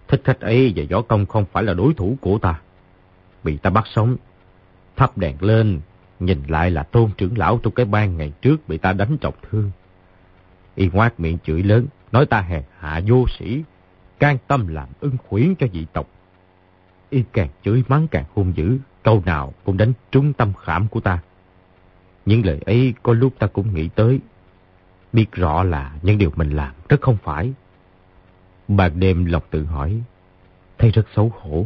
Thích 0.08 0.22
khách 0.24 0.40
ấy 0.40 0.74
và 0.76 0.84
võ 0.90 1.02
công 1.02 1.26
không 1.26 1.46
phải 1.52 1.64
là 1.64 1.74
đối 1.74 1.94
thủ 1.94 2.18
của 2.22 2.38
ta. 2.38 2.62
Bị 3.44 3.58
ta 3.58 3.70
bắt 3.70 3.84
sống. 3.88 4.16
Thắp 4.96 5.18
đèn 5.18 5.42
lên, 5.42 5.80
nhìn 6.20 6.44
lại 6.48 6.72
là 6.72 6.84
tôn 6.84 7.12
trưởng 7.18 7.38
lão 7.38 7.60
trong 7.64 7.74
cái 7.74 7.86
ban 7.86 8.18
ngày 8.18 8.32
trước 8.42 8.68
bị 8.68 8.78
ta 8.78 8.94
đánh 8.94 9.18
trọng 9.18 9.36
thương. 9.50 9.72
Y 10.76 10.90
ngoát 10.94 11.20
miệng 11.20 11.38
chửi 11.44 11.64
lớn, 11.64 11.86
nói 12.12 12.26
ta 12.26 12.42
hèn 12.42 12.64
hạ 12.80 13.02
vô 13.08 13.26
sĩ, 13.40 13.64
can 14.20 14.38
tâm 14.48 14.68
làm 14.68 14.90
ưng 15.00 15.18
khuyến 15.28 15.56
cho 15.56 15.68
dị 15.74 15.86
tộc. 15.94 16.08
Y 17.10 17.24
càng 17.34 17.50
chửi 17.64 17.84
mắng 17.88 18.08
càng 18.08 18.26
hung 18.34 18.54
dữ, 18.56 18.78
câu 19.04 19.24
nào 19.26 19.54
cũng 19.64 19.78
đánh 19.78 19.94
trúng 20.12 20.34
tâm 20.34 20.54
khảm 20.64 20.88
của 20.88 21.00
ta. 21.00 21.20
Những 22.26 22.46
lời 22.46 22.60
ấy 22.66 22.94
có 23.04 23.14
lúc 23.14 23.34
ta 23.40 23.48
cũng 23.48 23.74
nghĩ 23.74 23.90
tới, 23.96 24.20
biết 25.14 25.32
rõ 25.32 25.64
là 25.64 25.96
những 26.02 26.18
điều 26.18 26.32
mình 26.36 26.50
làm 26.50 26.74
rất 26.90 27.02
không 27.02 27.18
phải. 27.24 27.54
Ban 28.68 29.00
đêm 29.00 29.26
Lộc 29.26 29.48
tự 29.50 29.66
hỏi, 29.66 30.02
thấy 30.78 30.92
rất 30.92 31.06
xấu 31.16 31.32
hổ. 31.40 31.66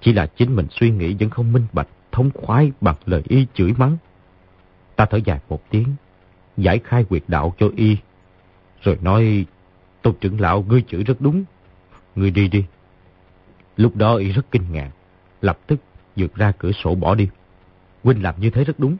Chỉ 0.00 0.12
là 0.12 0.26
chính 0.26 0.56
mình 0.56 0.66
suy 0.70 0.90
nghĩ 0.90 1.14
vẫn 1.20 1.30
không 1.30 1.52
minh 1.52 1.66
bạch, 1.72 1.88
thống 2.12 2.30
khoái 2.34 2.72
bằng 2.80 2.96
lời 3.04 3.22
y 3.28 3.46
chửi 3.54 3.72
mắng. 3.72 3.96
Ta 4.96 5.06
thở 5.06 5.18
dài 5.24 5.38
một 5.48 5.70
tiếng, 5.70 5.94
giải 6.56 6.80
khai 6.84 7.04
quyệt 7.04 7.22
đạo 7.28 7.54
cho 7.58 7.68
y. 7.76 7.96
Rồi 8.82 8.98
nói, 9.02 9.46
Tôn 10.02 10.14
trưởng 10.20 10.40
lão 10.40 10.64
ngươi 10.68 10.82
chửi 10.88 11.04
rất 11.04 11.20
đúng. 11.20 11.44
Ngươi 12.14 12.30
đi 12.30 12.48
đi. 12.48 12.64
Lúc 13.76 13.96
đó 13.96 14.14
y 14.16 14.32
rất 14.32 14.50
kinh 14.50 14.72
ngạc, 14.72 14.90
lập 15.40 15.58
tức 15.66 15.80
vượt 16.16 16.34
ra 16.34 16.52
cửa 16.58 16.72
sổ 16.72 16.94
bỏ 16.94 17.14
đi. 17.14 17.28
Huynh 18.02 18.22
làm 18.22 18.34
như 18.40 18.50
thế 18.50 18.64
rất 18.64 18.78
đúng. 18.78 18.96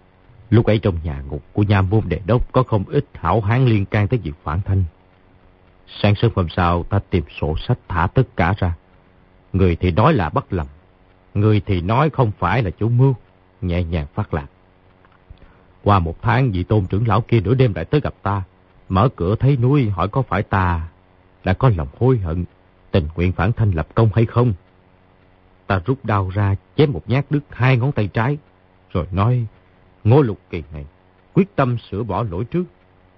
Lúc 0.50 0.66
ấy 0.66 0.78
trong 0.78 0.98
nhà 1.04 1.20
ngục 1.20 1.42
của 1.52 1.62
nha 1.62 1.82
môn 1.82 2.02
đệ 2.08 2.20
đốc 2.26 2.52
có 2.52 2.62
không 2.62 2.84
ít 2.84 3.04
hảo 3.14 3.40
hán 3.40 3.66
liên 3.66 3.86
can 3.86 4.08
tới 4.08 4.20
việc 4.22 4.32
phản 4.42 4.60
thanh. 4.60 4.84
Sáng 5.86 6.14
sớm 6.14 6.32
hôm 6.34 6.48
sau 6.48 6.84
ta 6.84 6.98
tìm 7.10 7.24
sổ 7.40 7.56
sách 7.58 7.78
thả 7.88 8.06
tất 8.14 8.36
cả 8.36 8.54
ra. 8.58 8.74
Người 9.52 9.76
thì 9.76 9.90
nói 9.90 10.12
là 10.12 10.28
bắt 10.28 10.52
lầm. 10.52 10.66
Người 11.34 11.62
thì 11.66 11.80
nói 11.80 12.10
không 12.10 12.30
phải 12.38 12.62
là 12.62 12.70
chủ 12.70 12.88
mưu. 12.88 13.14
Nhẹ 13.60 13.84
nhàng 13.84 14.06
phát 14.14 14.34
lạc. 14.34 14.46
Qua 15.82 15.98
một 15.98 16.22
tháng 16.22 16.50
vị 16.50 16.62
tôn 16.62 16.86
trưởng 16.86 17.08
lão 17.08 17.20
kia 17.20 17.40
nửa 17.40 17.54
đêm 17.54 17.74
lại 17.74 17.84
tới 17.84 18.00
gặp 18.00 18.14
ta. 18.22 18.42
Mở 18.88 19.08
cửa 19.16 19.36
thấy 19.36 19.56
núi 19.56 19.90
hỏi 19.90 20.08
có 20.08 20.22
phải 20.22 20.42
ta 20.42 20.88
đã 21.44 21.52
có 21.52 21.70
lòng 21.76 21.88
hối 21.98 22.18
hận. 22.18 22.44
Tình 22.90 23.08
nguyện 23.14 23.32
phản 23.32 23.52
thanh 23.52 23.70
lập 23.70 23.88
công 23.94 24.10
hay 24.14 24.26
không? 24.26 24.52
Ta 25.66 25.80
rút 25.86 26.04
đao 26.04 26.28
ra 26.28 26.56
chém 26.76 26.92
một 26.92 27.02
nhát 27.06 27.26
đứt 27.30 27.40
hai 27.50 27.76
ngón 27.76 27.92
tay 27.92 28.08
trái. 28.08 28.38
Rồi 28.90 29.06
nói 29.12 29.46
Ngô 30.04 30.22
Lục 30.22 30.38
Kỳ 30.50 30.62
này 30.72 30.84
quyết 31.34 31.56
tâm 31.56 31.76
sửa 31.90 32.02
bỏ 32.02 32.22
lỗi 32.22 32.44
trước. 32.44 32.64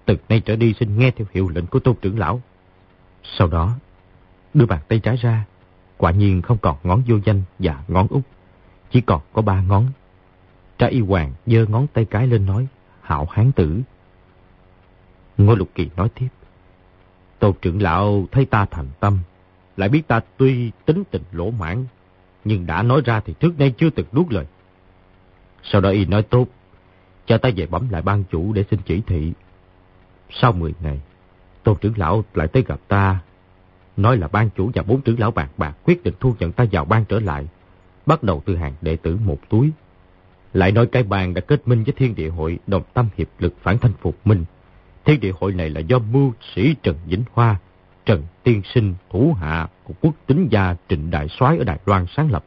Từ 0.05 0.17
nay 0.29 0.41
trở 0.45 0.55
đi 0.55 0.73
xin 0.79 0.99
nghe 0.99 1.11
theo 1.11 1.27
hiệu 1.33 1.49
lệnh 1.55 1.67
của 1.67 1.79
tôn 1.79 1.95
trưởng 2.01 2.19
lão. 2.19 2.41
Sau 3.23 3.47
đó, 3.47 3.71
đưa 4.53 4.65
bàn 4.65 4.79
tay 4.87 4.99
trái 4.99 5.15
ra. 5.15 5.45
Quả 5.97 6.11
nhiên 6.11 6.41
không 6.41 6.57
còn 6.57 6.77
ngón 6.83 7.03
vô 7.07 7.15
danh 7.25 7.41
và 7.59 7.83
ngón 7.87 8.07
út. 8.07 8.23
Chỉ 8.91 9.01
còn 9.01 9.21
có 9.33 9.41
ba 9.41 9.61
ngón. 9.61 9.91
Tra 10.77 10.87
y 10.87 10.99
hoàng 10.99 11.33
giơ 11.45 11.65
ngón 11.65 11.87
tay 11.87 12.05
cái 12.05 12.27
lên 12.27 12.45
nói. 12.45 12.67
Hạo 13.01 13.27
hán 13.31 13.51
tử. 13.51 13.81
Ngô 15.37 15.55
Lục 15.55 15.69
Kỳ 15.75 15.89
nói 15.95 16.09
tiếp. 16.09 16.27
Tôn 17.39 17.53
trưởng 17.61 17.81
lão 17.81 18.25
thấy 18.31 18.45
ta 18.45 18.65
thành 18.71 18.87
tâm. 18.99 19.19
Lại 19.77 19.89
biết 19.89 20.07
ta 20.07 20.21
tuy 20.37 20.71
tính 20.85 21.03
tình 21.11 21.23
lỗ 21.31 21.51
mãn. 21.51 21.85
Nhưng 22.43 22.65
đã 22.65 22.83
nói 22.83 23.01
ra 23.05 23.19
thì 23.19 23.33
trước 23.39 23.59
nay 23.59 23.73
chưa 23.77 23.89
từng 23.89 24.05
nuốt 24.11 24.31
lời. 24.33 24.45
Sau 25.63 25.81
đó 25.81 25.89
y 25.89 26.05
nói 26.05 26.23
tốt 26.23 26.47
cho 27.25 27.37
ta 27.37 27.49
về 27.55 27.65
bấm 27.65 27.89
lại 27.89 28.01
ban 28.01 28.23
chủ 28.23 28.53
để 28.53 28.63
xin 28.71 28.79
chỉ 28.85 29.01
thị. 29.07 29.33
Sau 30.29 30.51
10 30.51 30.73
ngày, 30.81 30.99
tôn 31.63 31.77
trưởng 31.81 31.97
lão 31.97 32.23
lại 32.33 32.47
tới 32.47 32.63
gặp 32.67 32.79
ta, 32.87 33.19
nói 33.97 34.17
là 34.17 34.27
ban 34.27 34.49
chủ 34.49 34.71
và 34.73 34.83
bốn 34.83 35.01
trưởng 35.01 35.19
lão 35.19 35.31
bạc 35.31 35.49
bạc 35.57 35.77
quyết 35.83 36.03
định 36.03 36.13
thu 36.19 36.35
nhận 36.39 36.51
ta 36.51 36.65
vào 36.71 36.85
ban 36.85 37.05
trở 37.05 37.19
lại, 37.19 37.47
bắt 38.05 38.23
đầu 38.23 38.43
từ 38.45 38.55
hàng 38.55 38.73
đệ 38.81 38.95
tử 38.95 39.17
một 39.25 39.37
túi. 39.49 39.71
Lại 40.53 40.71
nói 40.71 40.87
cái 40.87 41.03
bàn 41.03 41.33
đã 41.33 41.41
kết 41.41 41.67
minh 41.67 41.83
với 41.83 41.93
thiên 41.97 42.15
địa 42.15 42.29
hội 42.29 42.59
đồng 42.67 42.83
tâm 42.93 43.07
hiệp 43.17 43.27
lực 43.39 43.53
phản 43.61 43.77
thanh 43.77 43.93
phục 44.01 44.27
minh. 44.27 44.45
Thiên 45.05 45.19
địa 45.19 45.31
hội 45.39 45.51
này 45.53 45.69
là 45.69 45.79
do 45.79 45.99
mưu 45.99 46.33
sĩ 46.55 46.75
Trần 46.83 46.95
Vĩnh 47.05 47.23
Hoa, 47.33 47.59
Trần 48.05 48.23
Tiên 48.43 48.61
Sinh, 48.73 48.93
thủ 49.11 49.35
hạ 49.39 49.67
của 49.83 49.93
quốc 50.01 50.13
tính 50.27 50.47
gia 50.51 50.75
Trịnh 50.89 51.11
Đại 51.11 51.27
soái 51.27 51.57
ở 51.57 51.63
Đài 51.63 51.79
Loan 51.85 52.05
sáng 52.15 52.31
lập. 52.31 52.45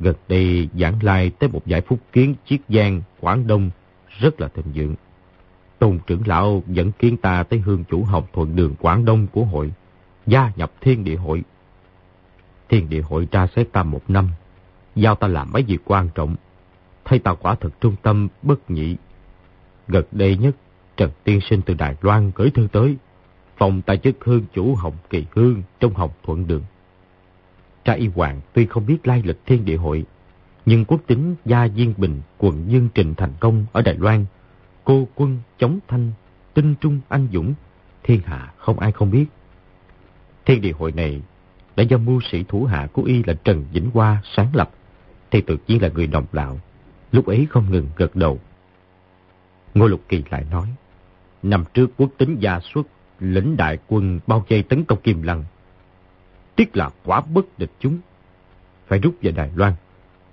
Gần 0.00 0.14
đây 0.28 0.68
giảng 0.78 1.02
lai 1.02 1.30
tới 1.30 1.50
một 1.50 1.66
giải 1.66 1.80
phúc 1.80 1.98
kiến 2.12 2.34
Chiết 2.46 2.60
Giang, 2.68 3.02
Quảng 3.20 3.46
Đông 3.46 3.70
rất 4.20 4.40
là 4.40 4.48
thịnh 4.48 4.72
vượng. 4.74 4.94
Tôn 5.78 5.98
trưởng 6.06 6.22
lão 6.26 6.62
dẫn 6.66 6.92
kiến 6.92 7.16
ta 7.16 7.42
tới 7.42 7.58
hương 7.58 7.84
chủ 7.90 8.04
học 8.04 8.30
thuận 8.32 8.56
đường 8.56 8.74
Quảng 8.80 9.04
Đông 9.04 9.26
của 9.32 9.44
hội, 9.44 9.72
gia 10.26 10.52
nhập 10.56 10.72
thiên 10.80 11.04
địa 11.04 11.16
hội. 11.16 11.42
Thiên 12.68 12.88
địa 12.88 13.00
hội 13.02 13.26
tra 13.26 13.46
xét 13.56 13.72
ta 13.72 13.82
một 13.82 14.02
năm, 14.08 14.28
giao 14.94 15.14
ta 15.14 15.28
làm 15.28 15.52
mấy 15.52 15.62
việc 15.62 15.78
quan 15.84 16.08
trọng, 16.14 16.36
thấy 17.04 17.18
ta 17.18 17.34
quả 17.34 17.54
thực 17.54 17.80
trung 17.80 17.96
tâm 18.02 18.28
bất 18.42 18.70
nhị. 18.70 18.96
Gần 19.88 20.04
đây 20.12 20.36
nhất, 20.36 20.56
Trần 20.96 21.10
Tiên 21.24 21.40
Sinh 21.50 21.62
từ 21.62 21.74
Đài 21.74 21.96
Loan 22.00 22.32
gửi 22.34 22.50
thư 22.50 22.68
tới, 22.72 22.96
phòng 23.56 23.82
tài 23.82 23.96
chức 23.96 24.16
hương 24.24 24.44
chủ 24.54 24.74
Hồng 24.74 24.96
Kỳ 25.10 25.26
Hương 25.30 25.62
trong 25.80 25.94
Hồng 25.94 26.10
Thuận 26.22 26.46
Đường. 26.46 26.62
Tra 27.84 27.92
Y 27.92 28.08
Hoàng 28.08 28.40
tuy 28.52 28.66
không 28.66 28.86
biết 28.86 29.06
lai 29.06 29.22
lịch 29.24 29.46
thiên 29.46 29.64
địa 29.64 29.76
hội, 29.76 30.04
nhưng 30.66 30.84
quốc 30.84 31.00
tính 31.06 31.34
Gia 31.44 31.68
Diên 31.68 31.94
Bình, 31.96 32.20
quận 32.38 32.64
Dương 32.68 32.88
Trình 32.94 33.14
thành 33.14 33.32
công 33.40 33.66
ở 33.72 33.82
Đài 33.82 33.94
Loan, 33.94 34.24
cô 34.84 35.08
quân 35.14 35.38
chống 35.58 35.78
thanh, 35.88 36.10
tinh 36.54 36.74
trung 36.80 37.00
anh 37.08 37.28
dũng, 37.32 37.54
thiên 38.02 38.20
hạ 38.20 38.52
không 38.58 38.78
ai 38.78 38.92
không 38.92 39.10
biết. 39.10 39.26
Thiên 40.46 40.60
địa 40.60 40.72
hội 40.72 40.92
này 40.92 41.22
đã 41.76 41.82
do 41.82 41.98
mưu 41.98 42.20
sĩ 42.30 42.44
thủ 42.48 42.64
hạ 42.64 42.88
của 42.92 43.02
y 43.02 43.22
là 43.26 43.34
Trần 43.34 43.64
Vĩnh 43.72 43.90
Hoa 43.90 44.22
sáng 44.36 44.48
lập, 44.54 44.70
thì 45.30 45.40
tự 45.40 45.56
nhiên 45.66 45.82
là 45.82 45.88
người 45.88 46.06
đồng 46.06 46.26
đạo, 46.32 46.60
lúc 47.12 47.26
ấy 47.26 47.46
không 47.50 47.70
ngừng 47.70 47.88
gật 47.96 48.16
đầu. 48.16 48.40
Ngô 49.74 49.86
Lục 49.86 50.00
Kỳ 50.08 50.22
lại 50.30 50.44
nói, 50.50 50.66
năm 51.42 51.64
trước 51.74 51.90
quốc 51.96 52.10
tính 52.18 52.36
gia 52.40 52.60
xuất, 52.60 52.86
lĩnh 53.20 53.56
đại 53.56 53.78
quân 53.86 54.20
bao 54.26 54.44
vây 54.48 54.62
tấn 54.62 54.84
công 54.84 55.00
Kim 55.00 55.22
Lăng. 55.22 55.44
Tiếc 56.56 56.76
là 56.76 56.90
quá 57.04 57.20
bất 57.20 57.58
địch 57.58 57.70
chúng, 57.80 57.98
phải 58.86 58.98
rút 58.98 59.14
về 59.22 59.30
Đài 59.30 59.50
Loan, 59.54 59.72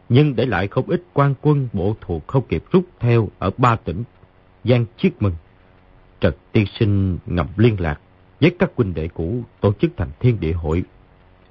nhưng 0.10 0.36
để 0.36 0.46
lại 0.46 0.68
không 0.68 0.90
ít 0.90 1.04
quan 1.14 1.34
quân 1.42 1.68
bộ 1.74 1.96
thuộc 2.02 2.28
không 2.28 2.44
kịp 2.50 2.64
rút 2.72 2.86
theo 3.00 3.30
ở 3.40 3.52
ba 3.58 3.76
tỉnh 3.76 4.04
Giang 4.64 4.86
Chiết 4.98 5.22
Mừng. 5.22 5.36
Trật 6.20 6.38
tiên 6.52 6.66
sinh 6.80 7.18
ngầm 7.26 7.48
liên 7.58 7.80
lạc 7.80 8.00
với 8.42 8.56
các 8.60 8.72
huynh 8.76 8.94
đệ 8.94 9.08
cũ 9.08 9.44
tổ 9.62 9.74
chức 9.74 9.92
thành 9.98 10.10
thiên 10.20 10.40
địa 10.40 10.54
hội. 10.54 10.84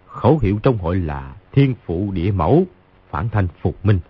Khẩu 0.06 0.38
hiệu 0.38 0.58
trong 0.62 0.78
hội 0.78 0.96
là 0.96 1.34
thiên 1.52 1.74
phụ 1.86 2.10
địa 2.12 2.30
mẫu, 2.30 2.64
phản 3.10 3.28
thanh 3.28 3.48
phục 3.60 3.86
minh. 3.86 4.00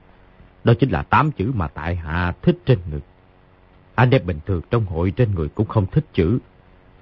Đó 0.64 0.75
chính 0.81 0.91
là 0.91 1.03
tám 1.03 1.31
chữ 1.31 1.53
mà 1.55 1.69
tại 1.69 1.97
hạ 1.97 2.33
thích 2.43 2.59
trên 2.67 2.79
ngực. 2.91 3.01
Anh 3.95 4.11
em 4.11 4.27
bình 4.27 4.38
thường 4.47 4.61
trong 4.71 4.87
hội 4.87 5.11
trên 5.11 5.35
người 5.35 5.49
cũng 5.49 5.67
không 5.67 5.87
thích 5.87 6.05
chữ. 6.12 6.38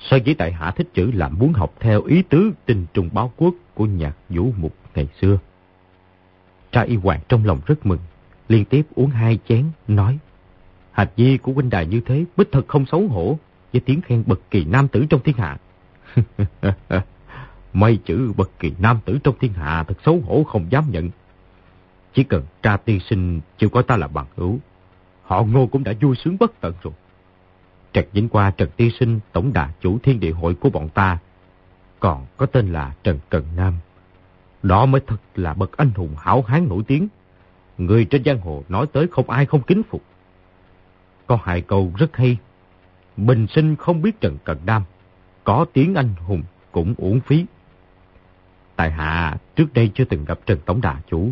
So 0.00 0.16
với 0.24 0.34
tại 0.34 0.52
hạ 0.52 0.70
thích 0.70 0.88
chữ 0.94 1.10
là 1.14 1.28
muốn 1.28 1.52
học 1.52 1.74
theo 1.80 2.02
ý 2.02 2.22
tứ 2.22 2.52
tình 2.66 2.86
trùng 2.94 3.10
báo 3.12 3.32
quốc 3.36 3.54
của 3.74 3.86
nhạc 3.86 4.16
vũ 4.28 4.52
mục 4.56 4.74
ngày 4.94 5.08
xưa. 5.20 5.38
Tra 6.72 6.82
y 6.82 6.96
hoàng 6.96 7.20
trong 7.28 7.44
lòng 7.44 7.60
rất 7.66 7.86
mừng, 7.86 7.98
liên 8.48 8.64
tiếp 8.64 8.82
uống 8.94 9.10
hai 9.10 9.38
chén, 9.48 9.64
nói. 9.88 10.18
Hạch 10.92 11.10
di 11.16 11.38
của 11.38 11.52
huynh 11.52 11.70
đài 11.70 11.86
như 11.86 12.00
thế, 12.00 12.24
bích 12.36 12.52
thật 12.52 12.68
không 12.68 12.86
xấu 12.86 13.08
hổ, 13.08 13.38
với 13.72 13.80
tiếng 13.80 14.00
khen 14.00 14.24
bậc 14.26 14.40
kỳ 14.50 14.64
nam 14.64 14.88
tử 14.88 15.06
trong 15.10 15.20
thiên 15.24 15.36
hạ. 15.36 15.58
Mấy 17.72 17.98
chữ 18.04 18.32
bất 18.36 18.58
kỳ 18.58 18.72
nam 18.78 18.98
tử 19.04 19.18
trong 19.24 19.34
thiên 19.40 19.52
hạ 19.52 19.84
thật 19.88 19.96
xấu 20.04 20.20
hổ 20.26 20.44
không 20.44 20.72
dám 20.72 20.84
nhận. 20.90 21.10
Chỉ 22.14 22.24
cần 22.24 22.42
tra 22.62 22.76
tiên 22.76 23.00
sinh 23.00 23.40
chịu 23.58 23.68
coi 23.68 23.82
ta 23.82 23.96
là 23.96 24.08
bằng 24.08 24.26
hữu, 24.36 24.58
họ 25.22 25.42
ngô 25.42 25.66
cũng 25.66 25.84
đã 25.84 25.92
vui 26.00 26.16
sướng 26.16 26.36
bất 26.40 26.60
tận 26.60 26.74
rồi. 26.82 26.92
Trần 27.92 28.04
Vĩnh 28.12 28.28
Qua 28.28 28.50
Trần 28.50 28.68
Tiên 28.76 28.90
Sinh 29.00 29.20
tổng 29.32 29.52
đà 29.52 29.70
chủ 29.80 29.98
thiên 30.02 30.20
địa 30.20 30.30
hội 30.30 30.54
của 30.54 30.70
bọn 30.70 30.88
ta, 30.88 31.18
còn 32.00 32.26
có 32.36 32.46
tên 32.46 32.72
là 32.72 32.94
Trần 33.02 33.18
Cần 33.30 33.44
Nam. 33.56 33.74
Đó 34.62 34.86
mới 34.86 35.00
thật 35.06 35.16
là 35.34 35.54
bậc 35.54 35.76
anh 35.76 35.90
hùng 35.96 36.14
hảo 36.18 36.44
hán 36.46 36.68
nổi 36.68 36.82
tiếng. 36.86 37.08
Người 37.78 38.04
trên 38.04 38.24
giang 38.24 38.40
hồ 38.40 38.62
nói 38.68 38.86
tới 38.92 39.06
không 39.10 39.30
ai 39.30 39.46
không 39.46 39.62
kính 39.62 39.82
phục. 39.90 40.02
Có 41.26 41.38
hai 41.44 41.60
câu 41.60 41.92
rất 41.96 42.16
hay. 42.16 42.36
Bình 43.16 43.46
sinh 43.46 43.76
không 43.76 44.02
biết 44.02 44.20
Trần 44.20 44.38
Cần 44.44 44.58
Nam, 44.66 44.82
có 45.46 45.66
tiếng 45.72 45.94
anh 45.94 46.14
hùng 46.26 46.42
cũng 46.72 46.94
uổng 46.98 47.20
phí. 47.20 47.46
Tại 48.76 48.90
hạ 48.90 49.36
trước 49.56 49.66
đây 49.74 49.90
chưa 49.94 50.04
từng 50.04 50.24
gặp 50.24 50.38
Trần 50.46 50.58
Tổng 50.66 50.80
Đà 50.80 51.00
Chủ, 51.08 51.30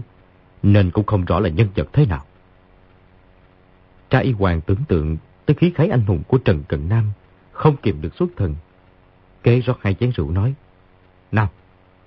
nên 0.63 0.91
cũng 0.91 1.07
không 1.07 1.25
rõ 1.25 1.41
là 1.41 1.49
nhân 1.49 1.69
vật 1.75 1.89
thế 1.93 2.07
nào. 2.07 2.25
Tra 4.11 4.19
y 4.19 4.33
hoàng 4.33 4.61
tưởng 4.61 4.85
tượng 4.89 5.17
tới 5.47 5.55
khí 5.55 5.73
khái 5.75 5.89
anh 5.89 6.01
hùng 6.01 6.23
của 6.29 6.39
Trần 6.39 6.63
cận 6.69 6.89
Nam, 6.89 7.11
không 7.53 7.77
kìm 7.77 8.01
được 8.01 8.15
xuất 8.15 8.29
thần. 8.37 8.55
Kế 9.43 9.61
rót 9.61 9.83
hai 9.83 9.95
chén 9.95 10.11
rượu 10.11 10.31
nói, 10.31 10.55
Nào, 11.33 11.51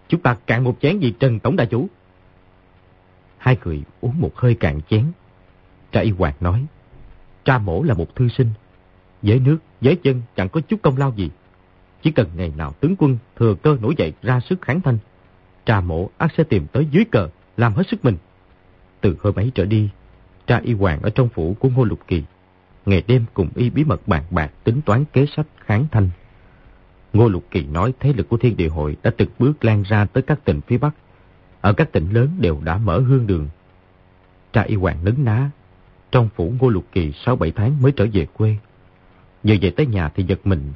chúng 0.07 0.21
ta 0.21 0.37
cạn 0.45 0.63
một 0.63 0.77
chén 0.81 0.99
vì 0.99 1.13
Trần 1.19 1.39
Tổng 1.39 1.55
Đà 1.55 1.65
Chủ. 1.65 1.87
Hai 3.37 3.57
người 3.65 3.83
uống 4.01 4.21
một 4.21 4.35
hơi 4.35 4.55
cạn 4.55 4.81
chén. 4.89 5.11
Tra 5.91 6.01
y 6.01 6.11
hoàng 6.11 6.33
nói, 6.39 6.65
Tra 7.45 7.57
mổ 7.57 7.83
là 7.83 7.93
một 7.93 8.15
thư 8.15 8.27
sinh, 8.27 8.49
với 9.21 9.39
nước, 9.39 9.57
với 9.81 9.95
chân 10.03 10.21
chẳng 10.35 10.49
có 10.49 10.61
chút 10.61 10.81
công 10.81 10.97
lao 10.97 11.13
gì. 11.15 11.29
Chỉ 12.03 12.11
cần 12.11 12.27
ngày 12.35 12.51
nào 12.57 12.73
tướng 12.79 12.95
quân 12.95 13.17
thừa 13.35 13.55
cơ 13.63 13.77
nổi 13.81 13.93
dậy 13.97 14.13
ra 14.21 14.39
sức 14.39 14.61
kháng 14.61 14.81
thanh, 14.81 14.97
trà 15.65 15.81
mộ 15.81 16.09
ác 16.17 16.31
sẽ 16.37 16.43
tìm 16.43 16.67
tới 16.67 16.87
dưới 16.91 17.05
cờ, 17.11 17.29
làm 17.57 17.73
hết 17.73 17.83
sức 17.91 18.05
mình. 18.05 18.17
Từ 19.01 19.17
hôm 19.19 19.35
ấy 19.35 19.51
trở 19.55 19.65
đi, 19.65 19.89
tra 20.47 20.57
y 20.57 20.73
hoàng 20.73 21.01
ở 21.01 21.09
trong 21.09 21.29
phủ 21.29 21.55
của 21.59 21.69
Ngô 21.69 21.83
Lục 21.83 21.99
Kỳ, 22.07 22.23
ngày 22.85 23.03
đêm 23.07 23.25
cùng 23.33 23.49
y 23.55 23.69
bí 23.69 23.83
mật 23.83 24.07
bàn 24.07 24.23
bạc 24.29 24.51
tính 24.63 24.81
toán 24.85 25.05
kế 25.05 25.25
sách 25.35 25.47
kháng 25.65 25.85
thanh. 25.91 26.09
Ngô 27.13 27.27
Lục 27.29 27.43
Kỳ 27.51 27.63
nói 27.63 27.93
thế 27.99 28.13
lực 28.13 28.29
của 28.29 28.37
thiên 28.37 28.57
địa 28.57 28.67
hội 28.67 28.97
đã 29.03 29.11
từng 29.17 29.29
bước 29.39 29.65
lan 29.65 29.83
ra 29.83 30.05
tới 30.05 30.23
các 30.23 30.45
tỉnh 30.45 30.61
phía 30.67 30.77
Bắc. 30.77 30.95
Ở 31.61 31.73
các 31.73 31.91
tỉnh 31.91 32.09
lớn 32.11 32.29
đều 32.39 32.61
đã 32.63 32.77
mở 32.77 32.99
hương 32.99 33.27
đường. 33.27 33.47
Tra 34.53 34.61
y 34.61 34.75
hoàng 34.75 34.97
nấn 35.03 35.15
ná. 35.23 35.51
Trong 36.11 36.29
phủ 36.35 36.53
Ngô 36.59 36.69
Lục 36.69 36.85
Kỳ 36.91 37.11
6-7 37.11 37.51
tháng 37.55 37.81
mới 37.81 37.91
trở 37.91 38.07
về 38.13 38.25
quê. 38.25 38.55
giờ 39.43 39.55
về 39.61 39.71
tới 39.71 39.85
nhà 39.85 40.09
thì 40.09 40.23
giật 40.23 40.39
mình. 40.43 40.73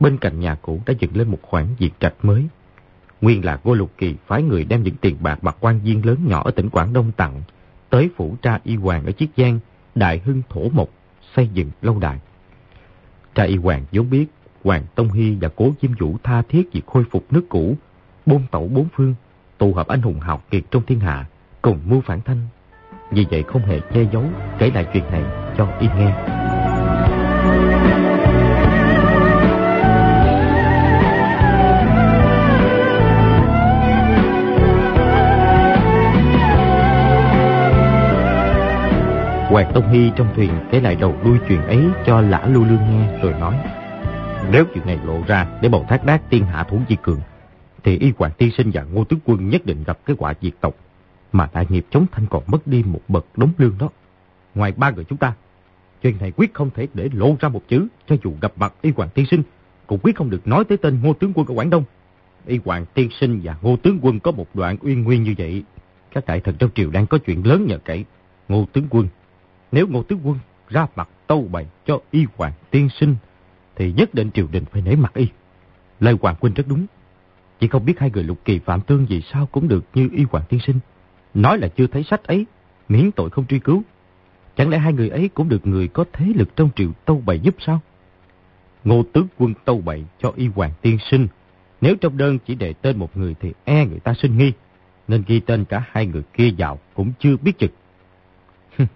Bên 0.00 0.18
cạnh 0.18 0.40
nhà 0.40 0.54
cũ 0.54 0.80
đã 0.86 0.94
dựng 0.98 1.16
lên 1.16 1.28
một 1.28 1.38
khoản 1.42 1.66
diệt 1.78 1.92
trạch 2.00 2.14
mới. 2.22 2.46
Nguyên 3.20 3.44
là 3.44 3.58
Ngô 3.64 3.74
Lục 3.74 3.90
Kỳ 3.98 4.14
phái 4.26 4.42
người 4.42 4.64
đem 4.64 4.82
những 4.82 4.96
tiền 5.00 5.16
bạc 5.20 5.42
bạc 5.42 5.56
quan 5.60 5.80
viên 5.80 6.06
lớn 6.06 6.18
nhỏ 6.26 6.42
ở 6.44 6.50
tỉnh 6.50 6.70
Quảng 6.70 6.92
Đông 6.92 7.12
tặng 7.12 7.42
tới 7.90 8.10
phủ 8.16 8.36
tra 8.42 8.58
y 8.64 8.76
hoàng 8.76 9.06
ở 9.06 9.12
Chiết 9.12 9.28
Giang, 9.36 9.58
Đại 9.94 10.20
Hưng 10.24 10.42
Thổ 10.48 10.68
Mộc, 10.68 10.88
xây 11.36 11.48
dựng 11.48 11.70
lâu 11.82 11.98
đài. 11.98 12.18
Tra 13.34 13.42
y 13.42 13.56
hoàng 13.56 13.84
vốn 13.92 14.10
biết 14.10 14.26
Hoàng 14.64 14.82
Tông 14.94 15.12
Hy 15.12 15.36
và 15.40 15.48
Cố 15.56 15.72
Diêm 15.82 15.92
Vũ 15.92 16.16
tha 16.22 16.42
thiết 16.48 16.72
việc 16.72 16.86
khôi 16.86 17.04
phục 17.10 17.32
nước 17.32 17.46
cũ, 17.48 17.76
bôn 18.26 18.42
tẩu 18.50 18.68
bốn 18.68 18.88
phương, 18.96 19.14
tụ 19.58 19.72
hợp 19.74 19.88
anh 19.88 20.02
hùng 20.02 20.20
hào 20.20 20.40
kiệt 20.50 20.62
trong 20.70 20.82
thiên 20.86 21.00
hạ, 21.00 21.24
cùng 21.62 21.80
mưu 21.86 22.00
phản 22.00 22.20
thanh. 22.20 22.48
Vì 23.10 23.26
vậy 23.30 23.42
không 23.42 23.62
hề 23.62 23.80
che 23.94 24.04
giấu 24.12 24.24
kể 24.58 24.70
lại 24.70 24.86
chuyện 24.92 25.04
này 25.10 25.24
cho 25.56 25.68
y 25.80 25.88
nghe. 25.88 26.65
Hoàng 39.56 39.72
Tông 39.74 39.88
Hy 39.88 40.10
trong 40.16 40.34
thuyền 40.34 40.50
kể 40.70 40.80
lại 40.80 40.96
đầu 40.96 41.16
đuôi 41.24 41.38
chuyện 41.48 41.62
ấy 41.62 41.84
cho 42.06 42.20
Lã 42.20 42.46
Lưu 42.46 42.64
Lương 42.64 42.90
nghe 42.90 43.18
rồi 43.22 43.32
nói. 43.32 43.56
Nếu 44.52 44.64
chuyện 44.74 44.86
này 44.86 44.98
lộ 45.04 45.22
ra 45.26 45.46
để 45.62 45.68
bầu 45.68 45.86
thác 45.88 46.04
đát 46.04 46.30
tiên 46.30 46.44
hạ 46.44 46.64
thủ 46.64 46.80
di 46.88 46.96
cường, 47.02 47.20
thì 47.84 47.98
y 47.98 48.12
Hoàng 48.18 48.32
Tiên 48.38 48.50
Sinh 48.56 48.70
và 48.74 48.82
Ngô 48.82 49.04
Tướng 49.04 49.18
Quân 49.24 49.48
nhất 49.48 49.66
định 49.66 49.84
gặp 49.86 49.98
cái 50.06 50.16
quả 50.18 50.34
diệt 50.42 50.52
tộc, 50.60 50.74
mà 51.32 51.48
đại 51.54 51.66
nghiệp 51.68 51.86
chống 51.90 52.06
thanh 52.12 52.26
còn 52.26 52.42
mất 52.46 52.66
đi 52.66 52.82
một 52.82 53.00
bậc 53.08 53.26
đống 53.36 53.50
lương 53.58 53.74
đó. 53.78 53.88
Ngoài 54.54 54.72
ba 54.76 54.90
người 54.90 55.04
chúng 55.04 55.18
ta, 55.18 55.32
chuyện 56.02 56.16
này 56.20 56.32
quyết 56.36 56.54
không 56.54 56.70
thể 56.74 56.88
để 56.94 57.08
lộ 57.12 57.36
ra 57.40 57.48
một 57.48 57.62
chữ, 57.68 57.86
cho 58.06 58.16
dù 58.24 58.32
gặp 58.40 58.52
mặt 58.56 58.74
y 58.82 58.92
Hoàng 58.96 59.08
Tiên 59.14 59.26
Sinh, 59.26 59.42
cũng 59.86 59.98
quyết 60.02 60.16
không 60.16 60.30
được 60.30 60.46
nói 60.46 60.64
tới 60.64 60.78
tên 60.78 61.00
Ngô 61.02 61.12
Tướng 61.12 61.32
Quân 61.34 61.46
ở 61.46 61.54
Quảng 61.54 61.70
Đông. 61.70 61.84
Y 62.46 62.58
Hoàng 62.64 62.84
Tiên 62.94 63.08
Sinh 63.20 63.40
và 63.42 63.56
Ngô 63.62 63.76
Tướng 63.76 63.98
Quân 64.02 64.20
có 64.20 64.30
một 64.30 64.46
đoạn 64.54 64.76
uyên 64.80 65.04
nguyên 65.04 65.22
như 65.22 65.34
vậy. 65.38 65.62
Các 66.14 66.26
đại 66.26 66.40
thần 66.40 66.54
trong 66.58 66.70
triều 66.74 66.90
đang 66.90 67.06
có 67.06 67.18
chuyện 67.18 67.46
lớn 67.46 67.66
nhờ 67.66 67.78
cậy. 67.84 68.04
Ngô 68.48 68.66
Tướng 68.72 68.86
Quân 68.90 69.08
nếu 69.72 69.86
Ngô 69.86 70.02
Tướng 70.02 70.20
Quân 70.24 70.38
ra 70.68 70.86
mặt 70.96 71.08
tâu 71.26 71.48
bày 71.52 71.66
cho 71.86 72.00
y 72.10 72.26
hoàng 72.36 72.52
tiên 72.70 72.88
sinh, 73.00 73.16
thì 73.76 73.92
nhất 73.92 74.14
định 74.14 74.30
triều 74.30 74.46
đình 74.52 74.64
phải 74.64 74.82
nể 74.82 74.96
mặt 74.96 75.14
y. 75.14 75.26
Lời 76.00 76.16
Hoàng 76.22 76.36
Quynh 76.36 76.54
rất 76.54 76.64
đúng. 76.68 76.86
Chỉ 77.60 77.68
không 77.68 77.84
biết 77.84 77.98
hai 77.98 78.10
người 78.14 78.24
lục 78.24 78.38
kỳ 78.44 78.58
phạm 78.58 78.80
tương 78.80 79.06
gì 79.06 79.22
sao 79.32 79.46
cũng 79.46 79.68
được 79.68 79.84
như 79.94 80.08
y 80.12 80.24
hoàng 80.30 80.44
tiên 80.48 80.60
sinh. 80.66 80.78
Nói 81.34 81.58
là 81.58 81.68
chưa 81.68 81.86
thấy 81.86 82.02
sách 82.02 82.24
ấy, 82.24 82.46
miễn 82.88 83.12
tội 83.12 83.30
không 83.30 83.46
truy 83.46 83.58
cứu. 83.58 83.82
Chẳng 84.56 84.68
lẽ 84.68 84.78
hai 84.78 84.92
người 84.92 85.08
ấy 85.08 85.28
cũng 85.34 85.48
được 85.48 85.66
người 85.66 85.88
có 85.88 86.04
thế 86.12 86.26
lực 86.34 86.56
trong 86.56 86.70
triều 86.76 86.92
tâu 87.04 87.22
bày 87.26 87.38
giúp 87.38 87.54
sao? 87.58 87.80
Ngô 88.84 89.02
tướng 89.12 89.26
quân 89.38 89.54
tâu 89.64 89.80
bày 89.80 90.04
cho 90.18 90.32
y 90.36 90.46
hoàng 90.46 90.72
tiên 90.82 90.98
sinh. 91.10 91.26
Nếu 91.80 91.96
trong 91.96 92.16
đơn 92.16 92.38
chỉ 92.46 92.54
đề 92.54 92.72
tên 92.72 92.98
một 92.98 93.16
người 93.16 93.34
thì 93.40 93.52
e 93.64 93.86
người 93.86 94.00
ta 94.00 94.14
sinh 94.14 94.38
nghi. 94.38 94.52
Nên 95.08 95.24
ghi 95.26 95.40
tên 95.40 95.64
cả 95.64 95.84
hai 95.90 96.06
người 96.06 96.22
kia 96.32 96.50
vào 96.58 96.78
cũng 96.94 97.12
chưa 97.18 97.36
biết 97.36 97.58
chừng. 97.58 97.72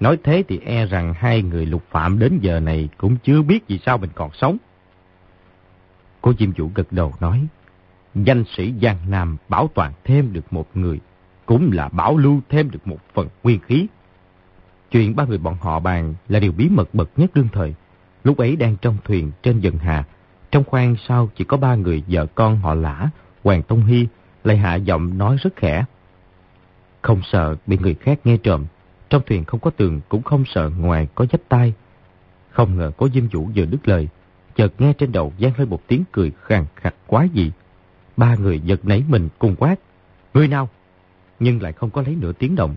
Nói 0.00 0.18
thế 0.24 0.44
thì 0.48 0.60
e 0.64 0.86
rằng 0.86 1.14
hai 1.14 1.42
người 1.42 1.66
lục 1.66 1.82
phạm 1.90 2.18
đến 2.18 2.38
giờ 2.42 2.60
này 2.60 2.88
cũng 2.96 3.16
chưa 3.16 3.42
biết 3.42 3.68
vì 3.68 3.78
sao 3.78 3.98
mình 3.98 4.10
còn 4.14 4.30
sống. 4.32 4.56
Cô 6.20 6.32
Diêm 6.38 6.52
Vũ 6.52 6.70
gật 6.74 6.92
đầu 6.92 7.12
nói, 7.20 7.46
danh 8.14 8.44
sĩ 8.56 8.74
Giang 8.82 8.98
Nam 9.08 9.36
bảo 9.48 9.70
toàn 9.74 9.92
thêm 10.04 10.32
được 10.32 10.52
một 10.52 10.66
người, 10.74 11.00
cũng 11.46 11.70
là 11.72 11.88
bảo 11.88 12.16
lưu 12.16 12.40
thêm 12.48 12.70
được 12.70 12.86
một 12.86 12.98
phần 13.14 13.28
nguyên 13.42 13.60
khí. 13.60 13.86
Chuyện 14.90 15.16
ba 15.16 15.24
người 15.24 15.38
bọn 15.38 15.56
họ 15.60 15.80
bàn 15.80 16.14
là 16.28 16.40
điều 16.40 16.52
bí 16.52 16.68
mật 16.68 16.94
bậc 16.94 17.10
nhất 17.16 17.30
đương 17.34 17.48
thời. 17.52 17.74
Lúc 18.24 18.38
ấy 18.38 18.56
đang 18.56 18.76
trong 18.76 18.96
thuyền 19.04 19.32
trên 19.42 19.60
dần 19.60 19.78
hà, 19.78 20.04
trong 20.50 20.64
khoang 20.64 20.96
sau 21.08 21.30
chỉ 21.36 21.44
có 21.44 21.56
ba 21.56 21.74
người 21.74 22.02
vợ 22.08 22.26
con 22.34 22.58
họ 22.58 22.74
lã, 22.74 23.08
Hoàng 23.44 23.62
Tông 23.62 23.86
Hy, 23.86 24.06
lại 24.44 24.56
hạ 24.56 24.74
giọng 24.74 25.18
nói 25.18 25.36
rất 25.42 25.56
khẽ. 25.56 25.84
Không 27.02 27.20
sợ 27.32 27.56
bị 27.66 27.78
người 27.78 27.94
khác 27.94 28.18
nghe 28.24 28.36
trộm, 28.36 28.64
trong 29.10 29.22
thuyền 29.26 29.44
không 29.44 29.60
có 29.60 29.70
tường 29.70 30.00
cũng 30.08 30.22
không 30.22 30.44
sợ 30.46 30.70
ngoài 30.78 31.08
có 31.14 31.26
dách 31.32 31.48
tay. 31.48 31.74
Không 32.50 32.76
ngờ 32.76 32.90
có 32.96 33.08
Diêm 33.14 33.28
Vũ 33.28 33.48
vừa 33.54 33.64
đứt 33.64 33.88
lời, 33.88 34.08
chợt 34.54 34.72
nghe 34.78 34.92
trên 34.92 35.12
đầu 35.12 35.32
gian 35.38 35.52
lên 35.58 35.68
một 35.68 35.82
tiếng 35.86 36.04
cười 36.12 36.32
khàn 36.42 36.64
khặt 36.76 36.94
quá 37.06 37.26
dị. 37.34 37.50
Ba 38.16 38.34
người 38.34 38.60
giật 38.60 38.84
nảy 38.84 39.04
mình 39.08 39.28
cùng 39.38 39.56
quát. 39.56 39.76
Người 40.34 40.48
nào? 40.48 40.68
Nhưng 41.40 41.62
lại 41.62 41.72
không 41.72 41.90
có 41.90 42.02
lấy 42.02 42.14
nửa 42.14 42.32
tiếng 42.32 42.56
động. 42.56 42.74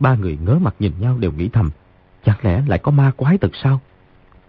Ba 0.00 0.14
người 0.14 0.38
ngớ 0.44 0.54
mặt 0.54 0.74
nhìn 0.78 0.92
nhau 1.00 1.18
đều 1.18 1.32
nghĩ 1.32 1.48
thầm. 1.48 1.70
Chẳng 2.24 2.38
lẽ 2.42 2.62
lại 2.66 2.78
có 2.78 2.90
ma 2.90 3.12
quái 3.16 3.38
thật 3.38 3.50
sao? 3.62 3.80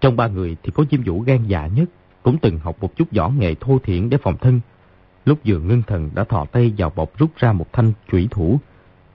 Trong 0.02 0.16
ba 0.16 0.28
người 0.28 0.58
thì 0.64 0.72
có 0.76 0.84
Diêm 0.92 1.04
Vũ 1.04 1.22
gan 1.22 1.48
dạ 1.48 1.68
nhất, 1.68 1.90
cũng 2.24 2.38
từng 2.38 2.60
học 2.60 2.78
một 2.82 2.96
chút 2.96 3.08
võ 3.12 3.30
nghệ 3.30 3.56
thô 3.60 3.80
thiện 3.84 4.10
để 4.10 4.18
phòng 4.18 4.38
thân. 4.38 4.60
Lúc 5.26 5.40
vừa 5.46 5.60
ngưng 5.60 5.82
thần 5.88 6.10
đã 6.14 6.24
thò 6.24 6.46
tay 6.46 6.74
vào 6.78 6.90
bọc 6.96 7.18
rút 7.18 7.38
ra 7.38 7.54
một 7.54 7.74
thanh 7.74 7.94
chủy 8.12 8.28
thủ, 8.32 8.60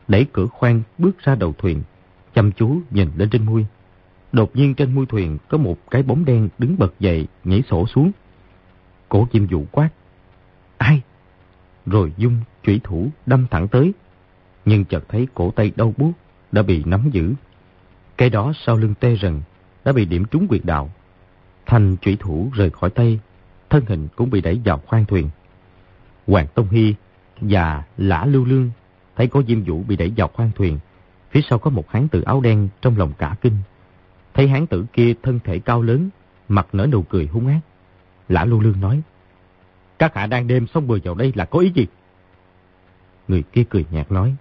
đẩy 0.08 0.26
cửa 0.32 0.46
khoang 0.46 0.82
bước 0.98 1.18
ra 1.18 1.34
đầu 1.34 1.54
thuyền, 1.58 1.82
chăm 2.36 2.52
chú 2.52 2.80
nhìn 2.90 3.10
lên 3.16 3.30
trên 3.30 3.44
mui. 3.44 3.64
Đột 4.32 4.56
nhiên 4.56 4.74
trên 4.74 4.94
mui 4.94 5.06
thuyền 5.06 5.38
có 5.48 5.58
một 5.58 5.90
cái 5.90 6.02
bóng 6.02 6.24
đen 6.24 6.48
đứng 6.58 6.78
bật 6.78 6.94
dậy, 7.00 7.26
nhảy 7.44 7.62
sổ 7.70 7.86
xuống. 7.86 8.10
Cổ 9.08 9.28
chim 9.32 9.46
dụ 9.46 9.64
quát. 9.72 9.88
Ai? 10.78 11.02
Rồi 11.86 12.12
dung 12.16 12.36
chủy 12.62 12.80
thủ 12.84 13.08
đâm 13.26 13.46
thẳng 13.50 13.68
tới. 13.68 13.92
Nhưng 14.64 14.84
chợt 14.84 15.04
thấy 15.08 15.26
cổ 15.34 15.50
tay 15.50 15.72
đau 15.76 15.94
buốt 15.96 16.12
đã 16.52 16.62
bị 16.62 16.82
nắm 16.84 17.10
giữ. 17.12 17.34
Cái 18.16 18.30
đó 18.30 18.52
sau 18.66 18.76
lưng 18.76 18.94
tê 19.00 19.16
rần 19.22 19.40
đã 19.84 19.92
bị 19.92 20.04
điểm 20.04 20.24
trúng 20.24 20.48
quyệt 20.48 20.64
đạo. 20.64 20.90
Thành 21.66 21.96
chủy 21.96 22.16
thủ 22.20 22.50
rời 22.54 22.70
khỏi 22.70 22.90
tay, 22.90 23.20
thân 23.70 23.84
hình 23.86 24.08
cũng 24.16 24.30
bị 24.30 24.40
đẩy 24.40 24.60
vào 24.64 24.78
khoang 24.86 25.04
thuyền. 25.04 25.28
Hoàng 26.26 26.46
Tông 26.54 26.68
Hy 26.68 26.94
và 27.40 27.84
Lã 27.96 28.24
Lưu 28.24 28.44
Lương 28.44 28.70
thấy 29.16 29.26
có 29.26 29.42
Diêm 29.48 29.62
Vũ 29.62 29.82
bị 29.88 29.96
đẩy 29.96 30.12
vào 30.16 30.28
khoang 30.28 30.50
thuyền, 30.56 30.78
Phía 31.30 31.40
sau 31.50 31.58
có 31.58 31.70
một 31.70 31.90
hán 31.90 32.08
tử 32.08 32.22
áo 32.22 32.40
đen 32.40 32.68
trong 32.80 32.96
lòng 32.96 33.12
cả 33.18 33.36
kinh. 33.40 33.56
Thấy 34.34 34.48
hán 34.48 34.66
tử 34.66 34.86
kia 34.92 35.14
thân 35.22 35.40
thể 35.44 35.58
cao 35.58 35.82
lớn, 35.82 36.08
mặt 36.48 36.66
nở 36.72 36.86
nụ 36.86 37.02
cười 37.02 37.26
hung 37.26 37.46
ác. 37.46 37.60
Lã 38.28 38.44
Lưu 38.44 38.60
Lương 38.60 38.80
nói, 38.80 39.02
Các 39.98 40.14
hạ 40.14 40.26
đang 40.26 40.46
đêm 40.46 40.66
xong 40.66 40.86
bừa 40.86 40.98
vào 41.04 41.14
đây 41.14 41.32
là 41.36 41.44
có 41.44 41.58
ý 41.58 41.72
gì? 41.74 41.86
Người 43.28 43.42
kia 43.42 43.64
cười 43.70 43.86
nhạt 43.90 44.12
nói, 44.12 44.34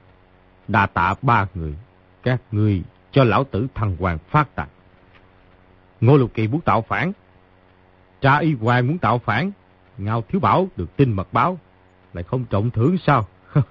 Đà 0.67 0.85
tạ 0.85 1.15
ba 1.21 1.47
người, 1.55 1.75
các 2.23 2.41
ngươi 2.51 2.83
cho 3.11 3.23
lão 3.23 3.43
tử 3.43 3.67
thằng 3.75 3.95
hoàng 3.99 4.17
phát 4.17 4.55
tạc. 4.55 4.69
Ngô 6.01 6.17
Lục 6.17 6.31
Kỳ 6.33 6.47
muốn 6.47 6.61
tạo 6.61 6.81
phản. 6.81 7.11
Cha 8.21 8.37
y 8.37 8.53
hoàng 8.53 8.87
muốn 8.87 8.97
tạo 8.97 9.19
phản. 9.19 9.51
Ngao 9.97 10.21
Thiếu 10.21 10.41
Bảo 10.41 10.67
được 10.75 10.97
tin 10.97 11.13
mật 11.13 11.33
báo. 11.33 11.57
Lại 12.13 12.23
không 12.23 12.45
trọng 12.45 12.69
thưởng 12.69 12.97
sao? 12.97 13.27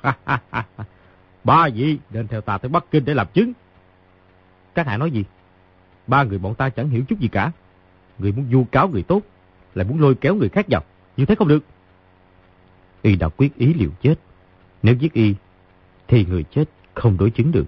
Ba 1.44 1.68
vị 1.74 1.98
nên 2.10 2.28
theo 2.28 2.40
ta 2.40 2.58
tới 2.58 2.68
Bắc 2.68 2.84
Kinh 2.90 3.04
để 3.04 3.14
làm 3.14 3.26
chứng. 3.34 3.52
Các 4.74 4.86
hạ 4.86 4.96
nói 4.96 5.10
gì? 5.10 5.24
Ba 6.06 6.22
người 6.22 6.38
bọn 6.38 6.54
ta 6.54 6.68
chẳng 6.68 6.88
hiểu 6.88 7.02
chút 7.08 7.20
gì 7.20 7.28
cả. 7.28 7.52
Người 8.18 8.32
muốn 8.32 8.46
vu 8.50 8.64
cáo 8.64 8.88
người 8.88 9.02
tốt, 9.02 9.22
lại 9.74 9.86
muốn 9.86 10.00
lôi 10.00 10.14
kéo 10.14 10.34
người 10.34 10.48
khác 10.48 10.66
vào. 10.68 10.82
Như 11.16 11.26
thế 11.26 11.34
không 11.34 11.48
được. 11.48 11.64
Y 13.02 13.16
đã 13.16 13.28
quyết 13.28 13.56
ý 13.56 13.74
liều 13.74 13.90
chết. 14.02 14.14
Nếu 14.82 14.94
giết 14.94 15.12
Y, 15.12 15.34
thì 16.08 16.24
người 16.24 16.44
chết 16.44 16.64
không 16.94 17.16
đối 17.16 17.30
chứng 17.30 17.52
được. 17.52 17.66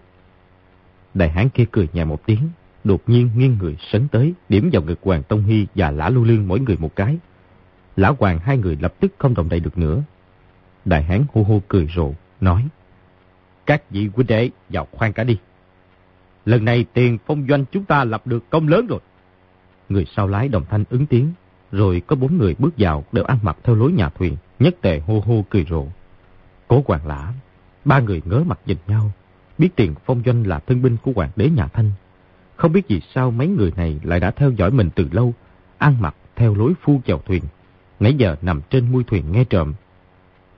Đại 1.15 1.29
hán 1.29 1.49
kia 1.49 1.65
cười 1.71 1.89
nhẹ 1.93 2.05
một 2.05 2.27
tiếng, 2.27 2.49
đột 2.85 3.03
nhiên 3.07 3.31
nghiêng 3.37 3.59
người 3.61 3.77
sấn 3.93 4.09
tới, 4.09 4.35
điểm 4.49 4.71
vào 4.73 4.83
ngực 4.83 4.99
Hoàng 5.03 5.23
Tông 5.23 5.43
Hy 5.43 5.67
và 5.75 5.91
Lã 5.91 6.09
Lưu 6.09 6.25
Lương 6.25 6.49
mỗi 6.49 6.61
người 6.61 6.77
một 6.77 6.97
cái. 6.97 7.19
Lã 7.97 8.13
Hoàng 8.19 8.39
hai 8.39 8.59
người 8.59 8.79
lập 8.81 8.95
tức 9.01 9.13
không 9.19 9.35
động 9.35 9.49
đậy 9.49 9.61
được 9.61 9.79
nữa. 9.79 10.03
Đại 10.85 11.03
hán 11.03 11.25
hô 11.35 11.43
hô 11.43 11.63
cười 11.69 11.89
rộ, 11.97 12.13
nói. 12.41 12.69
Các 13.67 13.91
vị 13.91 14.11
huynh 14.15 14.27
đệ 14.27 14.51
vào 14.69 14.87
khoan 14.93 15.13
cả 15.13 15.25
đi. 15.25 15.39
Lần 16.45 16.65
này 16.65 16.85
tiền 16.93 17.19
phong 17.27 17.47
doanh 17.49 17.65
chúng 17.73 17.85
ta 17.85 18.05
lập 18.05 18.27
được 18.27 18.51
công 18.51 18.69
lớn 18.69 18.87
rồi. 18.87 19.01
Người 19.89 20.07
sau 20.17 20.27
lái 20.27 20.49
đồng 20.49 20.65
thanh 20.71 20.85
ứng 20.91 21.07
tiếng, 21.07 21.33
rồi 21.73 22.03
có 22.07 22.17
bốn 22.17 22.39
người 22.39 22.55
bước 22.59 22.75
vào 22.79 23.05
đều 23.13 23.25
ăn 23.25 23.39
mặc 23.43 23.57
theo 23.63 23.75
lối 23.75 23.93
nhà 23.93 24.09
thuyền, 24.09 24.37
nhất 24.59 24.77
tề 24.81 25.01
hô 25.01 25.21
hô 25.27 25.45
cười 25.51 25.67
rộ. 25.71 25.87
Cố 26.69 26.83
hoàng 26.87 27.07
lã, 27.07 27.33
ba 27.85 28.01
người 28.01 28.23
ngớ 28.25 28.43
mặt 28.47 28.59
nhìn 28.67 28.77
nhau, 28.87 29.11
biết 29.59 29.69
tiền 29.77 29.95
phong 30.05 30.23
doanh 30.27 30.47
là 30.47 30.59
thân 30.59 30.83
binh 30.83 30.97
của 31.03 31.13
hoàng 31.15 31.31
đế 31.37 31.51
nhà 31.51 31.67
Thanh. 31.67 31.91
Không 32.57 32.73
biết 32.73 32.89
vì 32.89 33.01
sao 33.15 33.31
mấy 33.31 33.49
người 33.49 33.73
này 33.77 34.01
lại 34.03 34.21
đã 34.21 34.31
theo 34.31 34.51
dõi 34.51 34.71
mình 34.71 34.91
từ 34.95 35.09
lâu, 35.13 35.35
ăn 35.79 35.97
mặc 36.01 36.17
theo 36.37 36.55
lối 36.55 36.73
phu 36.83 37.01
chèo 37.07 37.19
thuyền, 37.19 37.43
nãy 38.01 38.15
giờ 38.15 38.37
nằm 38.43 38.61
trên 38.71 38.93
mui 38.93 39.05
thuyền 39.05 39.33
nghe 39.33 39.45
trộm. 39.45 39.75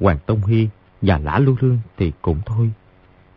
Hoàng 0.01 0.19
Tông 0.27 0.45
Hy 0.45 0.69
và 1.03 1.19
Lã 1.19 1.39
Lưu 1.39 1.57
Lương 1.61 1.79
thì 1.97 2.13
cũng 2.23 2.41
thôi. 2.47 2.71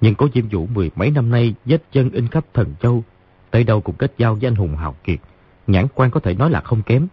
Nhưng 0.01 0.15
có 0.15 0.27
Diêm 0.33 0.47
Vũ 0.47 0.67
mười 0.73 0.91
mấy 0.95 1.11
năm 1.11 1.29
nay 1.29 1.55
vết 1.65 1.83
chân 1.91 2.09
in 2.09 2.27
khắp 2.27 2.45
thần 2.53 2.73
châu, 2.81 3.03
tới 3.51 3.63
đâu 3.63 3.81
cũng 3.81 3.95
kết 3.95 4.13
giao 4.17 4.35
với 4.35 4.47
anh 4.47 4.55
hùng 4.55 4.75
hào 4.75 4.95
kiệt. 5.03 5.19
Nhãn 5.67 5.87
quan 5.95 6.11
có 6.11 6.19
thể 6.19 6.33
nói 6.33 6.49
là 6.49 6.61
không 6.61 6.81
kém, 6.81 7.07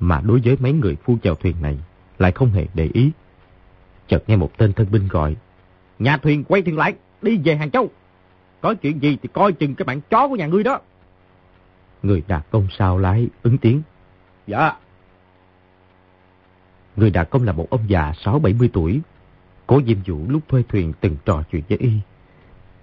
mà 0.00 0.20
đối 0.20 0.40
với 0.44 0.56
mấy 0.60 0.72
người 0.72 0.96
phu 0.96 1.18
chèo 1.22 1.34
thuyền 1.34 1.56
này 1.62 1.78
lại 2.18 2.32
không 2.32 2.50
hề 2.50 2.66
để 2.74 2.90
ý. 2.92 3.10
Chợt 4.08 4.24
nghe 4.26 4.36
một 4.36 4.58
tên 4.58 4.72
thân 4.72 4.86
binh 4.90 5.08
gọi, 5.08 5.36
Nhà 5.98 6.16
thuyền 6.16 6.44
quay 6.44 6.62
thuyền 6.62 6.78
lại, 6.78 6.94
đi 7.22 7.38
về 7.44 7.56
Hàng 7.56 7.70
Châu. 7.70 7.90
Có 8.60 8.74
chuyện 8.74 9.02
gì 9.02 9.18
thì 9.22 9.28
coi 9.32 9.52
chừng 9.52 9.74
cái 9.74 9.84
bạn 9.84 10.00
chó 10.10 10.28
của 10.28 10.36
nhà 10.36 10.46
ngươi 10.46 10.62
đó. 10.62 10.80
Người 12.02 12.22
đạt 12.28 12.46
công 12.50 12.68
sao 12.78 12.98
lái, 12.98 13.28
ứng 13.42 13.58
tiếng. 13.58 13.82
Dạ. 14.46 14.72
Người 16.96 17.10
đạt 17.10 17.30
công 17.30 17.42
là 17.44 17.52
một 17.52 17.70
ông 17.70 17.84
già 17.88 18.12
6-70 18.24 18.68
tuổi. 18.72 19.00
Cố 19.66 19.80
Diêm 19.86 19.98
Vũ 20.06 20.18
lúc 20.28 20.42
thuê 20.48 20.62
thuyền 20.68 20.92
từng 21.00 21.16
trò 21.24 21.42
chuyện 21.50 21.62
với 21.68 21.78
y. 21.78 21.90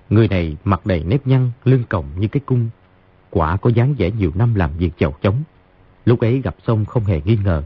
Người 0.09 0.27
này 0.27 0.57
mặt 0.63 0.85
đầy 0.85 1.03
nếp 1.03 1.27
nhăn, 1.27 1.51
lưng 1.63 1.83
còng 1.89 2.05
như 2.15 2.27
cái 2.27 2.41
cung. 2.45 2.69
Quả 3.29 3.57
có 3.57 3.69
dáng 3.69 3.95
vẻ 3.97 4.11
nhiều 4.11 4.31
năm 4.35 4.55
làm 4.55 4.77
việc 4.77 4.91
chầu 4.97 5.15
chống. 5.21 5.43
Lúc 6.05 6.19
ấy 6.19 6.41
gặp 6.41 6.55
xong 6.67 6.85
không 6.85 7.03
hề 7.03 7.21
nghi 7.25 7.37
ngờ. 7.43 7.63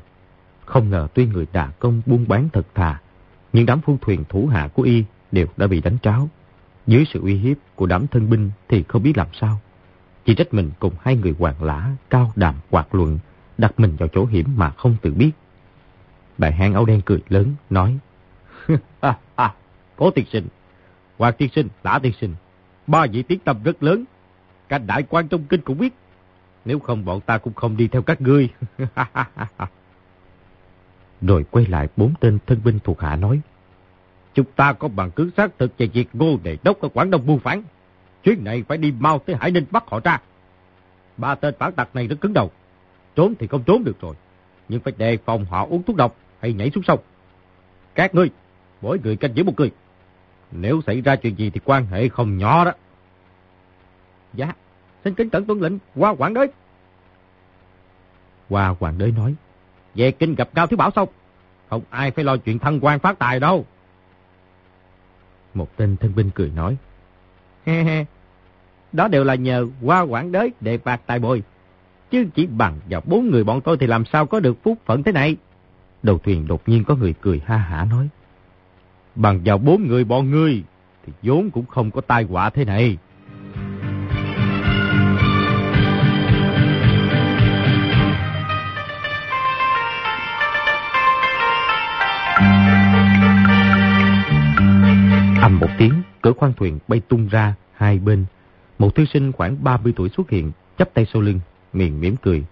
Không 0.66 0.90
ngờ 0.90 1.08
tuy 1.14 1.26
người 1.26 1.48
đà 1.54 1.68
công 1.68 2.02
buôn 2.06 2.26
bán 2.28 2.50
thật 2.54 2.68
thà, 2.76 3.02
nhưng 3.54 3.66
đám 3.66 3.82
phu 3.82 3.98
thuyền 4.02 4.24
thủ 4.30 4.48
hạ 4.48 4.68
của 4.74 4.84
y 4.84 5.04
đều 5.32 5.48
đã 5.58 5.68
bị 5.68 5.82
đánh 5.82 5.98
tráo. 6.02 6.30
Dưới 6.88 7.06
sự 7.14 7.22
uy 7.22 7.36
hiếp 7.36 7.58
của 7.76 7.86
đám 7.86 8.08
thân 8.08 8.30
binh 8.30 8.52
thì 8.70 8.84
không 8.88 9.04
biết 9.04 9.18
làm 9.18 9.28
sao. 9.34 9.60
Chỉ 10.26 10.36
trách 10.36 10.54
mình 10.54 10.72
cùng 10.80 10.94
hai 11.02 11.16
người 11.16 11.36
hoàng 11.40 11.64
lã, 11.64 11.92
cao 12.10 12.32
đàm 12.36 12.56
quạt 12.70 12.96
luận, 12.96 13.20
đặt 13.58 13.80
mình 13.80 13.96
vào 13.96 14.10
chỗ 14.14 14.26
hiểm 14.26 14.46
mà 14.58 14.70
không 14.70 14.96
tự 15.02 15.14
biết. 15.14 15.32
Đại 16.38 16.52
hang 16.52 16.74
áo 16.74 16.86
đen 16.86 17.02
cười 17.06 17.20
lớn, 17.30 17.56
nói, 17.70 17.98
ha, 19.02 19.18
ha, 19.38 19.54
Cố 19.96 20.12
tiên 20.12 20.26
sinh, 20.32 20.48
Hoàng 21.18 21.34
tiên 21.38 21.50
sinh, 21.56 21.68
Lã 21.84 22.00
tiên 22.00 22.14
sinh, 22.22 22.36
ba 22.88 23.06
vị 23.12 23.24
tiếng 23.24 23.40
tâm 23.40 23.64
rất 23.64 23.84
lớn. 23.84 24.04
Cả 24.70 24.78
đại 24.78 25.04
quan 25.04 25.28
trong 25.28 25.44
kinh 25.44 25.62
cũng 25.62 25.78
biết. 25.78 25.94
Nếu 26.66 26.80
không 26.80 27.06
bọn 27.06 27.22
ta 27.22 27.38
cũng 27.38 27.54
không 27.54 27.78
đi 27.78 27.88
theo 27.88 28.02
các 28.02 28.22
ngươi. 28.22 28.50
Rồi 31.22 31.46
quay 31.52 31.66
lại 31.66 31.88
bốn 31.98 32.14
tên 32.20 32.40
thân 32.48 32.62
binh 32.64 32.80
thuộc 32.84 33.02
hạ 33.02 33.16
nói. 33.16 33.42
Chúng 34.34 34.46
ta 34.56 34.74
có 34.74 34.88
bằng 34.88 35.12
cứ 35.12 35.32
xác 35.38 35.60
thực 35.60 35.78
về 35.78 35.88
việc 35.88 36.10
ngô 36.14 36.38
đề 36.44 36.58
đốc 36.64 36.82
ở 36.82 36.90
Quảng 36.90 37.12
Đông 37.12 37.26
buôn 37.26 37.40
phản. 37.40 37.64
Chuyến 38.24 38.44
này 38.44 38.64
phải 38.68 38.78
đi 38.78 38.94
mau 39.00 39.20
tới 39.20 39.36
Hải 39.40 39.52
Ninh 39.52 39.66
bắt 39.72 39.84
họ 39.88 40.00
ra. 40.04 40.22
Ba 41.18 41.36
tên 41.36 41.54
phản 41.60 41.74
tặc 41.74 41.96
này 41.96 42.08
rất 42.08 42.22
cứng 42.22 42.34
đầu. 42.34 42.52
Trốn 43.16 43.34
thì 43.40 43.48
không 43.48 43.64
trốn 43.64 43.84
được 43.84 44.02
rồi. 44.02 44.16
Nhưng 44.70 44.80
phải 44.80 44.94
đề 44.98 45.18
phòng 45.18 45.46
họ 45.46 45.68
uống 45.70 45.84
thuốc 45.84 45.96
độc 45.96 46.16
hay 46.40 46.54
nhảy 46.54 46.72
xuống 46.72 46.84
sông. 46.84 47.00
Các 47.96 48.16
ngươi, 48.16 48.30
mỗi 48.82 49.00
người 49.04 49.16
canh 49.16 49.36
giữ 49.36 49.44
một 49.44 49.54
người. 49.58 49.72
Nếu 50.52 50.82
xảy 50.88 51.02
ra 51.02 51.16
chuyện 51.16 51.36
gì 51.36 51.50
thì 51.50 51.60
quan 51.66 51.86
hệ 51.86 52.10
không 52.10 52.38
nhỏ 52.38 52.66
đó. 52.66 52.72
Dạ, 54.34 54.54
xin 55.04 55.14
kính 55.14 55.30
cẩn 55.30 55.46
tuân 55.46 55.60
lệnh 55.60 55.74
qua 55.96 56.16
quản 56.18 56.34
đới. 56.34 56.48
Qua 58.50 58.76
quản 58.80 58.98
đới 58.98 59.12
nói, 59.12 59.36
về 59.96 60.12
kinh 60.12 60.36
gặp 60.36 60.50
Cao 60.56 60.68
Thiếu 60.68 60.78
Bảo 60.78 60.92
xong, 60.96 61.10
không 61.70 61.82
ai 61.90 62.12
phải 62.12 62.26
lo 62.26 62.38
chuyện 62.38 62.60
thân 62.60 62.80
quan 62.82 63.00
phát 63.00 63.20
tài 63.20 63.40
đâu. 63.40 63.66
Một 65.54 65.78
tên 65.78 65.98
thân 65.98 66.16
binh 66.16 66.30
cười 66.36 66.52
nói, 66.56 66.78
he 67.66 67.84
he, 67.84 68.06
đó 68.92 69.08
đều 69.08 69.24
là 69.24 69.36
nhờ 69.36 69.68
qua 69.82 70.02
quản 70.02 70.32
đới 70.32 70.52
đề 70.62 70.78
phạt 70.78 71.02
tài 71.06 71.20
bồi. 71.20 71.44
chứ 72.12 72.26
chỉ 72.36 72.48
bằng 72.48 72.80
vào 72.90 73.02
bốn 73.06 73.30
người 73.30 73.44
bọn 73.44 73.62
tôi 73.62 73.78
thì 73.78 73.88
làm 73.88 74.06
sao 74.06 74.26
có 74.26 74.40
được 74.40 74.64
phúc 74.64 74.78
phận 74.86 75.04
thế 75.04 75.12
này. 75.12 75.38
Đầu 76.04 76.18
thuyền 76.18 76.48
đột 76.48 76.70
nhiên 76.70 76.84
có 76.84 76.96
người 76.96 77.14
cười 77.22 77.42
ha 77.46 77.58
hả 77.58 77.88
nói. 77.92 78.10
Bằng 79.18 79.42
vào 79.46 79.58
bốn 79.58 79.88
người 79.88 80.04
bọn 80.04 80.32
ngươi 80.32 80.64
thì 81.06 81.14
vốn 81.24 81.50
cũng 81.52 81.66
không 81.66 81.92
có 81.92 82.02
tai 82.02 82.24
họa 82.24 82.50
thế 82.50 82.66
này. 82.66 82.98
Âm 95.42 95.60
một 95.60 95.68
tiếng, 95.78 95.94
cửa 96.22 96.34
khoang 96.38 96.54
thuyền 96.54 96.80
bay 96.88 97.02
tung 97.08 97.28
ra 97.28 97.56
hai 97.74 98.00
bên. 98.00 98.26
Một 98.80 98.96
thư 98.96 99.06
sinh 99.06 99.32
khoảng 99.32 99.64
30 99.64 99.94
tuổi 99.96 100.10
xuất 100.10 100.30
hiện, 100.30 100.52
chắp 100.78 100.94
tay 100.94 101.06
sau 101.14 101.22
lưng, 101.22 101.40
miệng 101.74 102.00
mỉm 102.00 102.16
cười. 102.16 102.44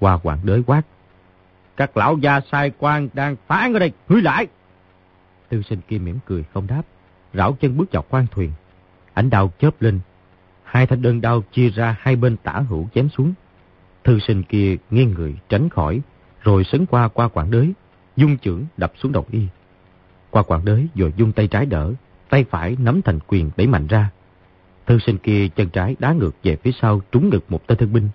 Hoa 0.00 0.18
hoàng 0.22 0.38
đới 0.44 0.62
quát. 0.66 0.82
Các 1.76 1.96
lão 1.96 2.18
gia 2.18 2.40
sai 2.52 2.72
quan 2.78 3.08
đang 3.12 3.36
phán 3.46 3.72
ở 3.72 3.78
đây, 3.78 3.92
hứa 4.08 4.20
lại. 4.20 4.46
Thư 5.50 5.62
sinh 5.62 5.80
kia 5.88 5.98
mỉm 5.98 6.18
cười 6.26 6.44
không 6.54 6.66
đáp, 6.66 6.82
rảo 7.34 7.52
chân 7.60 7.76
bước 7.76 7.92
vào 7.92 8.04
khoang 8.08 8.26
thuyền. 8.30 8.52
Ánh 9.14 9.30
đào 9.30 9.52
chớp 9.58 9.82
lên, 9.82 10.00
hai 10.64 10.86
thanh 10.86 11.02
đơn 11.02 11.20
đao 11.20 11.42
chia 11.52 11.70
ra 11.70 11.96
hai 12.00 12.16
bên 12.16 12.36
tả 12.36 12.52
hữu 12.52 12.88
chém 12.94 13.08
xuống. 13.08 13.32
Thư 14.04 14.18
sinh 14.18 14.42
kia 14.42 14.76
nghiêng 14.90 15.10
người 15.10 15.34
tránh 15.48 15.68
khỏi, 15.68 16.00
rồi 16.42 16.64
sấn 16.64 16.86
qua 16.86 17.08
qua 17.08 17.28
quảng 17.28 17.50
đới, 17.50 17.72
dung 18.16 18.36
trưởng 18.36 18.64
đập 18.76 18.92
xuống 18.96 19.12
đầu 19.12 19.26
y. 19.30 19.46
Qua 20.30 20.42
quảng 20.42 20.64
đới 20.64 20.88
rồi 20.94 21.12
dung 21.16 21.32
tay 21.32 21.48
trái 21.48 21.66
đỡ, 21.66 21.92
tay 22.28 22.44
phải 22.50 22.76
nắm 22.78 23.02
thành 23.02 23.18
quyền 23.26 23.50
đẩy 23.56 23.66
mạnh 23.66 23.86
ra. 23.86 24.10
Thư 24.86 24.98
sinh 24.98 25.18
kia 25.18 25.48
chân 25.48 25.68
trái 25.68 25.96
đá 25.98 26.12
ngược 26.12 26.36
về 26.42 26.56
phía 26.56 26.72
sau 26.80 27.00
trúng 27.12 27.30
ngực 27.30 27.44
một 27.48 27.66
tên 27.66 27.78
thân 27.78 27.92
binh. 27.92 28.08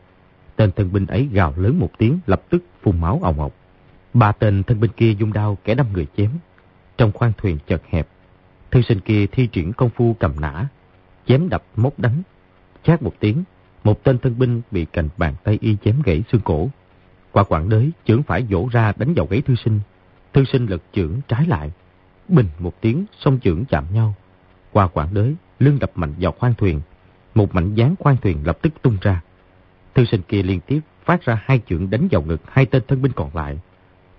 Tên 0.56 0.72
thân 0.72 0.94
binh 0.94 1.06
ấy 1.06 1.30
gào 1.32 1.54
lớn 1.58 1.80
một 1.80 1.90
tiếng 1.98 2.20
lập 2.28 2.42
tức 2.50 2.64
phun 2.82 3.02
máu 3.02 3.20
ồng 3.24 3.40
ọc. 3.40 3.54
Ba 4.14 4.32
tên 4.32 4.64
thân 4.64 4.80
binh 4.80 4.92
kia 4.92 5.12
dung 5.12 5.34
đao 5.34 5.58
kẻ 5.64 5.76
đâm 5.76 5.88
người 5.94 6.08
chém. 6.18 6.30
Trong 6.98 7.12
khoang 7.12 7.32
thuyền 7.38 7.58
chật 7.68 7.82
hẹp, 7.90 8.08
thư 8.72 8.82
sinh 8.82 9.00
kia 9.00 9.26
thi 9.32 9.48
triển 9.48 9.74
công 9.74 9.90
phu 9.90 10.16
cầm 10.20 10.34
nã, 10.40 10.68
chém 11.28 11.50
đập 11.50 11.64
móc 11.76 12.00
đánh. 12.00 12.22
Chát 12.84 13.02
một 13.02 13.14
tiếng, 13.20 13.44
một 13.84 14.04
tên 14.04 14.20
thân 14.20 14.40
binh 14.40 14.62
bị 14.72 14.86
cành 14.86 15.10
bàn 15.18 15.36
tay 15.44 15.58
y 15.62 15.78
chém 15.86 16.02
gãy 16.06 16.24
xương 16.32 16.42
cổ. 16.42 16.70
Qua 17.32 17.44
quảng 17.44 17.70
đới, 17.70 17.92
chưởng 18.06 18.24
phải 18.24 18.46
vỗ 18.50 18.70
ra 18.72 18.94
đánh 18.98 19.14
vào 19.14 19.26
gáy 19.26 19.42
thư 19.42 19.56
sinh. 19.56 19.80
Thư 20.34 20.44
sinh 20.44 20.66
lật 20.66 20.82
chưởng 20.94 21.20
trái 21.28 21.46
lại. 21.48 21.72
Bình 22.28 22.48
một 22.60 22.82
tiếng, 22.82 23.06
song 23.20 23.40
chưởng 23.44 23.66
chạm 23.66 23.86
nhau. 23.94 24.14
Qua 24.72 24.88
quảng 24.88 25.14
đới, 25.14 25.36
lưng 25.60 25.80
đập 25.80 25.92
mạnh 25.96 26.14
vào 26.20 26.32
khoang 26.32 26.54
thuyền. 26.54 26.82
Một 27.36 27.56
mảnh 27.56 27.76
dán 27.76 27.96
khoang 28.00 28.18
thuyền 28.18 28.38
lập 28.46 28.58
tức 28.62 28.74
tung 28.82 28.98
ra. 29.02 29.22
Thư 29.94 30.06
sinh 30.06 30.22
kia 30.22 30.44
liên 30.44 30.60
tiếp 30.60 30.80
phát 31.06 31.26
ra 31.26 31.42
hai 31.46 31.62
chưởng 31.70 31.90
đánh 31.90 32.08
vào 32.12 32.22
ngực 32.22 32.42
hai 32.48 32.66
tên 32.66 32.84
thân 32.88 33.02
binh 33.02 33.12
còn 33.12 33.36
lại. 33.36 33.60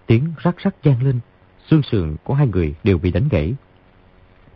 Tiếng 0.07 0.33
rắc 0.39 0.57
rắc 0.59 0.75
gian 0.83 1.03
lên, 1.03 1.21
xương 1.71 1.83
sườn 1.83 2.17
của 2.25 2.35
hai 2.35 2.47
người 2.47 2.75
đều 2.85 2.99
bị 2.99 3.11
đánh 3.11 3.29
gãy. 3.31 3.55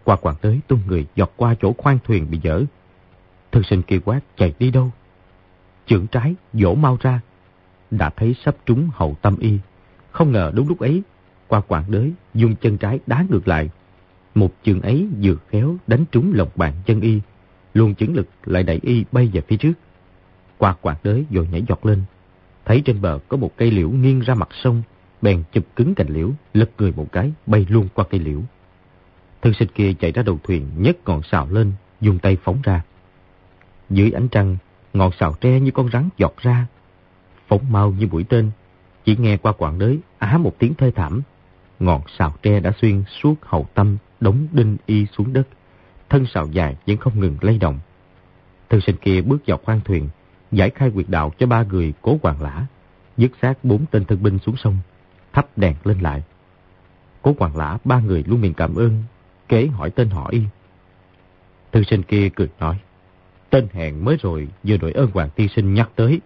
Qua 0.05 0.17
quảng 0.17 0.37
tới 0.41 0.61
tung 0.69 0.81
người 0.87 1.07
giọt 1.17 1.33
qua 1.37 1.55
chỗ 1.61 1.73
khoang 1.79 1.99
thuyền 2.05 2.31
bị 2.31 2.39
dở. 2.43 2.63
Thư 3.53 3.63
sinh 3.63 3.83
kia 3.83 3.99
quát 4.05 4.21
chạy 4.37 4.55
đi 4.59 4.71
đâu? 4.71 4.91
Chưởng 5.87 6.07
trái 6.07 6.35
dỗ 6.53 6.75
mau 6.75 6.99
ra. 7.01 7.21
Đã 7.91 8.11
thấy 8.11 8.35
sắp 8.45 8.57
trúng 8.67 8.89
hậu 8.93 9.17
tâm 9.23 9.37
y. 9.41 9.59
Không 10.11 10.33
ngờ 10.33 10.53
đúng 10.55 10.69
lúc 10.69 10.79
ấy, 10.79 11.03
qua 11.49 11.61
quảng 11.61 11.85
đới 11.89 12.13
dùng 12.35 12.57
chân 12.57 12.79
trái 12.79 12.99
đá 13.07 13.25
ngược 13.31 13.49
lại. 13.49 13.71
Một 14.35 14.51
chưởng 14.63 14.81
ấy 14.81 15.09
vừa 15.23 15.37
khéo 15.49 15.77
đánh 15.87 16.05
trúng 16.13 16.33
lồng 16.35 16.51
bàn 16.57 16.73
chân 16.87 17.01
y. 17.01 17.21
Luôn 17.75 17.95
chứng 17.95 18.15
lực 18.15 18.29
lại 18.45 18.63
đẩy 18.63 18.81
y 18.83 19.05
bay 19.13 19.31
về 19.33 19.41
phía 19.41 19.57
trước. 19.57 19.73
Qua 20.59 20.75
quảng 20.81 20.97
đới 21.03 21.25
rồi 21.31 21.49
nhảy 21.53 21.63
giọt 21.69 21.87
lên. 21.87 22.03
Thấy 22.65 22.83
trên 22.85 23.01
bờ 23.01 23.19
có 23.29 23.37
một 23.37 23.57
cây 23.57 23.71
liễu 23.71 23.91
nghiêng 23.91 24.21
ra 24.21 24.35
mặt 24.35 24.49
sông, 24.53 24.83
bèn 25.23 25.43
chụp 25.53 25.65
cứng 25.77 25.95
cành 25.95 26.09
liễu, 26.09 26.31
lật 26.55 26.71
người 26.79 26.93
một 26.93 27.07
cái, 27.13 27.33
bay 27.47 27.67
luôn 27.69 27.89
qua 27.95 28.05
cây 28.11 28.21
liễu. 28.21 28.41
Thân 29.43 29.53
sinh 29.59 29.69
kia 29.75 29.93
chạy 29.93 30.13
ra 30.13 30.23
đầu 30.23 30.39
thuyền, 30.43 30.71
nhấc 30.77 30.97
ngọn 31.07 31.23
sào 31.23 31.49
lên, 31.51 31.73
dùng 32.01 32.19
tay 32.19 32.37
phóng 32.45 32.59
ra. 32.63 32.83
Dưới 33.91 34.11
ánh 34.11 34.29
trăng, 34.29 34.57
ngọn 34.93 35.11
sào 35.21 35.35
tre 35.41 35.61
như 35.61 35.71
con 35.71 35.91
rắn 35.93 36.09
giọt 36.19 36.35
ra, 36.39 36.67
phóng 37.49 37.73
mau 37.73 37.91
như 37.91 38.07
mũi 38.07 38.25
tên. 38.29 38.51
Chỉ 39.05 39.17
nghe 39.17 39.37
qua 39.37 39.53
quảng 39.53 39.79
đới, 39.79 39.99
á 40.19 40.39
một 40.39 40.59
tiếng 40.59 40.75
thê 40.75 40.91
thảm. 40.91 41.23
Ngọn 41.81 42.03
sào 42.19 42.35
tre 42.43 42.61
đã 42.61 42.73
xuyên 42.81 43.03
suốt 43.23 43.35
hậu 43.43 43.67
tâm, 43.75 43.97
đóng 44.21 44.47
đinh 44.53 44.77
y 44.87 45.07
xuống 45.07 45.33
đất. 45.33 45.49
Thân 46.09 46.27
sào 46.27 46.47
dài 46.47 46.77
vẫn 46.87 46.97
không 46.97 47.21
ngừng 47.21 47.37
lay 47.41 47.59
động. 47.59 47.79
Thân 48.69 48.81
sinh 48.81 48.97
kia 48.97 49.21
bước 49.21 49.39
vào 49.47 49.59
khoang 49.65 49.81
thuyền, 49.85 50.09
giải 50.53 50.71
khai 50.71 50.91
quyệt 50.91 51.07
đạo 51.09 51.33
cho 51.39 51.47
ba 51.47 51.63
người 51.63 51.93
cố 52.03 52.19
hoàng 52.23 52.43
lã, 52.43 52.67
dứt 53.17 53.33
xác 53.43 53.65
bốn 53.65 53.87
tên 53.91 54.05
thân 54.05 54.23
binh 54.23 54.39
xuống 54.39 54.57
sông, 54.57 54.79
thắp 55.33 55.47
đèn 55.57 55.75
lên 55.85 55.99
lại. 55.99 56.23
Cố 57.23 57.35
hoàng 57.39 57.57
lã 57.57 57.79
ba 57.85 58.01
người 58.01 58.25
luôn 58.27 58.41
miệng 58.41 58.55
cảm 58.55 58.75
ơn, 58.75 59.03
kế 59.49 59.67
hỏi 59.67 59.91
tên 59.91 60.11
họ 60.11 60.29
y. 60.31 60.43
Thư 61.73 61.83
sinh 61.83 62.03
kia 62.03 62.29
cười 62.37 62.49
nói, 62.59 62.81
tên 63.51 63.69
hẹn 63.73 64.05
mới 64.05 64.17
rồi 64.23 64.49
vừa 64.63 64.77
đội 64.77 64.93
ơn 64.93 65.11
hoàng 65.11 65.31
tiên 65.31 65.49
sinh 65.49 65.75
nhắc 65.75 65.91
tới. 65.97 66.21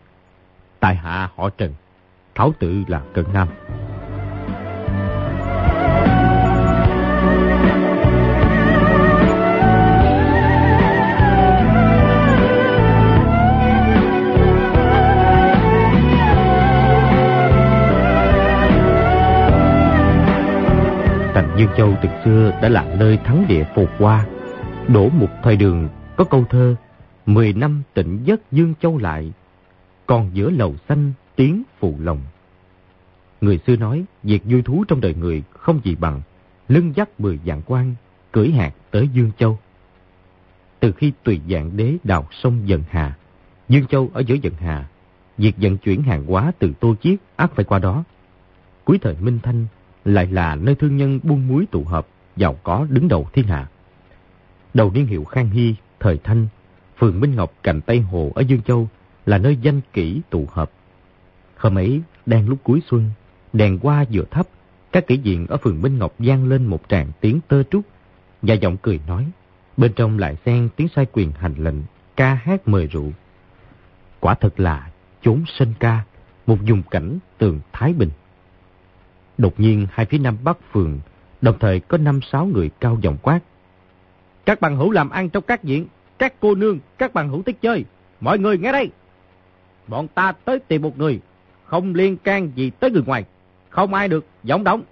Tại 0.81 0.95
hạ 0.95 1.31
họ 1.37 1.51
Trần, 1.51 1.75
tháo 2.35 2.53
tự 2.59 2.83
là 2.89 3.03
Cận 3.15 3.25
Nam. 3.33 3.49
Thành 21.35 21.55
Dương 21.59 21.70
Châu 21.76 21.95
từ 22.03 22.09
xưa 22.24 22.59
đã 22.62 22.68
là 22.68 22.95
nơi 22.99 23.16
thắng 23.16 23.45
địa 23.49 23.64
phồn 23.74 23.87
hoa. 23.99 24.26
Đổ 24.89 25.09
một 25.09 25.28
thời 25.43 25.57
đường 25.57 25.89
có 26.16 26.24
câu 26.24 26.45
thơ 26.51 26.76
Mười 27.26 27.53
năm 27.53 27.82
tỉnh 27.95 28.24
giấc 28.24 28.53
Dương 28.53 28.74
Châu 28.80 28.99
lại, 28.99 29.32
còn 30.07 30.30
giữa 30.32 30.51
lầu 30.51 30.74
xanh 30.89 31.12
tiếng 31.37 31.62
phụ 31.78 31.95
lòng. 32.01 32.20
Người 33.41 33.59
xưa 33.66 33.76
nói, 33.76 34.05
việc 34.22 34.43
vui 34.45 34.62
thú 34.62 34.85
trong 34.89 35.01
đời 35.01 35.14
người 35.14 35.43
không 35.51 35.80
gì 35.85 35.95
bằng 35.95 36.20
lưng 36.68 36.93
dắt 36.97 37.20
mười 37.20 37.39
dạng 37.47 37.62
quan, 37.66 37.95
cưỡi 38.32 38.51
hạt 38.51 38.72
tới 38.91 39.09
Dương 39.09 39.30
Châu. 39.39 39.59
Từ 40.80 40.93
khi 40.93 41.12
tùy 41.22 41.41
dạng 41.51 41.76
đế 41.76 41.97
đào 42.05 42.28
sông 42.30 42.68
Dần 42.68 42.82
Hà, 42.91 43.16
Dương 43.68 43.87
Châu 43.87 44.11
ở 44.14 44.22
giữa 44.26 44.37
Dần 44.43 44.55
Hà, 44.61 44.89
việc 45.39 45.55
vận 45.57 45.76
chuyển 45.76 46.03
hàng 46.03 46.26
hóa 46.26 46.53
từ 46.59 46.72
Tô 46.80 46.95
Chiết 47.03 47.18
ác 47.37 47.51
phải 47.55 47.64
qua 47.64 47.78
đó. 47.78 48.05
Cuối 48.85 48.99
thời 49.03 49.16
Minh 49.20 49.39
Thanh, 49.43 49.66
lại 50.05 50.27
là 50.27 50.55
nơi 50.55 50.75
thương 50.75 50.97
nhân 50.97 51.21
buôn 51.23 51.49
muối 51.49 51.67
tụ 51.71 51.85
hợp, 51.85 52.07
giàu 52.37 52.57
có 52.63 52.87
đứng 52.91 53.09
đầu 53.09 53.29
thiên 53.33 53.47
hạ. 53.47 53.69
Đầu 54.75 54.91
niên 54.91 55.07
hiệu 55.07 55.25
Khang 55.25 55.51
Hy, 55.51 55.75
thời 56.01 56.19
Thanh, 56.25 56.47
phường 56.99 57.21
Minh 57.21 57.35
Ngọc 57.35 57.53
cạnh 57.63 57.81
Tây 57.81 58.01
Hồ 58.01 58.33
ở 58.35 58.43
Dương 58.43 58.63
Châu 58.63 58.89
là 59.27 59.39
nơi 59.39 59.57
danh 59.57 59.81
kỹ 59.93 60.21
tụ 60.31 60.47
hợp. 60.51 60.71
Hôm 61.57 61.79
ấy, 61.79 62.03
đang 62.27 62.49
lúc 62.49 62.59
cuối 62.63 62.83
xuân, 62.91 63.11
đèn 63.53 63.79
hoa 63.83 64.05
vừa 64.13 64.25
thấp, 64.31 64.47
các 64.93 65.07
kỹ 65.07 65.17
diện 65.17 65.47
ở 65.47 65.57
phường 65.57 65.83
Minh 65.83 65.99
Ngọc 65.99 66.21
gian 66.21 66.49
lên 66.49 66.67
một 66.67 66.83
tràng 66.89 67.13
tiếng 67.21 67.41
tơ 67.49 67.63
trúc, 67.63 67.83
và 68.43 68.55
giọng 68.55 68.77
cười 68.77 69.01
nói, 69.07 69.27
bên 69.77 69.93
trong 69.97 70.19
lại 70.19 70.37
xen 70.47 70.69
tiếng 70.77 70.89
sai 70.97 71.07
quyền 71.13 71.33
hành 71.33 71.55
lệnh, 71.59 71.83
ca 72.17 72.35
hát 72.35 72.69
mời 72.69 72.87
rượu. 72.87 73.13
Quả 74.21 74.35
thật 74.35 74.61
là 74.61 74.91
chốn 75.23 75.45
sân 75.59 75.75
ca, 75.81 76.05
một 76.47 76.57
vùng 76.67 76.83
cảnh 76.91 77.19
tường 77.39 77.61
Thái 77.73 77.93
Bình. 77.93 78.11
Đột 79.39 79.61
nhiên 79.61 79.87
hai 79.91 80.07
phía 80.07 80.18
nam 80.18 80.37
bắc 80.45 80.59
phường, 80.72 81.01
đồng 81.41 81.59
thời 81.61 81.80
có 81.80 81.99
năm 81.99 82.20
sáu 82.22 82.47
người 82.47 82.70
cao 82.80 82.99
giọng 83.03 83.16
quát. 83.22 83.41
Các 84.45 84.61
bằng 84.61 84.76
hữu 84.76 84.91
làm 84.91 85.11
ăn 85.11 85.28
trong 85.28 85.45
các 85.47 85.64
diện, 85.64 85.87
các 86.18 86.35
cô 86.41 86.55
nương, 86.55 86.78
các 86.99 87.14
bằng 87.14 87.28
hữu 87.28 87.43
thích 87.43 87.57
chơi, 87.62 87.85
mọi 88.20 88.39
người 88.39 88.59
nghe 88.59 88.72
đây. 88.72 88.91
Bọn 89.89 90.09
ta 90.09 90.32
tới 90.32 90.59
tìm 90.59 90.82
một 90.82 90.99
người, 90.99 91.20
không 91.64 91.95
liên 91.95 92.16
can 92.16 92.53
gì 92.55 92.70
tới 92.70 92.91
người 92.91 93.03
ngoài, 93.07 93.24
không 93.68 93.95
ai 93.95 94.09
được 94.09 94.26
giọng 94.45 94.64
động. 94.64 94.82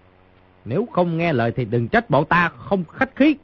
Nếu 0.64 0.88
không 0.92 1.18
nghe 1.18 1.32
lời 1.32 1.52
thì 1.56 1.64
đừng 1.64 1.88
trách 1.88 2.10
bọn 2.10 2.24
ta 2.24 2.48
không 2.48 2.84
khách 2.84 3.16
khí. 3.16 3.36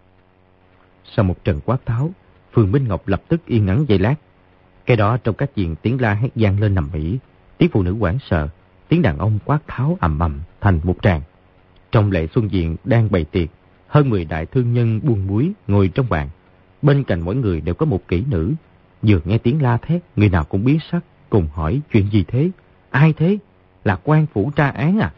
Sau 1.05 1.25
một 1.25 1.45
trận 1.45 1.61
quát 1.65 1.87
tháo, 1.87 2.11
Phường 2.53 2.73
Minh 2.73 2.89
Ngọc 2.89 3.09
lập 3.09 3.23
tức 3.29 3.47
yên 3.47 3.67
ngắn 3.67 3.85
giây 3.89 3.99
lát. 3.99 4.15
Cái 4.87 4.97
đó 4.97 5.17
trong 5.25 5.35
các 5.35 5.57
diện 5.57 5.75
tiếng 5.83 6.01
la 6.01 6.15
hét 6.15 6.29
gian 6.37 6.61
lên 6.61 6.75
nằm 6.75 6.89
mỹ, 6.93 7.19
tiếng 7.59 7.71
phụ 7.73 7.83
nữ 7.83 7.97
quảng 8.01 8.19
sợ, 8.31 8.49
tiếng 8.89 9.03
đàn 9.03 9.19
ông 9.19 9.39
quát 9.45 9.59
tháo 9.67 9.97
ầm 10.01 10.19
ầm 10.19 10.41
thành 10.61 10.81
một 10.83 10.97
tràng. 11.03 11.23
Trong 11.93 12.11
lễ 12.11 12.27
xuân 12.35 12.53
diện 12.53 12.77
đang 12.85 13.11
bày 13.11 13.25
tiệc, 13.25 13.49
hơn 13.87 14.11
10 14.11 14.25
đại 14.25 14.47
thương 14.47 14.73
nhân 14.73 15.01
buôn 15.03 15.27
muối 15.27 15.53
ngồi 15.67 15.89
trong 15.89 16.07
bàn. 16.09 16.29
Bên 16.83 17.05
cạnh 17.05 17.21
mỗi 17.21 17.37
người 17.37 17.61
đều 17.61 17.75
có 17.75 17.87
một 17.87 18.09
kỹ 18.09 18.25
nữ. 18.31 18.55
Vừa 19.03 19.21
nghe 19.25 19.39
tiếng 19.39 19.63
la 19.63 19.77
thét, 19.77 20.03
người 20.17 20.29
nào 20.29 20.45
cũng 20.45 20.65
biến 20.65 20.79
sắc, 20.91 21.05
cùng 21.31 21.49
hỏi 21.55 21.81
chuyện 21.93 22.11
gì 22.11 22.25
thế? 22.29 22.51
Ai 22.91 23.13
thế? 23.13 23.39
Là 23.85 23.99
quan 24.05 24.27
phủ 24.27 24.51
tra 24.57 24.69
án 24.69 24.99
à? 24.99 25.13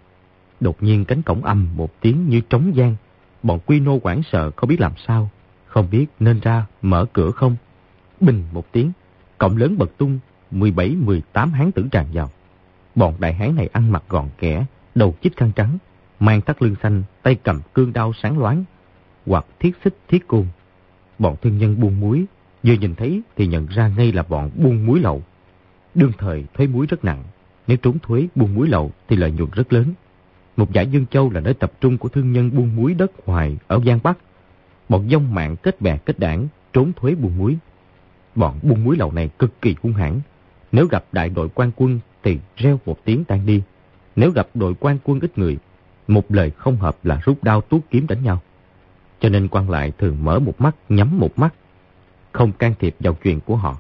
Đột 0.61 0.83
nhiên 0.83 1.05
cánh 1.05 1.23
cổng 1.23 1.45
âm 1.45 1.69
một 1.77 2.01
tiếng 2.01 2.29
như 2.29 2.41
trống 2.41 2.77
gian. 2.77 2.97
Bọn 3.43 3.59
quy 3.67 3.81
nô 3.81 3.99
quảng 3.99 4.23
sợ 4.33 4.51
không 4.57 4.69
biết 4.69 4.81
làm 4.81 4.93
sao. 5.07 5.31
Không 5.67 5.91
biết 5.91 6.07
nên 6.21 6.41
ra 6.41 6.67
mở 6.83 7.07
cửa 7.13 7.31
không. 7.31 7.57
Bình 8.21 8.45
một 8.53 8.73
tiếng, 8.73 8.93
cổng 9.39 9.57
lớn 9.57 9.79
bật 9.79 9.99
tung. 9.99 10.19
17-18 10.53 11.21
hán 11.53 11.73
tử 11.73 11.87
tràn 11.91 12.07
vào. 12.13 12.31
Bọn 12.95 13.15
đại 13.19 13.35
hán 13.35 13.57
này 13.57 13.69
ăn 13.73 13.93
mặc 13.93 14.03
gọn 14.09 14.29
kẻ 14.39 14.65
đầu 14.95 15.15
chít 15.23 15.37
khăn 15.37 15.53
trắng, 15.57 15.79
mang 16.21 16.41
thắt 16.41 16.63
lưng 16.63 16.77
xanh, 16.83 17.03
tay 17.23 17.35
cầm 17.35 17.61
cương 17.75 17.93
đao 17.93 18.13
sáng 18.23 18.39
loáng, 18.39 18.65
hoặc 19.27 19.47
thiết 19.59 19.77
xích 19.85 19.97
thiết 20.09 20.29
côn. 20.29 20.47
Bọn 21.19 21.37
thương 21.43 21.59
nhân 21.59 21.81
buôn 21.81 22.01
muối, 22.01 22.25
vừa 22.63 22.75
nhìn 22.75 22.95
thấy 22.95 23.23
thì 23.37 23.47
nhận 23.47 23.67
ra 23.67 23.89
ngay 23.97 24.13
là 24.13 24.23
bọn 24.23 24.51
buôn 24.55 24.87
muối 24.87 25.01
lậu. 25.01 25.23
Đương 25.95 26.13
thời 26.19 26.45
thuế 26.55 26.67
muối 26.67 26.87
rất 26.87 27.05
nặng, 27.05 27.23
nếu 27.67 27.77
trốn 27.77 27.99
thuế 28.03 28.27
buôn 28.35 28.55
muối 28.55 28.69
lậu 28.69 28.93
thì 29.09 29.17
lợi 29.17 29.31
nhuận 29.31 29.51
rất 29.53 29.73
lớn. 29.73 29.85
Một 30.57 30.73
giải 30.73 30.87
Dương 30.87 31.07
Châu 31.07 31.31
là 31.31 31.41
nơi 31.41 31.55
tập 31.55 31.73
trung 31.81 31.99
của 31.99 32.09
thương 32.09 32.33
nhân 32.33 32.51
buôn 32.55 32.77
muối 32.77 32.95
đất 32.95 33.11
hoài 33.27 33.59
ở 33.67 33.81
Giang 33.87 33.99
Bắc. 34.03 34.19
Bọn 34.89 35.09
dông 35.11 35.35
mạng 35.35 35.57
kết 35.57 35.81
bè 35.81 35.97
kết 35.97 36.19
đảng, 36.19 36.49
trốn 36.73 36.93
thuế 36.97 37.15
buôn 37.15 37.39
muối. 37.39 37.57
Bọn 38.35 38.59
buôn 38.63 38.85
muối 38.85 38.97
lậu 38.97 39.13
này 39.13 39.31
cực 39.39 39.63
kỳ 39.63 39.75
hung 39.83 39.93
hãn. 39.93 40.21
Nếu 40.73 40.87
gặp 40.87 41.05
đại 41.13 41.29
đội 41.29 41.49
quan 41.49 41.71
quân 41.77 42.01
thì 42.23 42.39
reo 42.57 42.81
một 42.87 43.05
tiếng 43.05 43.25
tan 43.25 43.47
đi. 43.47 43.63
Nếu 44.17 44.31
gặp 44.31 44.49
đội 44.55 44.75
quan 44.81 44.99
quân 45.05 45.21
ít 45.21 45.39
người, 45.39 45.59
một 46.09 46.25
lời 46.29 46.51
không 46.51 46.77
hợp 46.77 46.97
là 47.05 47.21
rút 47.25 47.45
đao 47.45 47.61
tuốt 47.61 47.81
kiếm 47.91 48.07
đánh 48.07 48.23
nhau. 48.23 48.41
Cho 49.21 49.29
nên 49.29 49.49
quan 49.49 49.71
lại 49.71 49.93
thường 49.99 50.17
mở 50.25 50.39
một 50.39 50.61
mắt, 50.61 50.77
nhắm 50.89 51.19
một 51.19 51.39
mắt, 51.39 51.55
không 52.33 52.53
can 52.53 52.75
thiệp 52.79 52.97
vào 53.01 53.15
chuyện 53.23 53.41
của 53.41 53.57
họ. 53.57 53.79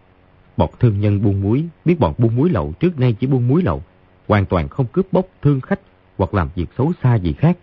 Bọn 0.56 0.70
thương 0.78 1.00
nhân 1.00 1.22
buôn 1.22 1.40
muối 1.40 1.64
biết 1.84 2.00
bọn 2.00 2.14
buôn 2.18 2.36
muối 2.36 2.50
lậu 2.50 2.72
trước 2.80 2.98
nay 2.98 3.16
chỉ 3.20 3.26
buôn 3.26 3.48
muối 3.48 3.62
lậu, 3.62 3.82
hoàn 4.28 4.46
toàn 4.46 4.68
không 4.68 4.86
cướp 4.86 5.12
bóc 5.12 5.26
thương 5.42 5.60
khách 5.60 5.80
hoặc 6.18 6.34
làm 6.34 6.48
việc 6.54 6.66
xấu 6.78 6.92
xa 7.02 7.14
gì 7.14 7.32
khác. 7.32 7.58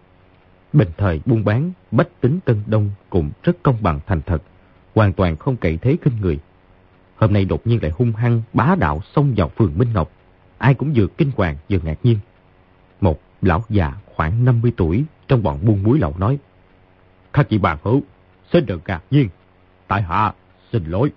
Bình 0.73 0.89
thời 0.97 1.21
buôn 1.25 1.45
bán, 1.45 1.71
bách 1.91 2.21
tính 2.21 2.39
Tân 2.45 2.63
Đông 2.67 2.89
cũng 3.09 3.31
rất 3.43 3.57
công 3.63 3.77
bằng 3.81 3.99
thành 4.07 4.21
thật, 4.25 4.41
hoàn 4.95 5.13
toàn 5.13 5.37
không 5.37 5.57
cậy 5.57 5.77
thế 5.77 5.97
kinh 6.03 6.13
người. 6.21 6.39
Hôm 7.15 7.33
nay 7.33 7.45
đột 7.45 7.67
nhiên 7.67 7.79
lại 7.81 7.91
hung 7.95 8.11
hăng, 8.11 8.41
bá 8.53 8.75
đạo 8.79 9.01
xông 9.15 9.33
vào 9.37 9.49
phường 9.49 9.77
Minh 9.77 9.93
Ngọc. 9.93 10.11
Ai 10.57 10.73
cũng 10.73 10.93
vừa 10.95 11.07
kinh 11.17 11.31
hoàng 11.37 11.55
vừa 11.69 11.79
ngạc 11.83 11.97
nhiên. 12.03 12.19
Lão 13.41 13.63
già 13.69 13.93
khoảng 14.15 14.45
50 14.45 14.71
tuổi 14.77 15.03
trong 15.27 15.43
bọn 15.43 15.59
buôn 15.65 15.83
muối 15.83 15.99
lậu 15.99 16.15
nói. 16.17 16.37
Các 17.33 17.49
chị 17.49 17.57
bà 17.57 17.77
hữu, 17.83 18.03
xin 18.53 18.65
được 18.65 18.81
ngạc 18.87 19.03
nhiên. 19.11 19.29
Tại 19.87 20.01
hạ, 20.01 20.33
xin 20.71 20.85
lỗi. 20.85 21.11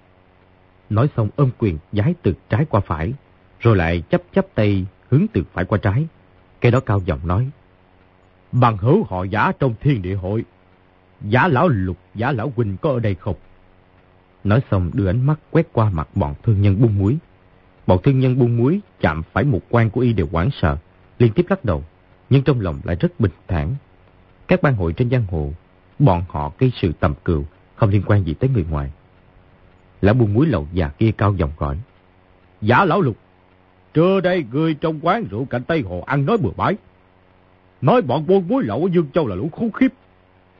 Nói 0.90 1.08
xong 1.16 1.28
ôm 1.36 1.50
quyền 1.58 1.78
giái 1.92 2.14
từ 2.22 2.34
trái 2.48 2.64
qua 2.70 2.80
phải, 2.80 3.12
rồi 3.60 3.76
lại 3.76 4.02
chấp 4.10 4.22
chấp 4.32 4.46
tay 4.54 4.86
hướng 5.08 5.26
từ 5.32 5.44
phải 5.52 5.64
qua 5.64 5.78
trái. 5.78 6.06
Cái 6.60 6.72
đó 6.72 6.80
cao 6.80 7.00
giọng 7.06 7.26
nói. 7.26 7.50
Bằng 8.52 8.76
hữu 8.76 9.04
họ 9.04 9.24
giả 9.24 9.52
trong 9.58 9.74
thiên 9.80 10.02
địa 10.02 10.14
hội. 10.14 10.44
Giả 11.20 11.48
lão 11.48 11.68
lục, 11.68 11.96
giả 12.14 12.32
lão 12.32 12.52
huynh 12.56 12.76
có 12.76 12.90
ở 12.90 13.00
đây 13.00 13.14
không? 13.14 13.36
Nói 14.44 14.60
xong 14.70 14.90
đưa 14.94 15.06
ánh 15.06 15.26
mắt 15.26 15.40
quét 15.50 15.68
qua 15.72 15.90
mặt 15.90 16.08
bọn 16.14 16.34
thương 16.42 16.62
nhân 16.62 16.80
buôn 16.80 16.98
muối. 16.98 17.16
Bọn 17.86 17.98
thương 18.02 18.20
nhân 18.20 18.38
buôn 18.38 18.56
muối 18.56 18.80
chạm 19.00 19.22
phải 19.32 19.44
một 19.44 19.60
quan 19.70 19.90
của 19.90 20.00
y 20.00 20.12
đều 20.12 20.28
hoảng 20.32 20.50
sợ, 20.50 20.76
liên 21.18 21.32
tiếp 21.32 21.46
lắc 21.48 21.64
đầu, 21.64 21.84
nhưng 22.30 22.42
trong 22.42 22.60
lòng 22.60 22.80
lại 22.84 22.96
rất 23.00 23.20
bình 23.20 23.32
thản. 23.48 23.74
Các 24.48 24.62
ban 24.62 24.74
hội 24.74 24.92
trên 24.92 25.10
giang 25.10 25.24
hồ, 25.30 25.52
bọn 25.98 26.24
họ 26.28 26.52
gây 26.58 26.72
sự 26.82 26.92
tầm 27.00 27.14
cừu, 27.24 27.44
không 27.74 27.90
liên 27.90 28.02
quan 28.06 28.24
gì 28.24 28.34
tới 28.34 28.50
người 28.50 28.66
ngoài. 28.70 28.90
Lão 30.00 30.14
buôn 30.14 30.34
muối 30.34 30.46
lậu 30.46 30.68
già 30.72 30.88
kia 30.88 31.10
cao 31.18 31.34
giọng 31.34 31.50
gọi. 31.58 31.78
Giả 32.60 32.84
lão 32.84 33.00
lục, 33.00 33.16
trưa 33.94 34.20
đây 34.20 34.44
người 34.52 34.74
trong 34.74 35.00
quán 35.02 35.24
rượu 35.30 35.44
cạnh 35.44 35.62
Tây 35.62 35.80
Hồ 35.80 36.00
ăn 36.06 36.26
nói 36.26 36.36
bừa 36.36 36.50
bãi. 36.56 36.74
Nói 37.80 38.02
bọn 38.02 38.26
buôn 38.26 38.48
muối 38.48 38.62
lậu 38.62 38.82
ở 38.84 38.88
Dương 38.92 39.10
Châu 39.14 39.26
là 39.26 39.34
lũ 39.34 39.48
khốn 39.52 39.72
khiếp, 39.72 39.92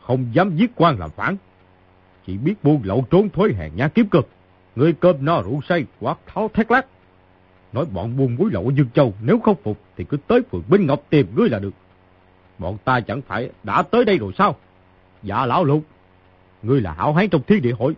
không 0.01 0.27
dám 0.33 0.57
giết 0.57 0.71
quan 0.77 0.99
làm 0.99 1.11
phản. 1.11 1.37
Chỉ 2.27 2.39
biết 2.39 2.55
buôn 2.63 2.81
lậu 2.85 3.05
trốn 3.11 3.29
thuế 3.29 3.53
hàng 3.53 3.71
nhá 3.77 3.89
kiếm 3.89 4.09
cực. 4.09 4.29
Người 4.77 4.93
cơm 4.93 5.25
no 5.25 5.43
rượu 5.43 5.61
say, 5.69 5.85
quát 6.01 6.19
tháo 6.27 6.49
thét 6.55 6.71
lát. 6.71 6.87
Nói 7.73 7.85
bọn 7.85 8.17
buôn 8.17 8.37
mối 8.39 8.51
lậu 8.53 8.65
ở 8.65 8.73
Dương 8.77 8.91
Châu 8.95 9.15
nếu 9.23 9.41
không 9.41 9.57
phục 9.63 9.79
thì 9.97 10.05
cứ 10.05 10.17
tới 10.27 10.41
phường 10.51 10.63
Binh 10.69 10.87
Ngọc 10.87 11.03
tìm 11.11 11.27
ngươi 11.37 11.49
là 11.49 11.59
được. 11.59 11.75
Bọn 12.59 12.77
ta 12.85 13.01
chẳng 13.01 13.23
phải 13.23 13.51
đã 13.63 13.83
tới 13.83 14.05
đây 14.05 14.19
rồi 14.19 14.33
sao? 14.39 14.57
Dạ 15.23 15.47
lão 15.47 15.65
lục, 15.65 15.85
ngươi 16.63 16.81
là 16.81 16.93
hảo 16.93 17.13
hán 17.13 17.29
trong 17.29 17.43
thiên 17.47 17.63
địa 17.63 17.73
hội. 17.73 17.95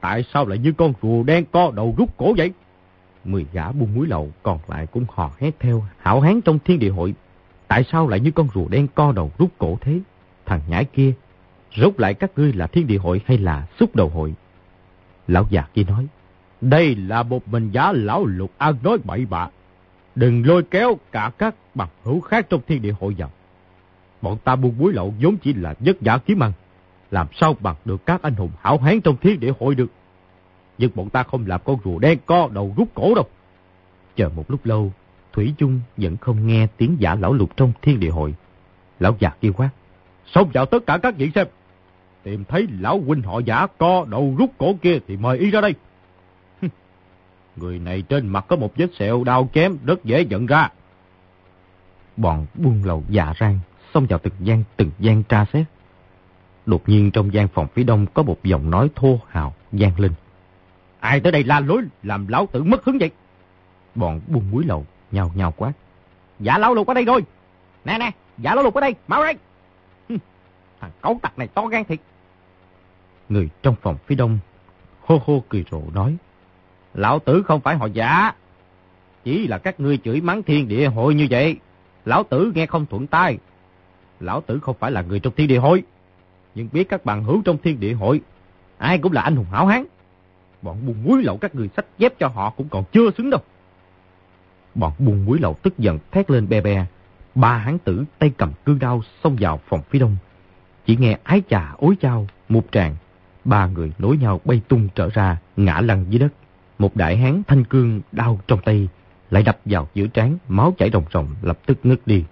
Tại 0.00 0.24
sao 0.32 0.46
lại 0.46 0.58
như 0.58 0.72
con 0.72 0.92
rùa 1.02 1.22
đen 1.22 1.44
co 1.52 1.70
đầu 1.76 1.94
rút 1.98 2.16
cổ 2.16 2.34
vậy? 2.36 2.52
Mười 3.24 3.46
gã 3.52 3.72
buôn 3.72 3.94
muối 3.94 4.06
lậu 4.06 4.30
còn 4.42 4.58
lại 4.68 4.86
cũng 4.86 5.04
hò 5.08 5.30
hét 5.38 5.50
theo 5.60 5.84
hảo 5.98 6.20
hán 6.20 6.40
trong 6.40 6.58
thiên 6.64 6.78
địa 6.78 6.90
hội. 6.90 7.14
Tại 7.68 7.84
sao 7.92 8.08
lại 8.08 8.20
như 8.20 8.30
con 8.30 8.48
rùa 8.54 8.68
đen 8.68 8.88
co 8.94 9.12
đầu 9.12 9.32
rút 9.38 9.50
cổ 9.58 9.78
thế? 9.80 10.00
Thằng 10.46 10.60
nhãi 10.68 10.84
kia, 10.84 11.12
rốt 11.76 12.00
lại 12.00 12.14
các 12.14 12.30
ngươi 12.36 12.52
là 12.52 12.66
thiên 12.66 12.86
địa 12.86 12.98
hội 12.98 13.20
hay 13.26 13.38
là 13.38 13.66
xúc 13.78 13.96
đầu 13.96 14.08
hội? 14.08 14.34
Lão 15.28 15.46
già 15.50 15.64
kia 15.74 15.84
nói, 15.84 16.06
đây 16.60 16.94
là 16.96 17.22
một 17.22 17.48
mình 17.48 17.70
giá 17.70 17.92
lão 17.92 18.26
lục 18.26 18.52
ăn 18.58 18.76
nói 18.82 18.98
bậy 19.04 19.26
bạ. 19.26 19.48
Đừng 20.14 20.46
lôi 20.46 20.62
kéo 20.62 20.98
cả 21.12 21.30
các 21.38 21.54
bằng 21.74 21.88
hữu 22.04 22.20
khác 22.20 22.46
trong 22.50 22.60
thiên 22.66 22.82
địa 22.82 22.94
hội 23.00 23.14
vào. 23.18 23.30
Bọn 24.22 24.38
ta 24.44 24.56
buôn 24.56 24.78
búi 24.78 24.92
lậu 24.92 25.14
vốn 25.20 25.36
chỉ 25.36 25.52
là 25.52 25.74
giấc 25.80 26.00
giả 26.00 26.18
kiếm 26.18 26.42
ăn. 26.42 26.52
Làm 27.10 27.26
sao 27.34 27.56
bằng 27.60 27.76
được 27.84 28.06
các 28.06 28.22
anh 28.22 28.34
hùng 28.34 28.50
hảo 28.60 28.78
hán 28.78 29.00
trong 29.00 29.16
thiên 29.16 29.40
địa 29.40 29.52
hội 29.60 29.74
được. 29.74 29.90
Nhưng 30.78 30.90
bọn 30.94 31.10
ta 31.10 31.22
không 31.22 31.46
làm 31.46 31.60
con 31.64 31.78
rùa 31.84 31.98
đen 31.98 32.18
co 32.26 32.48
đầu 32.52 32.74
rút 32.76 32.88
cổ 32.94 33.14
đâu. 33.14 33.26
Chờ 34.16 34.28
một 34.28 34.50
lúc 34.50 34.66
lâu, 34.66 34.92
Thủy 35.32 35.54
chung 35.58 35.80
vẫn 35.96 36.16
không 36.16 36.46
nghe 36.46 36.66
tiếng 36.76 36.96
giả 36.98 37.14
lão 37.14 37.32
lục 37.32 37.56
trong 37.56 37.72
thiên 37.82 38.00
địa 38.00 38.10
hội. 38.10 38.34
Lão 39.00 39.16
già 39.18 39.30
kêu 39.40 39.52
quát. 39.52 39.70
Xông 40.26 40.50
vào 40.54 40.66
tất 40.66 40.86
cả 40.86 40.98
các 41.02 41.16
vị 41.16 41.30
xem. 41.34 41.46
Tìm 42.22 42.44
thấy 42.44 42.66
lão 42.80 43.00
huynh 43.00 43.22
họ 43.22 43.38
giả 43.38 43.66
co 43.78 44.04
đầu 44.08 44.34
rút 44.38 44.50
cổ 44.58 44.74
kia 44.82 44.98
thì 45.08 45.16
mời 45.16 45.38
y 45.38 45.50
ra 45.50 45.60
đây. 45.60 45.74
Người 47.58 47.78
này 47.78 48.02
trên 48.02 48.28
mặt 48.28 48.44
có 48.48 48.56
một 48.56 48.76
vết 48.76 48.86
sẹo 48.98 49.24
đau 49.24 49.48
chém 49.54 49.76
rất 49.86 50.04
dễ 50.04 50.24
nhận 50.24 50.46
ra. 50.46 50.68
Bọn 52.16 52.46
buôn 52.54 52.84
lậu 52.84 53.04
dạ 53.08 53.34
rang 53.40 53.58
xông 53.94 54.06
vào 54.06 54.18
từng 54.18 54.34
gian 54.40 54.64
từng 54.76 54.90
gian 54.98 55.22
tra 55.22 55.44
xét. 55.52 55.66
Đột 56.66 56.88
nhiên 56.88 57.10
trong 57.10 57.32
gian 57.32 57.48
phòng 57.48 57.66
phía 57.74 57.82
đông 57.82 58.06
có 58.14 58.22
một 58.22 58.44
giọng 58.44 58.70
nói 58.70 58.90
thô 58.94 59.20
hào 59.28 59.54
gian 59.72 60.00
lên. 60.00 60.12
Ai 61.00 61.20
tới 61.20 61.32
đây 61.32 61.44
la 61.44 61.60
lối 61.60 61.82
làm 62.02 62.28
lão 62.28 62.46
tử 62.46 62.62
mất 62.62 62.84
hứng 62.84 62.98
vậy? 62.98 63.10
Bọn 63.94 64.20
buôn 64.26 64.50
muối 64.50 64.64
lậu 64.64 64.86
nhào 65.10 65.32
nhào 65.34 65.52
quát. 65.56 65.72
Giả 66.40 66.58
lão 66.58 66.74
lục 66.74 66.86
ở 66.86 66.94
đây 66.94 67.04
rồi. 67.04 67.24
Nè 67.84 67.98
nè, 67.98 68.10
giả 68.38 68.54
lão 68.54 68.64
lục 68.64 68.74
ở 68.74 68.80
đây, 68.80 68.94
mau 69.08 69.22
đây. 69.22 69.34
Thằng 70.80 70.90
cấu 71.00 71.18
tặc 71.22 71.38
này 71.38 71.48
to 71.48 71.66
gan 71.66 71.84
thiệt. 71.84 71.98
Người 73.28 73.48
trong 73.62 73.74
phòng 73.82 73.96
phía 74.06 74.14
đông 74.14 74.38
hô 75.00 75.20
hô 75.26 75.44
cười 75.48 75.64
rộ 75.70 75.82
nói. 75.94 76.16
Lão 76.98 77.18
tử 77.18 77.42
không 77.42 77.60
phải 77.60 77.76
họ 77.76 77.86
giả. 77.86 78.32
Chỉ 79.24 79.46
là 79.46 79.58
các 79.58 79.80
ngươi 79.80 79.98
chửi 80.04 80.20
mắng 80.20 80.42
thiên 80.42 80.68
địa 80.68 80.86
hội 80.88 81.14
như 81.14 81.26
vậy. 81.30 81.56
Lão 82.04 82.22
tử 82.22 82.52
nghe 82.54 82.66
không 82.66 82.86
thuận 82.86 83.06
tai. 83.06 83.38
Lão 84.20 84.40
tử 84.40 84.58
không 84.62 84.76
phải 84.78 84.90
là 84.90 85.02
người 85.02 85.20
trong 85.20 85.32
thiên 85.36 85.48
địa 85.48 85.58
hội. 85.58 85.82
Nhưng 86.54 86.68
biết 86.72 86.88
các 86.88 87.04
bạn 87.04 87.24
hữu 87.24 87.42
trong 87.44 87.58
thiên 87.58 87.80
địa 87.80 87.92
hội. 87.92 88.20
Ai 88.78 88.98
cũng 88.98 89.12
là 89.12 89.22
anh 89.22 89.36
hùng 89.36 89.46
hảo 89.50 89.66
hán. 89.66 89.84
Bọn 90.62 90.86
buôn 90.86 90.96
muối 91.04 91.22
lậu 91.22 91.36
các 91.36 91.54
người 91.54 91.68
sách 91.76 91.86
dép 91.98 92.18
cho 92.18 92.28
họ 92.28 92.50
cũng 92.50 92.68
còn 92.68 92.84
chưa 92.92 93.10
xứng 93.18 93.30
đâu. 93.30 93.40
Bọn 94.74 94.92
buôn 94.98 95.24
muối 95.24 95.38
lậu 95.38 95.54
tức 95.54 95.78
giận 95.78 95.98
thét 96.10 96.30
lên 96.30 96.48
be 96.48 96.60
be. 96.60 96.86
Ba 97.34 97.56
hán 97.58 97.78
tử 97.78 98.04
tay 98.18 98.32
cầm 98.36 98.52
cư 98.64 98.78
đao 98.80 99.02
xông 99.24 99.36
vào 99.40 99.60
phòng 99.68 99.82
phía 99.90 99.98
đông. 99.98 100.16
Chỉ 100.86 100.96
nghe 100.96 101.18
ái 101.24 101.42
trà 101.50 101.72
ối 101.78 101.96
chao, 102.00 102.26
một 102.48 102.62
tràng. 102.72 102.96
Ba 103.44 103.66
người 103.66 103.92
nối 103.98 104.16
nhau 104.16 104.40
bay 104.44 104.60
tung 104.68 104.88
trở 104.94 105.08
ra, 105.08 105.36
ngã 105.56 105.80
lăn 105.80 106.04
dưới 106.08 106.18
đất. 106.18 106.32
Một 106.78 106.96
đại 106.96 107.16
hán 107.16 107.42
thanh 107.46 107.64
cương 107.64 108.00
đau 108.12 108.40
trong 108.46 108.60
tay, 108.64 108.88
lại 109.30 109.42
đập 109.42 109.58
vào 109.64 109.88
giữa 109.94 110.06
trán, 110.06 110.38
máu 110.48 110.74
chảy 110.78 110.90
ròng 110.92 111.04
ròng, 111.12 111.28
lập 111.42 111.58
tức 111.66 111.78
ngất 111.82 112.06
đi. 112.06 112.24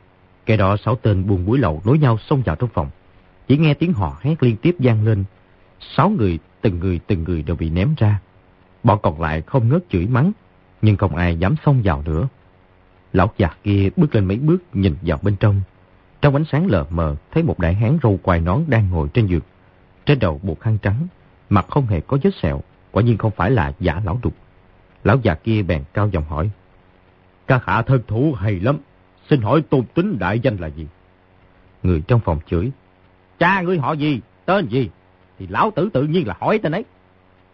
Kẻ 0.47 0.57
đó 0.57 0.77
sáu 0.77 0.97
tên 0.97 1.27
buồn 1.27 1.47
búi 1.47 1.59
lậu 1.59 1.83
nối 1.85 1.99
nhau 1.99 2.19
xông 2.19 2.43
vào 2.43 2.57
trong 2.57 2.71
phòng. 2.75 2.91
Chỉ 3.49 3.57
nghe 3.57 3.75
tiếng 3.75 3.93
họ 3.93 4.19
hét 4.21 4.43
liên 4.43 4.57
tiếp 4.57 4.77
gian 4.79 5.05
lên. 5.05 5.25
Sáu 5.81 6.11
người, 6.11 6.39
từng 6.61 6.79
người 6.79 7.01
từng 7.07 7.25
người 7.25 7.43
đều 7.43 7.57
bị 7.57 7.71
ném 7.71 7.95
ra. 7.99 8.21
Bọn 8.83 8.99
còn 9.03 9.21
lại 9.21 9.43
không 9.43 9.69
ngớt 9.69 9.85
chửi 9.91 10.07
mắng, 10.07 10.33
nhưng 10.83 10.97
không 10.97 11.17
ai 11.17 11.37
dám 11.37 11.55
xông 11.65 11.83
vào 11.85 12.03
nữa. 12.07 12.29
Lão 13.13 13.31
già 13.39 13.51
kia 13.63 13.91
bước 13.97 14.15
lên 14.15 14.25
mấy 14.25 14.37
bước 14.37 14.63
nhìn 14.73 14.97
vào 15.03 15.19
bên 15.23 15.37
trong. 15.37 15.61
Trong 16.23 16.35
ánh 16.35 16.45
sáng 16.53 16.67
lờ 16.67 16.85
mờ 16.91 17.17
thấy 17.33 17.43
một 17.43 17.59
đại 17.59 17.75
hán 17.75 17.99
râu 18.03 18.19
quai 18.23 18.41
nón 18.41 18.61
đang 18.69 18.91
ngồi 18.91 19.09
trên 19.09 19.27
giường. 19.27 19.41
Trên 20.07 20.19
đầu 20.19 20.41
buộc 20.43 20.61
khăn 20.61 20.79
trắng, 20.83 21.07
mặt 21.49 21.67
không 21.69 21.87
hề 21.87 22.01
có 22.01 22.19
vết 22.23 22.31
sẹo, 22.43 22.61
quả 22.97 23.03
nhiên 23.03 23.19
không 23.19 23.31
phải 23.31 23.51
là 23.51 23.73
giả 23.81 24.01
lão 24.05 24.19
đục. 24.23 24.35
Lão 25.05 25.19
già 25.23 25.35
kia 25.35 25.63
bèn 25.63 25.83
cao 25.95 26.09
giọng 26.09 26.25
hỏi. 26.25 26.51
Các 27.47 27.65
hạ 27.65 27.83
thân 27.83 28.03
thủ 28.07 28.35
hay 28.39 28.61
lắm, 28.61 28.79
xin 29.31 29.41
hỏi 29.41 29.63
tôn 29.63 29.85
tính 29.95 30.19
đại 30.19 30.41
danh 30.41 30.57
là 30.57 30.67
gì? 30.67 30.87
Người 31.83 32.03
trong 32.09 32.21
phòng 32.21 32.39
chửi. 32.47 32.71
Cha 33.39 33.61
ngươi 33.61 33.79
họ 33.79 33.93
gì, 33.93 34.21
tên 34.45 34.67
gì? 34.67 34.91
Thì 35.39 35.47
lão 35.47 35.71
tử 35.71 35.89
tự 35.93 36.03
nhiên 36.03 36.27
là 36.27 36.35
hỏi 36.41 36.59
tên 36.63 36.73
ấy. 36.73 36.85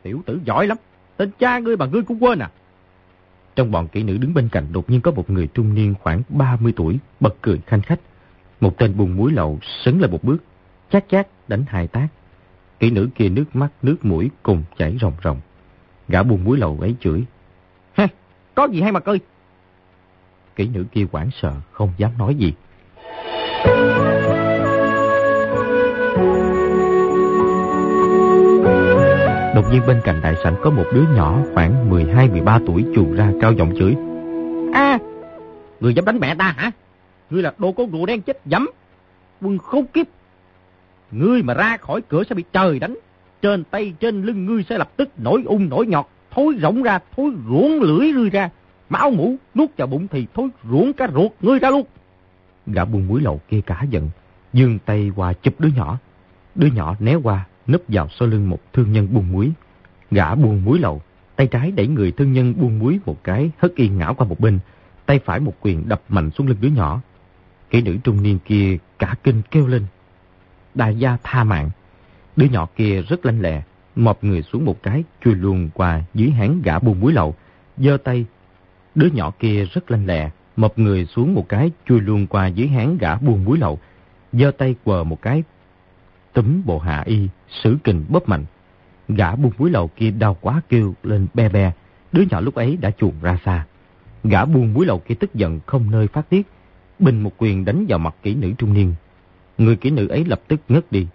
Tiểu 0.03 0.23
tử 0.27 0.41
giỏi 0.45 0.67
lắm, 0.67 0.77
tên 1.17 1.31
cha 1.39 1.59
ngươi 1.59 1.77
mà 1.77 1.87
ngươi 1.87 2.03
cũng 2.03 2.23
quên 2.25 2.39
à? 2.39 2.51
Trong 3.57 3.71
bọn 3.71 3.89
kỹ 3.89 4.03
nữ 4.03 4.19
đứng 4.19 4.35
bên 4.35 4.49
cạnh 4.49 4.67
đột 4.73 4.91
nhiên 4.91 5.01
có 5.01 5.11
một 5.11 5.31
người 5.31 5.47
trung 5.47 5.75
niên 5.75 5.95
khoảng 6.03 6.23
30 6.29 6.73
tuổi, 6.77 6.99
bật 7.21 7.35
cười 7.43 7.61
khanh 7.67 7.83
khách. 7.83 8.01
Một 8.61 8.79
tên 8.79 8.97
buồn 8.97 9.17
muối 9.17 9.33
lậu 9.33 9.59
sấn 9.63 9.99
lại 9.99 10.11
một 10.11 10.25
bước, 10.25 10.45
chát 10.91 11.05
chát 11.09 11.29
đánh 11.49 11.65
hai 11.69 11.87
tác. 11.87 12.09
Kỹ 12.83 12.91
nữ 12.91 13.09
kia 13.15 13.29
nước 13.29 13.45
mắt, 13.57 13.69
nước 13.83 13.97
mũi 14.03 14.31
cùng 14.43 14.63
chảy 14.79 14.97
ròng 15.01 15.13
ròng. 15.25 15.41
Gã 16.09 16.23
buồn 16.23 16.45
muối 16.45 16.59
lậu 16.59 16.79
ấy 16.81 16.95
chửi. 17.01 17.25
Ha, 17.93 18.09
có 18.55 18.65
gì 18.65 18.81
hay 18.81 18.93
mà 18.93 19.01
cười. 19.01 19.19
Kỹ 20.57 20.69
nữ 20.69 20.85
kia 20.93 21.07
quảng 21.13 21.31
sợ, 21.43 21.53
không 21.73 21.93
dám 21.97 22.11
nói 22.19 22.35
gì. 22.35 22.53
Đột 29.55 29.65
nhiên 29.73 29.83
bên 29.87 30.01
cạnh 30.05 30.21
đại 30.23 30.35
sảnh 30.45 30.57
có 30.63 30.71
một 30.71 30.85
đứa 30.95 31.05
nhỏ 31.15 31.39
khoảng 31.55 31.91
12-13 31.91 32.67
tuổi 32.67 32.85
chuồn 32.95 33.15
ra 33.15 33.33
cao 33.41 33.53
giọng 33.53 33.75
chửi. 33.79 33.97
À, 34.75 34.99
người 35.81 35.95
dám 35.95 36.05
đánh 36.05 36.19
mẹ 36.21 36.35
ta 36.35 36.55
hả? 36.57 36.71
Ngươi 37.31 37.43
là 37.43 37.53
đồ 37.59 37.73
con 37.73 37.91
rùa 37.91 38.07
đen 38.07 38.23
chết 38.23 38.41
dẫm. 38.45 38.71
Quân 39.41 39.59
khốn 39.59 39.87
kiếp. 39.87 40.07
Ngươi 41.13 41.43
mà 41.43 41.55
ra 41.55 41.77
khỏi 41.77 42.01
cửa 42.09 42.23
sẽ 42.29 42.35
bị 42.35 42.45
trời 42.53 42.79
đánh. 42.79 42.95
Trên 43.43 43.65
tay 43.65 43.95
trên 44.01 44.23
lưng 44.23 44.47
ngươi 44.47 44.65
sẽ 44.69 44.79
lập 44.79 44.93
tức 44.97 45.09
nổi 45.19 45.43
ung 45.47 45.69
nổi 45.69 45.87
nhọt, 45.87 46.07
thối 46.31 46.55
rỗng 46.63 46.83
ra, 46.83 46.99
thối 47.17 47.31
ruộng 47.49 47.81
lưỡi 47.81 48.13
ngươi 48.13 48.31
ra. 48.31 48.51
Máu 48.91 49.11
mũ 49.11 49.37
nuốt 49.55 49.77
vào 49.77 49.87
bụng 49.87 50.09
thì 50.09 50.27
thối 50.35 50.49
ruộng 50.71 50.93
cả 50.93 51.09
ruột 51.15 51.33
ngươi 51.41 51.59
ra 51.59 51.71
luôn. 51.71 51.87
Gã 52.67 52.85
buông 52.85 53.09
muối 53.09 53.21
lậu 53.21 53.41
kia 53.49 53.61
cả 53.67 53.83
giận, 53.91 54.11
dương 54.53 54.79
tay 54.79 55.11
qua 55.17 55.33
chụp 55.33 55.55
đứa 55.59 55.69
nhỏ. 55.77 55.99
Đứa 56.55 56.69
nhỏ 56.75 56.97
né 57.01 57.15
qua, 57.15 57.47
nấp 57.67 57.81
vào 57.89 58.09
sau 58.19 58.29
lưng 58.29 58.51
một 58.51 58.73
thương 58.73 58.93
nhân 58.93 59.09
buông 59.15 59.33
muối. 59.33 59.51
Gã 60.11 60.35
buông 60.35 60.65
muối 60.65 60.79
lậu, 60.79 61.03
tay 61.37 61.47
trái 61.47 61.71
đẩy 61.71 61.87
người 61.87 62.13
thương 62.13 62.33
nhân 62.33 62.55
buông 62.59 62.79
muối 62.79 62.99
một 63.07 63.25
cái, 63.25 63.51
hất 63.59 63.75
yên 63.75 63.99
ngã 63.99 64.13
qua 64.13 64.27
một 64.27 64.41
bên, 64.41 64.59
tay 65.07 65.21
phải 65.25 65.41
một 65.41 65.55
quyền 65.61 65.89
đập 65.89 66.03
mạnh 66.09 66.31
xuống 66.31 66.47
lưng 66.47 66.59
đứa 66.61 66.69
nhỏ. 66.69 67.01
Kỹ 67.71 67.83
nữ 67.83 67.97
trung 68.05 68.23
niên 68.23 68.39
kia 68.45 68.79
cả 68.99 69.15
kinh 69.23 69.43
kêu 69.51 69.67
lên. 69.67 69.83
Đại 70.75 70.97
gia 70.97 71.17
tha 71.23 71.45
mạng. 71.45 71.71
Đứa 72.37 72.47
nhỏ 72.47 72.69
kia 72.77 73.03
rất 73.03 73.27
lanh 73.27 73.41
lẹ, 73.41 73.63
mọp 73.97 74.25
người 74.25 74.43
xuống 74.43 74.65
một 74.65 74.83
cái, 74.83 75.05
chui 75.25 75.35
luôn 75.35 75.71
qua 75.75 76.03
dưới 76.15 76.31
háng 76.31 76.61
gã 76.65 76.79
buông 76.79 77.01
muối 77.01 77.13
lậu, 77.13 77.35
giơ 77.77 77.97
tay. 78.05 78.25
Đứa 78.95 79.09
nhỏ 79.13 79.33
kia 79.39 79.65
rất 79.65 79.91
lanh 79.91 80.07
lẹ, 80.07 80.31
mọp 80.57 80.79
người 80.79 81.07
xuống 81.07 81.35
một 81.35 81.49
cái, 81.49 81.71
chui 81.87 82.01
luôn 82.01 82.27
qua 82.27 82.47
dưới 82.47 82.69
háng 82.69 82.99
gã 82.99 83.17
buông 83.17 83.45
muối 83.45 83.59
lậu, 83.59 83.79
giơ 84.33 84.51
tay 84.51 84.75
quờ 84.85 85.05
một 85.05 85.23
cái, 85.23 85.43
Tấm 86.33 86.63
bộ 86.65 86.79
hạ 86.79 87.03
y, 87.07 87.29
sử 87.49 87.77
kình 87.85 88.05
bóp 88.09 88.29
mạnh. 88.29 88.45
Gã 89.09 89.37
buông 89.37 89.53
muối 89.59 89.71
lậu 89.71 89.89
kia 89.89 90.11
đau 90.11 90.37
quá 90.41 90.61
kêu 90.69 90.95
lên 91.03 91.27
be 91.35 91.49
be, 91.49 91.73
đứa 92.13 92.23
nhỏ 92.31 92.41
lúc 92.41 92.55
ấy 92.55 92.77
đã 92.77 92.91
chuồn 92.91 93.13
ra 93.23 93.39
xa. 93.45 93.67
Gã 94.25 94.45
buông 94.45 94.75
muối 94.75 94.87
lậu 94.87 94.99
kia 94.99 95.15
tức 95.15 95.35
giận 95.35 95.61
không 95.67 95.91
nơi 95.91 96.07
phát 96.07 96.29
tiết, 96.29 96.47
bình 96.99 97.23
một 97.23 97.33
quyền 97.39 97.65
đánh 97.65 97.87
vào 97.89 97.99
mặt 97.99 98.15
kỹ 98.23 98.35
nữ 98.35 98.53
trung 98.59 98.75
niên. 98.75 98.95
Người 99.59 99.77
kỹ 99.77 99.91
nữ 99.91 100.09
ấy 100.09 100.25
lập 100.25 100.41
tức 100.49 100.61
ngất 100.69 100.93
đi. 100.93 101.07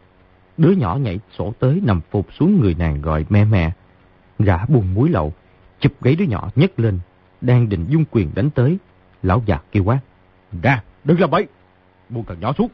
Đứa 0.57 0.71
nhỏ 0.71 0.95
nhảy 0.95 1.19
sổ 1.37 1.53
tới 1.59 1.81
nằm 1.83 2.01
phục 2.11 2.33
xuống 2.33 2.61
người 2.61 2.75
nàng 2.79 3.01
gọi 3.01 3.25
mẹ 3.29 3.45
mẹ. 3.45 3.71
Gã 4.39 4.65
buông 4.65 4.93
muối 4.93 5.09
lậu, 5.09 5.33
chụp 5.79 5.91
gáy 6.01 6.15
đứa 6.15 6.25
nhỏ 6.25 6.49
nhấc 6.55 6.79
lên, 6.79 6.99
đang 7.41 7.69
định 7.69 7.85
dung 7.89 8.05
quyền 8.11 8.29
đánh 8.35 8.49
tới. 8.49 8.77
Lão 9.23 9.43
già 9.45 9.59
kêu 9.71 9.83
quát. 9.83 9.99
Ra, 10.61 10.83
đừng 11.03 11.19
làm 11.19 11.29
bậy, 11.29 11.47
buông 12.09 12.23
thằng 12.23 12.39
nhỏ 12.39 12.53
xuống. 12.57 12.69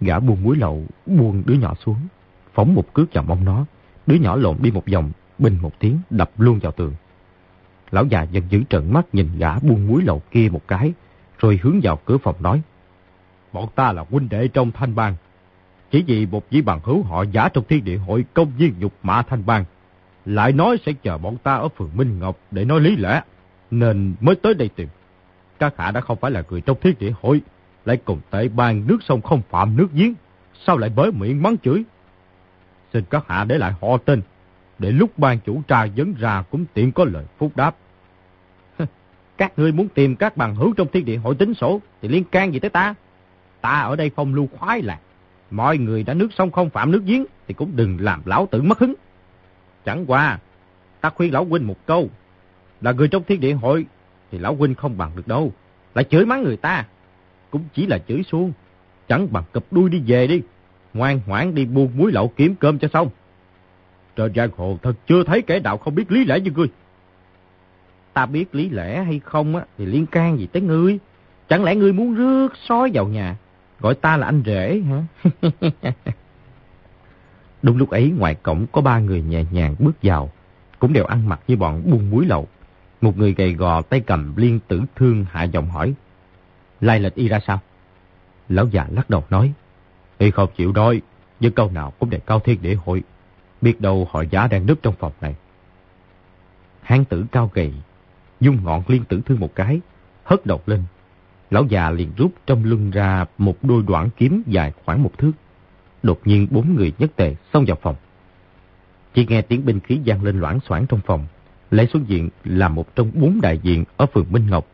Gã 0.00 0.20
buông 0.20 0.42
muối 0.42 0.56
lậu, 0.56 0.84
buông 1.06 1.42
đứa 1.46 1.54
nhỏ 1.54 1.74
xuống, 1.84 1.98
phóng 2.54 2.74
một 2.74 2.92
cước 2.92 3.12
vào 3.12 3.24
mông 3.24 3.44
nó. 3.44 3.64
Đứa 4.06 4.14
nhỏ 4.14 4.36
lộn 4.36 4.56
đi 4.60 4.70
một 4.70 4.84
vòng, 4.92 5.12
bình 5.38 5.58
một 5.62 5.78
tiếng, 5.78 5.98
đập 6.10 6.30
luôn 6.38 6.58
vào 6.58 6.72
tường. 6.72 6.94
Lão 7.90 8.06
già 8.06 8.22
giận 8.22 8.44
dữ 8.50 8.62
trợn 8.70 8.92
mắt 8.92 9.06
nhìn 9.12 9.28
gã 9.38 9.58
buông 9.58 9.86
muối 9.86 10.02
lậu 10.02 10.22
kia 10.30 10.48
một 10.52 10.68
cái, 10.68 10.92
rồi 11.38 11.60
hướng 11.62 11.80
vào 11.82 11.98
cửa 12.04 12.18
phòng 12.18 12.36
nói. 12.40 12.62
Bọn 13.54 13.68
ta 13.74 13.92
là 13.92 14.04
huynh 14.10 14.28
đệ 14.28 14.48
trong 14.48 14.72
thanh 14.72 14.94
bang. 14.94 15.14
Chỉ 15.90 16.04
vì 16.06 16.26
một 16.26 16.50
vị 16.50 16.62
bằng 16.62 16.80
hữu 16.84 17.02
họ 17.02 17.24
giả 17.32 17.48
trong 17.48 17.64
thiên 17.68 17.84
địa 17.84 17.96
hội 17.96 18.24
công 18.34 18.52
viên 18.58 18.74
nhục 18.78 18.92
mạ 19.02 19.22
thanh 19.22 19.46
bang. 19.46 19.64
Lại 20.24 20.52
nói 20.52 20.78
sẽ 20.86 20.92
chờ 21.02 21.18
bọn 21.18 21.36
ta 21.36 21.54
ở 21.54 21.68
phường 21.68 21.90
Minh 21.94 22.18
Ngọc 22.18 22.38
để 22.50 22.64
nói 22.64 22.80
lý 22.80 22.96
lẽ. 22.96 23.22
Nên 23.70 24.14
mới 24.20 24.34
tới 24.34 24.54
đây 24.54 24.68
tìm. 24.68 24.88
Các 25.58 25.74
hạ 25.78 25.90
đã 25.90 26.00
không 26.00 26.18
phải 26.20 26.30
là 26.30 26.42
người 26.50 26.60
trong 26.60 26.76
thiên 26.80 26.94
địa 26.98 27.12
hội. 27.22 27.40
Lại 27.84 27.96
cùng 28.04 28.20
tệ 28.30 28.48
bang 28.48 28.86
nước 28.86 28.98
sông 29.02 29.22
không 29.22 29.42
phạm 29.50 29.76
nước 29.76 29.88
giếng. 29.92 30.14
Sao 30.66 30.76
lại 30.78 30.90
bới 30.90 31.12
miệng 31.12 31.42
mắng 31.42 31.56
chửi? 31.58 31.84
Xin 32.92 33.04
các 33.10 33.24
hạ 33.28 33.44
để 33.44 33.58
lại 33.58 33.72
họ 33.80 33.96
tên. 34.04 34.22
Để 34.78 34.90
lúc 34.90 35.18
ban 35.18 35.38
chủ 35.40 35.62
tra 35.68 35.86
vấn 35.96 36.14
ra 36.14 36.42
cũng 36.50 36.64
tiện 36.74 36.92
có 36.92 37.04
lời 37.04 37.24
phúc 37.38 37.52
đáp. 37.54 37.76
Các 39.36 39.58
ngươi 39.58 39.72
muốn 39.72 39.88
tìm 39.88 40.16
các 40.16 40.36
bằng 40.36 40.54
hữu 40.54 40.74
trong 40.74 40.88
thiên 40.92 41.04
địa 41.04 41.16
hội 41.16 41.34
tính 41.34 41.54
sổ 41.54 41.80
thì 42.02 42.08
liên 42.08 42.24
can 42.24 42.52
gì 42.52 42.58
tới 42.58 42.70
ta? 42.70 42.94
Ta 43.64 43.80
ở 43.80 43.96
đây 43.96 44.10
phong 44.16 44.34
lưu 44.34 44.48
khoái 44.58 44.82
lạc. 44.82 44.98
Mọi 45.50 45.78
người 45.78 46.02
đã 46.02 46.14
nước 46.14 46.28
sông 46.32 46.50
không 46.50 46.70
phạm 46.70 46.90
nước 46.90 47.02
giếng 47.04 47.24
thì 47.48 47.54
cũng 47.54 47.76
đừng 47.76 47.96
làm 48.00 48.22
lão 48.24 48.48
tử 48.50 48.62
mất 48.62 48.78
hứng. 48.78 48.94
Chẳng 49.84 50.04
qua, 50.06 50.38
ta 51.00 51.10
khuyên 51.10 51.32
lão 51.32 51.44
huynh 51.44 51.66
một 51.66 51.86
câu. 51.86 52.08
Là 52.80 52.92
người 52.92 53.08
trong 53.08 53.24
thiên 53.24 53.40
địa 53.40 53.52
hội 53.52 53.86
thì 54.30 54.38
lão 54.38 54.54
huynh 54.54 54.74
không 54.74 54.98
bằng 54.98 55.10
được 55.16 55.28
đâu. 55.28 55.52
Lại 55.94 56.04
chửi 56.04 56.26
mắng 56.26 56.42
người 56.42 56.56
ta. 56.56 56.86
Cũng 57.50 57.64
chỉ 57.74 57.86
là 57.86 57.98
chửi 58.08 58.22
xuông, 58.22 58.52
Chẳng 59.08 59.32
bằng 59.32 59.44
cập 59.52 59.64
đuôi 59.70 59.90
đi 59.90 60.02
về 60.06 60.26
đi. 60.26 60.42
Ngoan 60.94 61.20
ngoãn 61.26 61.54
đi 61.54 61.64
buôn 61.64 61.90
muối 61.96 62.12
lậu 62.12 62.28
kiếm 62.36 62.54
cơm 62.54 62.78
cho 62.78 62.88
xong. 62.92 63.08
Trên 64.16 64.34
giang 64.34 64.50
hồ 64.56 64.78
thật 64.82 64.94
chưa 65.06 65.24
thấy 65.24 65.42
kẻ 65.42 65.58
đạo 65.58 65.78
không 65.78 65.94
biết 65.94 66.12
lý 66.12 66.24
lẽ 66.24 66.40
như 66.40 66.50
ngươi. 66.50 66.68
Ta 68.12 68.26
biết 68.26 68.54
lý 68.54 68.68
lẽ 68.68 69.02
hay 69.02 69.20
không 69.24 69.56
á, 69.56 69.64
thì 69.78 69.86
liên 69.86 70.06
can 70.06 70.38
gì 70.38 70.46
tới 70.46 70.62
ngươi. 70.62 70.98
Chẳng 71.48 71.64
lẽ 71.64 71.74
ngươi 71.74 71.92
muốn 71.92 72.14
rước 72.14 72.52
sói 72.68 72.90
vào 72.94 73.08
nhà, 73.08 73.36
gọi 73.84 73.94
ta 73.94 74.16
là 74.16 74.26
anh 74.26 74.42
rể 74.46 74.80
hả? 74.80 75.04
Đúng 77.62 77.76
lúc 77.76 77.90
ấy 77.90 78.10
ngoài 78.18 78.34
cổng 78.34 78.66
có 78.72 78.80
ba 78.80 78.98
người 78.98 79.22
nhẹ 79.22 79.44
nhàng 79.50 79.74
bước 79.78 79.92
vào, 80.02 80.30
cũng 80.78 80.92
đều 80.92 81.04
ăn 81.04 81.28
mặc 81.28 81.40
như 81.48 81.56
bọn 81.56 81.82
buôn 81.90 82.10
muối 82.10 82.26
lậu. 82.26 82.48
Một 83.00 83.16
người 83.18 83.34
gầy 83.34 83.52
gò 83.52 83.82
tay 83.82 84.00
cầm 84.00 84.36
liên 84.36 84.60
tử 84.68 84.82
thương 84.96 85.24
hạ 85.30 85.42
giọng 85.42 85.70
hỏi. 85.70 85.94
Lai 86.80 87.00
lịch 87.00 87.14
y 87.14 87.28
ra 87.28 87.40
sao? 87.46 87.60
Lão 88.48 88.66
già 88.66 88.86
lắc 88.90 89.10
đầu 89.10 89.24
nói. 89.30 89.52
Y 90.18 90.30
không 90.30 90.50
chịu 90.56 90.72
đôi, 90.72 91.02
với 91.40 91.50
câu 91.50 91.70
nào 91.70 91.92
cũng 91.98 92.10
để 92.10 92.20
cao 92.26 92.40
thiên 92.40 92.58
để 92.62 92.74
hội. 92.74 93.02
Biết 93.60 93.80
đâu 93.80 94.08
họ 94.10 94.22
giả 94.30 94.46
đang 94.46 94.66
núp 94.66 94.82
trong 94.82 94.94
phòng 94.98 95.12
này. 95.20 95.34
Hán 96.82 97.04
tử 97.04 97.24
cao 97.32 97.50
gầy, 97.54 97.72
dung 98.40 98.64
ngọn 98.64 98.82
liên 98.88 99.04
tử 99.04 99.20
thương 99.26 99.40
một 99.40 99.54
cái, 99.54 99.80
hất 100.24 100.46
đầu 100.46 100.60
lên. 100.66 100.82
Lão 101.50 101.64
già 101.64 101.90
liền 101.90 102.10
rút 102.16 102.32
trong 102.46 102.64
lưng 102.64 102.90
ra 102.90 103.24
một 103.38 103.64
đôi 103.64 103.82
đoạn 103.86 104.08
kiếm 104.16 104.42
dài 104.46 104.72
khoảng 104.84 105.02
một 105.02 105.18
thước. 105.18 105.32
Đột 106.02 106.20
nhiên 106.24 106.48
bốn 106.50 106.74
người 106.74 106.92
nhất 106.98 107.16
tề 107.16 107.34
xông 107.52 107.64
vào 107.66 107.76
phòng. 107.82 107.96
Chỉ 109.14 109.26
nghe 109.26 109.42
tiếng 109.42 109.64
binh 109.64 109.80
khí 109.80 110.00
gian 110.04 110.22
lên 110.22 110.40
loãng 110.40 110.58
xoảng 110.68 110.86
trong 110.86 111.00
phòng. 111.06 111.26
Lễ 111.70 111.86
xuất 111.86 112.06
diện 112.06 112.30
là 112.44 112.68
một 112.68 112.94
trong 112.96 113.10
bốn 113.14 113.40
đại 113.40 113.58
diện 113.58 113.84
ở 113.96 114.06
phường 114.06 114.26
Minh 114.30 114.46
Ngọc. 114.50 114.66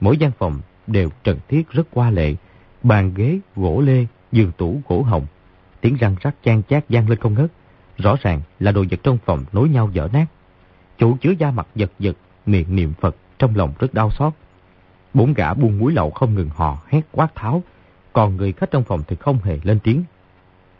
Mỗi 0.00 0.16
gian 0.16 0.30
phòng 0.38 0.60
đều 0.86 1.08
trần 1.24 1.38
thiết 1.48 1.70
rất 1.70 1.86
qua 1.90 2.10
lệ, 2.10 2.34
bàn 2.82 3.12
ghế, 3.14 3.38
gỗ 3.56 3.80
lê, 3.80 4.06
giường 4.32 4.52
tủ, 4.58 4.80
gỗ 4.88 5.02
hồng. 5.02 5.26
Tiếng 5.80 5.96
răng 5.96 6.16
rắc 6.20 6.34
chan 6.44 6.62
chát 6.68 6.88
gian 6.88 7.08
lên 7.08 7.18
không 7.18 7.34
ngớt. 7.34 7.52
Rõ 7.98 8.16
ràng 8.22 8.40
là 8.60 8.72
đồ 8.72 8.84
vật 8.90 9.00
trong 9.02 9.18
phòng 9.24 9.44
nối 9.52 9.68
nhau 9.68 9.90
dở 9.92 10.08
nát. 10.12 10.26
Chủ 10.98 11.16
chứa 11.20 11.30
da 11.38 11.50
mặt 11.50 11.66
giật 11.74 11.92
giật, 11.98 12.16
miệng 12.46 12.76
niệm 12.76 12.92
Phật, 13.00 13.16
trong 13.38 13.56
lòng 13.56 13.72
rất 13.78 13.94
đau 13.94 14.10
xót. 14.10 14.32
Bốn 15.14 15.34
gã 15.34 15.54
buôn 15.54 15.78
muối 15.78 15.92
lậu 15.92 16.10
không 16.10 16.34
ngừng 16.34 16.48
hò 16.48 16.78
hét 16.88 17.00
quát 17.12 17.34
tháo, 17.34 17.62
còn 18.12 18.36
người 18.36 18.52
khách 18.52 18.70
trong 18.70 18.84
phòng 18.84 19.02
thì 19.08 19.16
không 19.16 19.38
hề 19.42 19.58
lên 19.62 19.78
tiếng. 19.80 20.04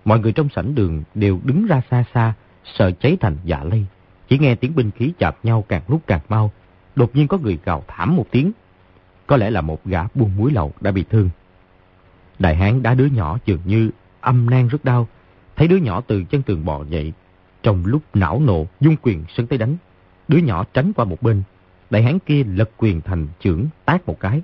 Mọi 0.04 0.18
người 0.18 0.32
trong 0.32 0.48
sảnh 0.48 0.74
đường 0.74 1.02
đều 1.14 1.40
đứng 1.44 1.66
ra 1.66 1.82
xa 1.90 2.04
xa, 2.14 2.32
sợ 2.64 2.90
cháy 2.90 3.16
thành 3.20 3.36
dạ 3.44 3.64
lây. 3.64 3.86
Chỉ 4.28 4.38
nghe 4.38 4.54
tiếng 4.54 4.74
binh 4.74 4.90
khí 4.90 5.12
chạp 5.18 5.36
nhau 5.42 5.64
càng 5.68 5.82
lúc 5.88 6.00
càng 6.06 6.20
mau, 6.28 6.50
đột 6.96 7.16
nhiên 7.16 7.28
có 7.28 7.38
người 7.38 7.58
gào 7.64 7.84
thảm 7.88 8.16
một 8.16 8.26
tiếng. 8.30 8.52
Có 9.26 9.36
lẽ 9.36 9.50
là 9.50 9.60
một 9.60 9.84
gã 9.84 10.02
buôn 10.14 10.36
muối 10.36 10.52
lậu 10.52 10.72
đã 10.80 10.90
bị 10.90 11.04
thương. 11.10 11.30
Đại 12.38 12.56
hán 12.56 12.82
đá 12.82 12.94
đứa 12.94 13.06
nhỏ 13.06 13.38
dường 13.46 13.60
như 13.64 13.90
âm 14.20 14.50
nan 14.50 14.68
rất 14.68 14.84
đau, 14.84 15.08
thấy 15.56 15.68
đứa 15.68 15.76
nhỏ 15.76 16.00
từ 16.00 16.24
chân 16.24 16.42
tường 16.42 16.64
bò 16.64 16.84
dậy. 16.84 17.12
Trong 17.62 17.86
lúc 17.86 18.02
não 18.14 18.40
nộ, 18.40 18.66
dung 18.80 18.96
quyền 19.02 19.24
sân 19.36 19.46
tay 19.46 19.58
đánh. 19.58 19.76
Đứa 20.28 20.38
nhỏ 20.38 20.64
tránh 20.74 20.92
qua 20.92 21.04
một 21.04 21.22
bên, 21.22 21.42
đại 21.90 22.02
hán 22.02 22.18
kia 22.18 22.44
lật 22.44 22.70
quyền 22.76 23.00
thành 23.00 23.28
trưởng 23.40 23.66
tác 23.84 24.06
một 24.06 24.20
cái, 24.20 24.42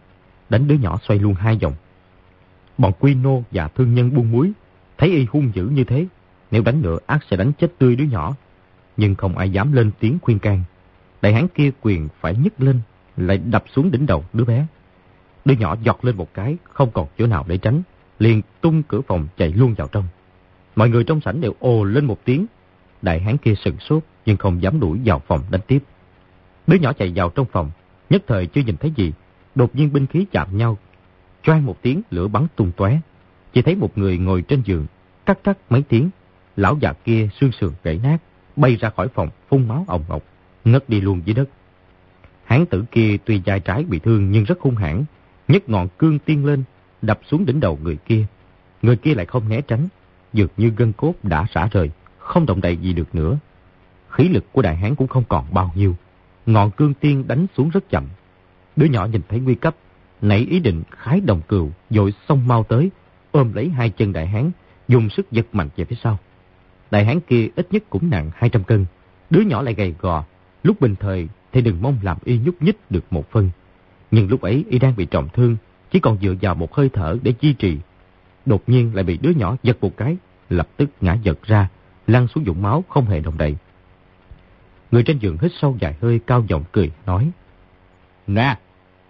đánh 0.49 0.69
đứa 0.69 0.75
nhỏ 0.75 0.99
xoay 1.03 1.19
luôn 1.19 1.35
hai 1.35 1.59
vòng. 1.63 1.75
Bọn 2.79 2.93
quy 2.99 3.15
nô 3.15 3.43
và 3.51 3.69
thương 3.69 3.95
nhân 3.95 4.15
buôn 4.15 4.33
muối 4.33 4.53
thấy 4.99 5.09
y 5.09 5.27
hung 5.31 5.51
dữ 5.55 5.65
như 5.65 5.85
thế, 5.85 6.07
nếu 6.51 6.63
đánh 6.63 6.83
nữa 6.83 6.99
ác 7.07 7.25
sẽ 7.31 7.37
đánh 7.37 7.53
chết 7.59 7.73
tươi 7.79 7.97
đứa 7.97 8.05
nhỏ. 8.05 8.35
Nhưng 8.97 9.15
không 9.15 9.39
ai 9.39 9.51
dám 9.51 9.73
lên 9.73 9.91
tiếng 10.01 10.19
khuyên 10.23 10.39
can. 10.39 10.63
Đại 11.23 11.33
hán 11.33 11.49
kia 11.49 11.71
quyền 11.81 12.09
phải 12.21 12.35
nhấc 12.35 12.61
lên, 12.61 12.81
lại 13.17 13.39
đập 13.39 13.65
xuống 13.75 13.91
đỉnh 13.91 14.07
đầu 14.07 14.25
đứa 14.33 14.45
bé. 14.45 14.67
Đứa 15.45 15.55
nhỏ 15.55 15.77
giọt 15.83 16.05
lên 16.05 16.17
một 16.17 16.35
cái, 16.35 16.57
không 16.65 16.91
còn 16.91 17.07
chỗ 17.19 17.27
nào 17.27 17.45
để 17.49 17.59
tránh, 17.59 17.83
liền 18.19 18.43
tung 18.61 18.83
cửa 18.83 19.01
phòng 19.01 19.27
chạy 19.37 19.53
luôn 19.53 19.75
vào 19.75 19.89
trong. 19.89 20.05
Mọi 20.77 20.89
người 20.89 21.05
trong 21.05 21.21
sảnh 21.21 21.41
đều 21.41 21.53
ồ 21.59 21.85
lên 21.85 22.05
một 22.05 22.25
tiếng. 22.25 22.47
Đại 23.03 23.21
hán 23.21 23.37
kia 23.37 23.55
sừng 23.65 23.79
sốt 23.79 24.03
nhưng 24.27 24.37
không 24.37 24.63
dám 24.63 24.81
đuổi 24.81 25.01
vào 25.05 25.23
phòng 25.27 25.41
đánh 25.51 25.61
tiếp. 25.67 25.79
Đứa 26.67 26.77
nhỏ 26.77 26.93
chạy 26.93 27.13
vào 27.15 27.31
trong 27.31 27.47
phòng, 27.53 27.71
nhất 28.11 28.23
thời 28.27 28.47
chưa 28.47 28.61
nhìn 28.61 28.77
thấy 28.77 28.93
gì, 28.97 29.13
đột 29.55 29.77
nhiên 29.77 29.93
binh 29.93 30.07
khí 30.07 30.27
chạm 30.33 30.59
nhau, 30.59 30.79
choang 31.43 31.67
một 31.67 31.83
tiếng 31.83 32.03
lửa 32.11 32.29
bắn 32.29 32.47
tung 32.57 32.73
tóe. 32.77 32.99
Chỉ 33.53 33.63
thấy 33.63 33.77
một 33.77 33.99
người 33.99 34.19
ngồi 34.19 34.43
trên 34.43 34.63
giường, 34.65 34.87
cắt 35.27 35.39
cắt 35.45 35.59
mấy 35.71 35.83
tiếng, 35.83 36.11
lão 36.57 36.79
già 36.81 36.93
kia 36.93 37.29
xương 37.41 37.53
sườn 37.53 37.71
gãy 37.83 38.01
nát, 38.03 38.19
bay 38.57 38.77
ra 38.77 38.91
khỏi 38.91 39.09
phòng 39.09 39.29
phun 39.49 39.69
máu 39.69 39.85
ồng 39.89 40.05
ọc, 40.09 40.23
ngất 40.65 40.89
đi 40.89 41.01
luôn 41.01 41.23
dưới 41.25 41.35
đất. 41.35 41.49
Hán 42.45 42.67
tử 42.67 42.85
kia 42.91 43.17
tuy 43.25 43.43
dài 43.45 43.61
trái 43.61 43.85
bị 43.85 43.99
thương 43.99 44.31
nhưng 44.31 44.45
rất 44.45 44.61
hung 44.61 44.77
hãn, 44.77 45.05
nhấc 45.49 45.69
ngọn 45.69 45.89
cương 45.99 46.19
tiên 46.19 46.47
lên, 46.47 46.65
đập 47.03 47.21
xuống 47.31 47.47
đỉnh 47.47 47.61
đầu 47.61 47.79
người 47.83 47.97
kia. 47.97 48.27
Người 48.83 48.97
kia 48.97 49.15
lại 49.15 49.27
không 49.27 49.49
né 49.49 49.61
tránh, 49.61 49.89
dường 50.33 50.49
như 50.57 50.73
gân 50.77 50.93
cốt 50.93 51.15
đã 51.23 51.47
xả 51.55 51.69
rời, 51.73 51.91
không 52.19 52.47
động 52.47 52.61
đậy 52.61 52.77
gì 52.77 52.93
được 52.93 53.15
nữa. 53.15 53.39
Khí 54.11 54.29
lực 54.29 54.45
của 54.53 54.63
đại 54.63 54.77
hán 54.77 54.95
cũng 54.95 55.09
không 55.09 55.25
còn 55.29 55.45
bao 55.55 55.73
nhiêu. 55.75 55.95
Ngọn 56.47 56.71
cương 56.71 56.95
tiên 56.95 57.25
đánh 57.29 57.47
xuống 57.57 57.71
rất 57.71 57.91
chậm. 57.91 58.05
Đứa 58.77 58.87
nhỏ 58.87 59.07
nhìn 59.07 59.21
thấy 59.29 59.41
nguy 59.41 59.55
cấp, 59.55 59.77
nảy 60.23 60.39
ý 60.39 60.61
định 60.61 60.83
khái 60.91 61.21
đồng 61.21 61.43
cừu, 61.49 61.71
dội 61.91 62.15
xông 62.29 62.49
mau 62.49 62.65
tới, 62.65 62.91
ôm 63.31 63.53
lấy 63.53 63.69
hai 63.69 63.91
chân 63.91 64.13
đại 64.13 64.27
hán, 64.27 64.51
dùng 64.89 65.09
sức 65.11 65.33
giật 65.33 65.47
mạnh 65.53 65.69
về 65.77 65.85
phía 65.85 65.97
sau. 66.03 66.19
Đại 66.91 67.05
hán 67.05 67.21
kia 67.21 67.49
ít 67.57 67.67
nhất 67.71 67.85
cũng 67.91 68.11
nặng 68.11 68.31
200 68.35 68.65
cân, 68.65 68.87
đứa 69.31 69.41
nhỏ 69.41 69.63
lại 69.63 69.75
gầy 69.75 69.95
gò, 70.01 70.25
lúc 70.63 70.81
bình 70.81 70.95
thời 71.01 71.29
thì 71.53 71.61
đừng 71.61 71.83
mong 71.83 71.99
làm 72.03 72.17
y 72.25 72.39
nhúc 72.39 72.63
nhích 72.63 72.77
được 72.91 73.05
một 73.11 73.31
phân. 73.31 73.51
Nhưng 74.11 74.29
lúc 74.29 74.41
ấy 74.41 74.65
y 74.69 74.79
đang 74.79 74.97
bị 74.97 75.07
trọng 75.07 75.29
thương, 75.29 75.57
chỉ 75.91 76.01
còn 76.01 76.19
dựa 76.23 76.35
vào 76.41 76.55
một 76.55 76.75
hơi 76.75 76.89
thở 76.93 77.17
để 77.23 77.35
duy 77.41 77.53
trì. 77.53 77.79
Đột 78.47 78.63
nhiên 78.67 78.95
lại 78.95 79.05
bị 79.05 79.19
đứa 79.23 79.31
nhỏ 79.31 79.57
giật 79.63 79.77
một 79.81 79.97
cái, 79.97 80.17
lập 80.51 80.69
tức 80.77 80.91
ngã 81.01 81.15
giật 81.23 81.39
ra, 81.43 81.69
lăn 82.07 82.29
xuống 82.29 82.45
dũng 82.45 82.63
máu 82.63 82.85
không 82.89 83.07
hề 83.07 83.21
động 83.21 83.39
đậy. 83.39 83.57
Người 84.91 85.03
trên 85.03 85.19
giường 85.19 85.39
hít 85.41 85.53
sâu 85.61 85.77
vài 85.81 85.95
hơi 86.01 86.21
cao 86.27 86.45
giọng 86.49 86.65
cười, 86.73 86.91
nói. 87.07 87.31
Nè, 88.27 88.59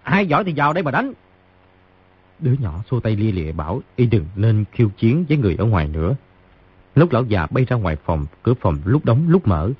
ai 0.03 0.27
giỏi 0.27 0.45
thì 0.45 0.53
vào 0.57 0.73
đây 0.73 0.83
mà 0.83 0.91
đánh. 0.91 1.13
Đứa 2.39 2.55
nhỏ 2.59 2.83
xô 2.91 3.01
tay 3.01 3.17
lia 3.17 3.33
lịa 3.33 3.53
bảo 3.53 3.81
y 3.97 4.07
đừng 4.07 4.27
nên 4.37 4.65
khiêu 4.73 4.89
chiến 4.89 5.25
với 5.29 5.39
người 5.39 5.57
ở 5.59 5.65
ngoài 5.65 5.89
nữa. 5.89 6.17
Lúc 6.95 7.13
lão 7.13 7.25
già 7.25 7.47
bay 7.51 7.65
ra 7.65 7.77
ngoài 7.77 7.97
phòng, 8.05 8.27
cửa 8.43 8.55
phòng 8.61 8.77
lúc 8.85 9.05
đóng 9.05 9.29
lúc 9.29 9.49
mở. 9.49 9.71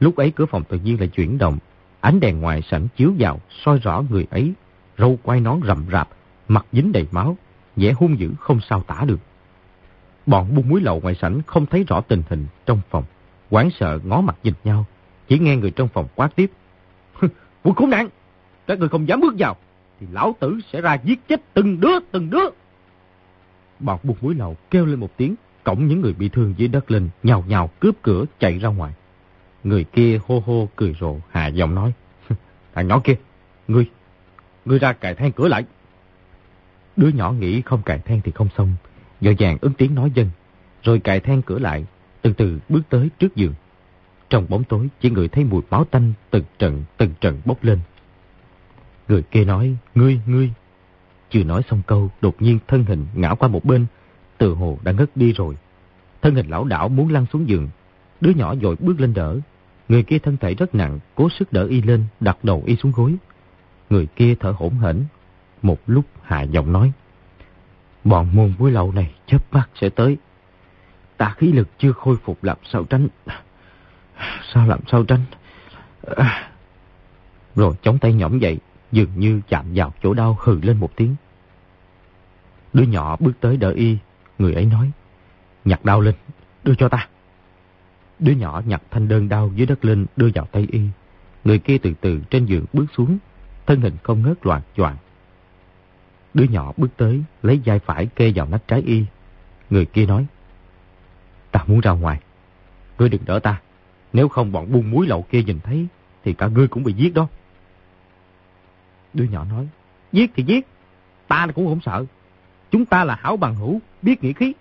Lúc 0.00 0.16
ấy 0.16 0.30
cửa 0.30 0.46
phòng 0.46 0.64
tự 0.64 0.78
nhiên 0.78 1.00
lại 1.00 1.08
chuyển 1.08 1.38
động. 1.38 1.58
Ánh 2.00 2.20
đèn 2.20 2.40
ngoài 2.40 2.62
sảnh 2.62 2.88
chiếu 2.96 3.14
vào, 3.18 3.40
soi 3.64 3.78
rõ 3.78 4.04
người 4.10 4.26
ấy. 4.30 4.52
Râu 4.98 5.18
quai 5.22 5.40
nón 5.40 5.60
rậm 5.66 5.84
rạp, 5.92 6.08
mặt 6.48 6.66
dính 6.72 6.92
đầy 6.92 7.06
máu, 7.10 7.36
vẻ 7.76 7.92
hung 7.92 8.18
dữ 8.18 8.30
không 8.40 8.60
sao 8.60 8.82
tả 8.82 9.04
được. 9.06 9.18
Bọn 10.26 10.54
buôn 10.54 10.68
muối 10.68 10.80
lậu 10.80 11.00
ngoài 11.00 11.14
sảnh 11.14 11.42
không 11.46 11.66
thấy 11.66 11.84
rõ 11.84 12.00
tình 12.00 12.22
hình 12.28 12.46
trong 12.66 12.80
phòng. 12.90 13.04
Quán 13.50 13.70
sợ 13.70 13.98
ngó 14.04 14.20
mặt 14.20 14.36
nhìn 14.42 14.54
nhau, 14.64 14.86
chỉ 15.32 15.38
nghe 15.38 15.56
người 15.56 15.70
trong 15.70 15.88
phòng 15.88 16.08
quát 16.14 16.36
tiếp. 16.36 16.50
Quân 17.62 17.74
khốn 17.74 17.90
nạn, 17.90 18.08
các 18.66 18.78
người 18.78 18.88
không 18.88 19.08
dám 19.08 19.20
bước 19.20 19.34
vào, 19.38 19.56
thì 20.00 20.06
lão 20.12 20.36
tử 20.40 20.58
sẽ 20.72 20.80
ra 20.80 20.94
giết 21.04 21.28
chết 21.28 21.40
từng 21.54 21.80
đứa, 21.80 22.00
từng 22.10 22.30
đứa. 22.30 22.44
Bọn 23.78 24.00
buôn 24.02 24.16
muối 24.20 24.34
lậu 24.34 24.56
kêu 24.70 24.86
lên 24.86 25.00
một 25.00 25.16
tiếng, 25.16 25.34
cổng 25.64 25.86
những 25.86 26.00
người 26.00 26.12
bị 26.12 26.28
thương 26.28 26.54
dưới 26.56 26.68
đất 26.68 26.90
lên, 26.90 27.08
nhào 27.22 27.44
nhào 27.48 27.70
cướp 27.80 27.94
cửa 28.02 28.24
chạy 28.38 28.58
ra 28.58 28.68
ngoài. 28.68 28.92
Người 29.64 29.84
kia 29.84 30.20
hô 30.26 30.42
hô 30.46 30.68
cười 30.76 30.96
rộ, 31.00 31.16
hạ 31.30 31.46
giọng 31.46 31.74
nói. 31.74 31.92
Thằng 32.74 32.88
nhỏ 32.88 33.00
kia, 33.04 33.16
ngươi, 33.68 33.90
ngươi 34.64 34.78
ra 34.78 34.92
cài 34.92 35.14
then 35.14 35.32
cửa 35.32 35.48
lại. 35.48 35.64
Đứa 36.96 37.08
nhỏ 37.08 37.32
nghĩ 37.32 37.62
không 37.62 37.82
cài 37.82 37.98
then 37.98 38.20
thì 38.24 38.32
không 38.32 38.48
xong, 38.56 38.74
dội 39.20 39.36
dàng 39.38 39.58
ứng 39.60 39.74
tiếng 39.74 39.94
nói 39.94 40.10
dân, 40.14 40.30
rồi 40.82 40.98
cài 40.98 41.20
then 41.20 41.42
cửa 41.42 41.58
lại, 41.58 41.84
từ 42.22 42.32
từ 42.32 42.58
bước 42.68 42.82
tới 42.88 43.10
trước 43.18 43.36
giường. 43.36 43.54
Trong 44.32 44.46
bóng 44.48 44.64
tối 44.64 44.88
chỉ 45.00 45.10
người 45.10 45.28
thấy 45.28 45.44
mùi 45.44 45.62
máu 45.70 45.84
tanh 45.84 46.12
từng 46.30 46.44
trận 46.58 46.84
từng 46.96 47.10
trận 47.20 47.40
bốc 47.44 47.64
lên. 47.64 47.78
Người 49.08 49.22
kia 49.22 49.44
nói, 49.44 49.76
ngươi, 49.94 50.20
ngươi. 50.26 50.50
Chưa 51.30 51.44
nói 51.44 51.62
xong 51.70 51.82
câu, 51.86 52.10
đột 52.20 52.42
nhiên 52.42 52.58
thân 52.68 52.84
hình 52.84 53.06
ngã 53.14 53.34
qua 53.34 53.48
một 53.48 53.64
bên, 53.64 53.86
từ 54.38 54.54
hồ 54.54 54.78
đã 54.82 54.92
ngất 54.92 55.16
đi 55.16 55.32
rồi. 55.32 55.56
Thân 56.22 56.34
hình 56.34 56.48
lão 56.48 56.64
đảo 56.64 56.88
muốn 56.88 57.12
lăn 57.12 57.26
xuống 57.32 57.48
giường. 57.48 57.68
Đứa 58.20 58.30
nhỏ 58.30 58.54
dội 58.62 58.76
bước 58.76 59.00
lên 59.00 59.14
đỡ. 59.14 59.38
Người 59.88 60.02
kia 60.02 60.18
thân 60.18 60.36
thể 60.36 60.54
rất 60.54 60.74
nặng, 60.74 60.98
cố 61.14 61.28
sức 61.30 61.52
đỡ 61.52 61.64
y 61.64 61.82
lên, 61.82 62.04
đặt 62.20 62.38
đầu 62.42 62.62
y 62.66 62.76
xuống 62.76 62.92
gối. 62.92 63.14
Người 63.90 64.06
kia 64.06 64.34
thở 64.40 64.54
hổn 64.56 64.78
hển. 64.78 65.04
Một 65.62 65.78
lúc 65.86 66.04
hạ 66.22 66.42
giọng 66.42 66.72
nói. 66.72 66.92
Bọn 68.04 68.28
môn 68.32 68.52
muối 68.58 68.70
lậu 68.70 68.92
này 68.92 69.14
chớp 69.26 69.52
mắt 69.52 69.68
sẽ 69.80 69.88
tới. 69.88 70.16
Ta 71.16 71.34
khí 71.38 71.52
lực 71.52 71.68
chưa 71.78 71.92
khôi 71.92 72.16
phục 72.24 72.44
làm 72.44 72.56
sao 72.64 72.84
tránh. 72.84 73.08
Sao 74.54 74.66
làm 74.66 74.80
sao 74.86 75.04
tránh? 75.04 75.20
À, 76.16 76.50
rồi 77.56 77.74
chống 77.82 77.98
tay 77.98 78.12
nhõm 78.12 78.38
dậy, 78.38 78.58
dường 78.92 79.10
như 79.16 79.40
chạm 79.48 79.66
vào 79.74 79.92
chỗ 80.02 80.14
đau 80.14 80.38
hừ 80.40 80.60
lên 80.62 80.76
một 80.76 80.96
tiếng. 80.96 81.14
Đứa 82.72 82.84
nhỏ 82.84 83.16
bước 83.20 83.32
tới 83.40 83.56
đỡ 83.56 83.70
y, 83.70 83.98
người 84.38 84.54
ấy 84.54 84.64
nói, 84.64 84.90
nhặt 85.64 85.84
đau 85.84 86.00
lên, 86.00 86.14
đưa 86.64 86.74
cho 86.74 86.88
ta. 86.88 87.08
Đứa 88.18 88.32
nhỏ 88.32 88.62
nhặt 88.66 88.82
thanh 88.90 89.08
đơn 89.08 89.28
đau 89.28 89.50
dưới 89.54 89.66
đất 89.66 89.84
lên 89.84 90.06
đưa 90.16 90.30
vào 90.34 90.46
tay 90.52 90.68
y. 90.70 90.80
Người 91.44 91.58
kia 91.58 91.78
từ 91.78 91.92
từ 92.00 92.20
trên 92.30 92.46
giường 92.46 92.64
bước 92.72 92.86
xuống, 92.96 93.18
thân 93.66 93.80
hình 93.80 93.96
không 94.02 94.22
ngớt 94.22 94.46
loạn 94.46 94.62
choạng. 94.76 94.96
Đứa 96.34 96.44
nhỏ 96.44 96.72
bước 96.76 96.88
tới, 96.96 97.22
lấy 97.42 97.60
vai 97.64 97.78
phải 97.78 98.06
kê 98.06 98.32
vào 98.34 98.46
nách 98.46 98.68
trái 98.68 98.82
y. 98.82 99.04
Người 99.70 99.86
kia 99.86 100.06
nói, 100.06 100.26
ta 101.50 101.64
muốn 101.66 101.80
ra 101.80 101.90
ngoài, 101.90 102.20
ngươi 102.98 103.08
đừng 103.08 103.24
đỡ 103.24 103.38
ta. 103.38 103.60
Nếu 104.12 104.28
không 104.28 104.52
bọn 104.52 104.72
buôn 104.72 104.90
muối 104.90 105.06
lậu 105.06 105.22
kia 105.22 105.42
nhìn 105.42 105.60
thấy, 105.60 105.86
thì 106.24 106.32
cả 106.32 106.46
ngươi 106.46 106.68
cũng 106.68 106.82
bị 106.82 106.92
giết 106.92 107.14
đó. 107.14 107.28
Đứa 109.14 109.24
nhỏ 109.24 109.44
nói, 109.44 109.68
giết 110.12 110.30
thì 110.36 110.42
giết, 110.42 110.66
ta 111.28 111.46
cũng 111.54 111.66
không 111.66 111.80
sợ. 111.80 112.04
Chúng 112.70 112.84
ta 112.84 113.04
là 113.04 113.16
hảo 113.20 113.36
bằng 113.36 113.54
hữu, 113.54 113.80
biết 114.02 114.24
nghĩa 114.24 114.32
khí. 114.32 114.52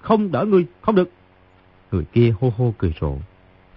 Không 0.00 0.32
đỡ 0.32 0.44
ngươi, 0.44 0.66
không 0.80 0.94
được. 0.94 1.10
Người 1.90 2.04
kia 2.04 2.34
hô 2.40 2.52
hô 2.56 2.74
cười 2.78 2.94
rộ. 3.00 3.16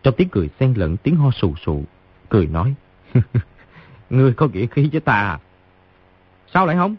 Trong 0.04 0.14
tiếng 0.18 0.30
cười 0.30 0.50
xen 0.60 0.74
lẫn 0.74 0.98
tiếng 0.98 1.16
ho 1.16 1.32
sù 1.32 1.56
sụ. 1.66 1.84
Cười 2.30 2.48
nói, 2.48 2.76
ngươi 4.10 4.34
có 4.34 4.48
nghĩa 4.48 4.66
khí 4.66 4.90
với 4.92 5.02
ta 5.02 5.14
à? 5.14 5.40
Sao 6.54 6.66
lại 6.66 6.76
không? 6.76 6.96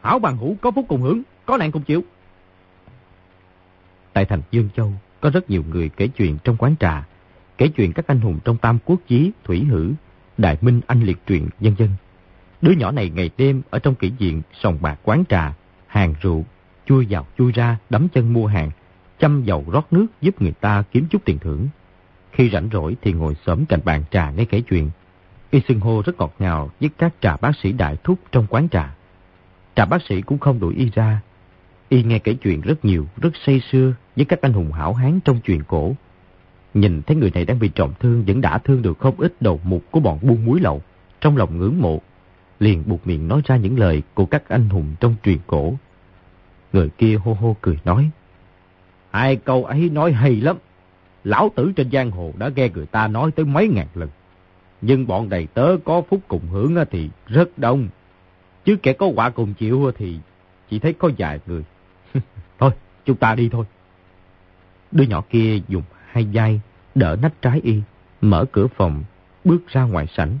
Hảo 0.00 0.18
bằng 0.18 0.36
hữu 0.36 0.56
có 0.60 0.70
phúc 0.70 0.84
cùng 0.88 1.02
hưởng, 1.02 1.22
có 1.46 1.56
nạn 1.56 1.72
cùng 1.72 1.82
chịu. 1.82 2.04
Tại 4.12 4.24
thành 4.24 4.42
Dương 4.50 4.68
Châu, 4.76 4.92
có 5.20 5.30
rất 5.30 5.50
nhiều 5.50 5.64
người 5.70 5.88
kể 5.88 6.08
chuyện 6.08 6.38
trong 6.44 6.56
quán 6.56 6.74
trà, 6.80 7.06
kể 7.62 7.68
chuyện 7.68 7.92
các 7.92 8.06
anh 8.06 8.20
hùng 8.20 8.38
trong 8.44 8.56
Tam 8.56 8.78
Quốc 8.84 9.00
Chí, 9.08 9.30
Thủy 9.44 9.64
Hử, 9.64 9.92
Đại 10.38 10.58
Minh 10.60 10.80
Anh 10.86 11.02
Liệt 11.02 11.26
Truyện, 11.26 11.48
dân 11.60 11.74
dân. 11.78 11.88
Đứa 12.62 12.72
nhỏ 12.72 12.90
này 12.90 13.10
ngày 13.10 13.30
đêm 13.36 13.62
ở 13.70 13.78
trong 13.78 13.94
kỷ 13.94 14.12
diện 14.18 14.42
sòng 14.62 14.78
bạc 14.80 14.98
quán 15.02 15.24
trà, 15.28 15.54
hàng 15.86 16.14
rượu, 16.20 16.44
chui 16.86 17.06
vào 17.10 17.26
chui 17.38 17.52
ra, 17.52 17.78
đấm 17.90 18.08
chân 18.08 18.32
mua 18.32 18.46
hàng, 18.46 18.70
chăm 19.18 19.44
dầu 19.44 19.64
rót 19.72 19.92
nước 19.92 20.06
giúp 20.20 20.42
người 20.42 20.52
ta 20.52 20.82
kiếm 20.92 21.06
chút 21.10 21.22
tiền 21.24 21.38
thưởng. 21.38 21.68
Khi 22.32 22.50
rảnh 22.50 22.68
rỗi 22.72 22.96
thì 23.02 23.12
ngồi 23.12 23.36
xổm 23.46 23.64
cạnh 23.66 23.80
bàn 23.84 24.04
trà 24.10 24.30
nghe 24.30 24.44
kể 24.44 24.60
chuyện. 24.60 24.90
Y 25.50 25.60
xưng 25.68 25.80
hô 25.80 26.02
rất 26.06 26.18
ngọt 26.18 26.34
ngào 26.38 26.70
với 26.80 26.90
các 26.98 27.14
trà 27.20 27.36
bác 27.36 27.52
sĩ 27.62 27.72
đại 27.72 27.96
thúc 28.04 28.18
trong 28.32 28.46
quán 28.46 28.68
trà. 28.68 28.94
Trà 29.76 29.84
bác 29.84 30.02
sĩ 30.08 30.20
cũng 30.22 30.38
không 30.38 30.60
đuổi 30.60 30.74
y 30.74 30.90
ra. 30.94 31.20
Y 31.88 32.02
nghe 32.02 32.18
kể 32.18 32.34
chuyện 32.34 32.60
rất 32.60 32.84
nhiều, 32.84 33.06
rất 33.16 33.30
say 33.46 33.62
sưa 33.72 33.94
với 34.16 34.24
các 34.24 34.40
anh 34.40 34.52
hùng 34.52 34.72
hảo 34.72 34.94
hán 34.94 35.20
trong 35.20 35.40
chuyện 35.40 35.62
cổ. 35.64 35.94
Nhìn 36.74 37.02
thấy 37.02 37.16
người 37.16 37.30
này 37.34 37.44
đang 37.44 37.58
bị 37.58 37.68
trọng 37.68 37.92
thương 38.00 38.24
vẫn 38.26 38.40
đã 38.40 38.58
thương 38.58 38.82
được 38.82 38.98
không 38.98 39.14
ít 39.18 39.34
đầu 39.40 39.60
mục 39.64 39.82
của 39.90 40.00
bọn 40.00 40.18
buôn 40.22 40.44
muối 40.44 40.60
lậu. 40.60 40.82
Trong 41.20 41.36
lòng 41.36 41.58
ngưỡng 41.58 41.80
mộ, 41.80 42.00
liền 42.58 42.82
buộc 42.86 43.06
miệng 43.06 43.28
nói 43.28 43.42
ra 43.44 43.56
những 43.56 43.78
lời 43.78 44.02
của 44.14 44.26
các 44.26 44.48
anh 44.48 44.68
hùng 44.68 44.94
trong 45.00 45.14
truyền 45.22 45.38
cổ. 45.46 45.74
Người 46.72 46.88
kia 46.88 47.16
hô 47.16 47.34
hô 47.34 47.56
cười 47.60 47.78
nói. 47.84 48.10
Hai 49.10 49.36
câu 49.36 49.64
ấy 49.64 49.90
nói 49.90 50.12
hay 50.12 50.36
lắm. 50.36 50.56
Lão 51.24 51.50
tử 51.54 51.72
trên 51.76 51.90
giang 51.90 52.10
hồ 52.10 52.32
đã 52.38 52.50
nghe 52.56 52.68
người 52.68 52.86
ta 52.86 53.08
nói 53.08 53.30
tới 53.30 53.44
mấy 53.44 53.68
ngàn 53.68 53.86
lần. 53.94 54.08
Nhưng 54.80 55.06
bọn 55.06 55.28
đầy 55.28 55.46
tớ 55.54 55.76
có 55.84 56.02
phúc 56.10 56.20
cùng 56.28 56.48
hưởng 56.48 56.76
thì 56.90 57.10
rất 57.26 57.58
đông. 57.58 57.88
Chứ 58.64 58.76
kẻ 58.82 58.92
có 58.92 59.06
quả 59.06 59.30
cùng 59.30 59.54
chịu 59.54 59.92
thì 59.98 60.18
chỉ 60.70 60.78
thấy 60.78 60.92
có 60.92 61.10
vài 61.18 61.40
người. 61.46 61.62
thôi, 62.58 62.70
chúng 63.04 63.16
ta 63.16 63.34
đi 63.34 63.48
thôi. 63.48 63.64
Đứa 64.92 65.04
nhỏ 65.04 65.22
kia 65.30 65.60
dùng 65.68 65.82
hai 66.12 66.26
vai 66.32 66.60
đỡ 66.94 67.16
nách 67.22 67.42
trái 67.42 67.60
y, 67.64 67.80
mở 68.20 68.44
cửa 68.52 68.66
phòng, 68.76 69.04
bước 69.44 69.68
ra 69.68 69.82
ngoài 69.82 70.06
sảnh. 70.16 70.38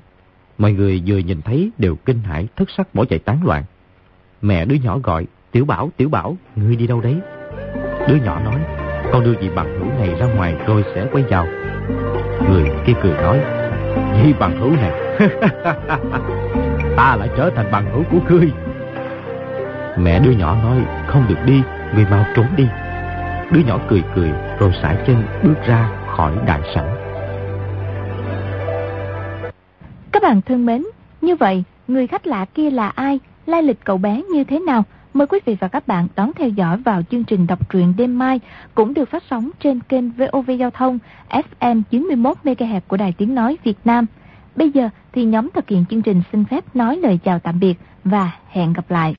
Mọi 0.58 0.72
người 0.72 1.02
vừa 1.06 1.18
nhìn 1.18 1.42
thấy 1.42 1.70
đều 1.78 1.96
kinh 1.96 2.20
hãi 2.22 2.48
thất 2.56 2.70
sắc 2.70 2.94
bỏ 2.94 3.04
chạy 3.04 3.18
tán 3.18 3.44
loạn. 3.44 3.64
Mẹ 4.42 4.64
đứa 4.64 4.74
nhỏ 4.74 4.98
gọi, 4.98 5.26
Tiểu 5.52 5.64
Bảo, 5.64 5.90
Tiểu 5.96 6.08
Bảo, 6.08 6.36
ngươi 6.56 6.76
đi 6.76 6.86
đâu 6.86 7.00
đấy? 7.00 7.16
Đứa 8.08 8.16
nhỏ 8.24 8.40
nói, 8.44 8.60
con 9.12 9.24
đưa 9.24 9.40
dì 9.40 9.48
bằng 9.48 9.78
hữu 9.78 9.88
này 9.88 10.14
ra 10.20 10.26
ngoài 10.26 10.56
rồi 10.66 10.84
sẽ 10.94 11.06
quay 11.12 11.24
vào. 11.24 11.46
Người 12.48 12.70
kia 12.86 12.92
cười 13.02 13.12
nói, 13.12 13.40
dì 14.22 14.32
bằng 14.32 14.60
hữu 14.60 14.70
này, 14.70 15.18
ta 16.96 17.16
lại 17.16 17.28
trở 17.36 17.50
thành 17.56 17.70
bằng 17.72 17.90
hữu 17.92 18.04
của 18.10 18.18
ngươi. 18.28 18.50
Mẹ 19.98 20.20
đứa 20.20 20.30
nhỏ 20.30 20.56
nói, 20.62 20.84
không 21.06 21.24
được 21.28 21.38
đi, 21.46 21.62
người 21.94 22.06
mau 22.10 22.24
trốn 22.36 22.46
đi. 22.56 22.68
Đứa 23.52 23.60
nhỏ 23.60 23.78
cười 23.88 24.02
cười 24.14 24.30
rồi 24.58 24.72
sải 24.82 24.96
chân 25.06 25.22
bước 25.42 25.54
ra 25.66 25.90
khỏi 26.16 26.36
đại 26.46 26.60
sảnh. 26.74 26.96
Các 30.12 30.22
bạn 30.22 30.42
thân 30.42 30.66
mến, 30.66 30.84
như 31.20 31.36
vậy, 31.36 31.64
người 31.88 32.06
khách 32.06 32.26
lạ 32.26 32.44
kia 32.54 32.70
là 32.70 32.88
ai? 32.88 33.20
Lai 33.46 33.62
lịch 33.62 33.84
cậu 33.84 33.98
bé 33.98 34.22
như 34.32 34.44
thế 34.44 34.60
nào? 34.60 34.84
Mời 35.14 35.26
quý 35.26 35.38
vị 35.44 35.56
và 35.60 35.68
các 35.68 35.86
bạn 35.86 36.08
đón 36.16 36.32
theo 36.38 36.48
dõi 36.48 36.76
vào 36.76 37.02
chương 37.10 37.24
trình 37.24 37.46
đọc 37.46 37.70
truyện 37.70 37.94
đêm 37.96 38.18
mai 38.18 38.40
cũng 38.74 38.94
được 38.94 39.10
phát 39.10 39.22
sóng 39.30 39.50
trên 39.60 39.80
kênh 39.80 40.10
VOV 40.10 40.50
Giao 40.58 40.70
thông 40.70 40.98
FM 41.60 41.82
91MHz 41.90 42.80
của 42.88 42.96
Đài 42.96 43.14
Tiếng 43.18 43.34
Nói 43.34 43.58
Việt 43.64 43.78
Nam. 43.84 44.06
Bây 44.56 44.70
giờ 44.70 44.88
thì 45.12 45.24
nhóm 45.24 45.48
thực 45.54 45.68
hiện 45.68 45.84
chương 45.90 46.02
trình 46.02 46.22
xin 46.32 46.44
phép 46.44 46.76
nói 46.76 46.96
lời 46.96 47.18
chào 47.24 47.38
tạm 47.38 47.60
biệt 47.60 47.74
và 48.04 48.30
hẹn 48.48 48.72
gặp 48.72 48.90
lại. 48.90 49.10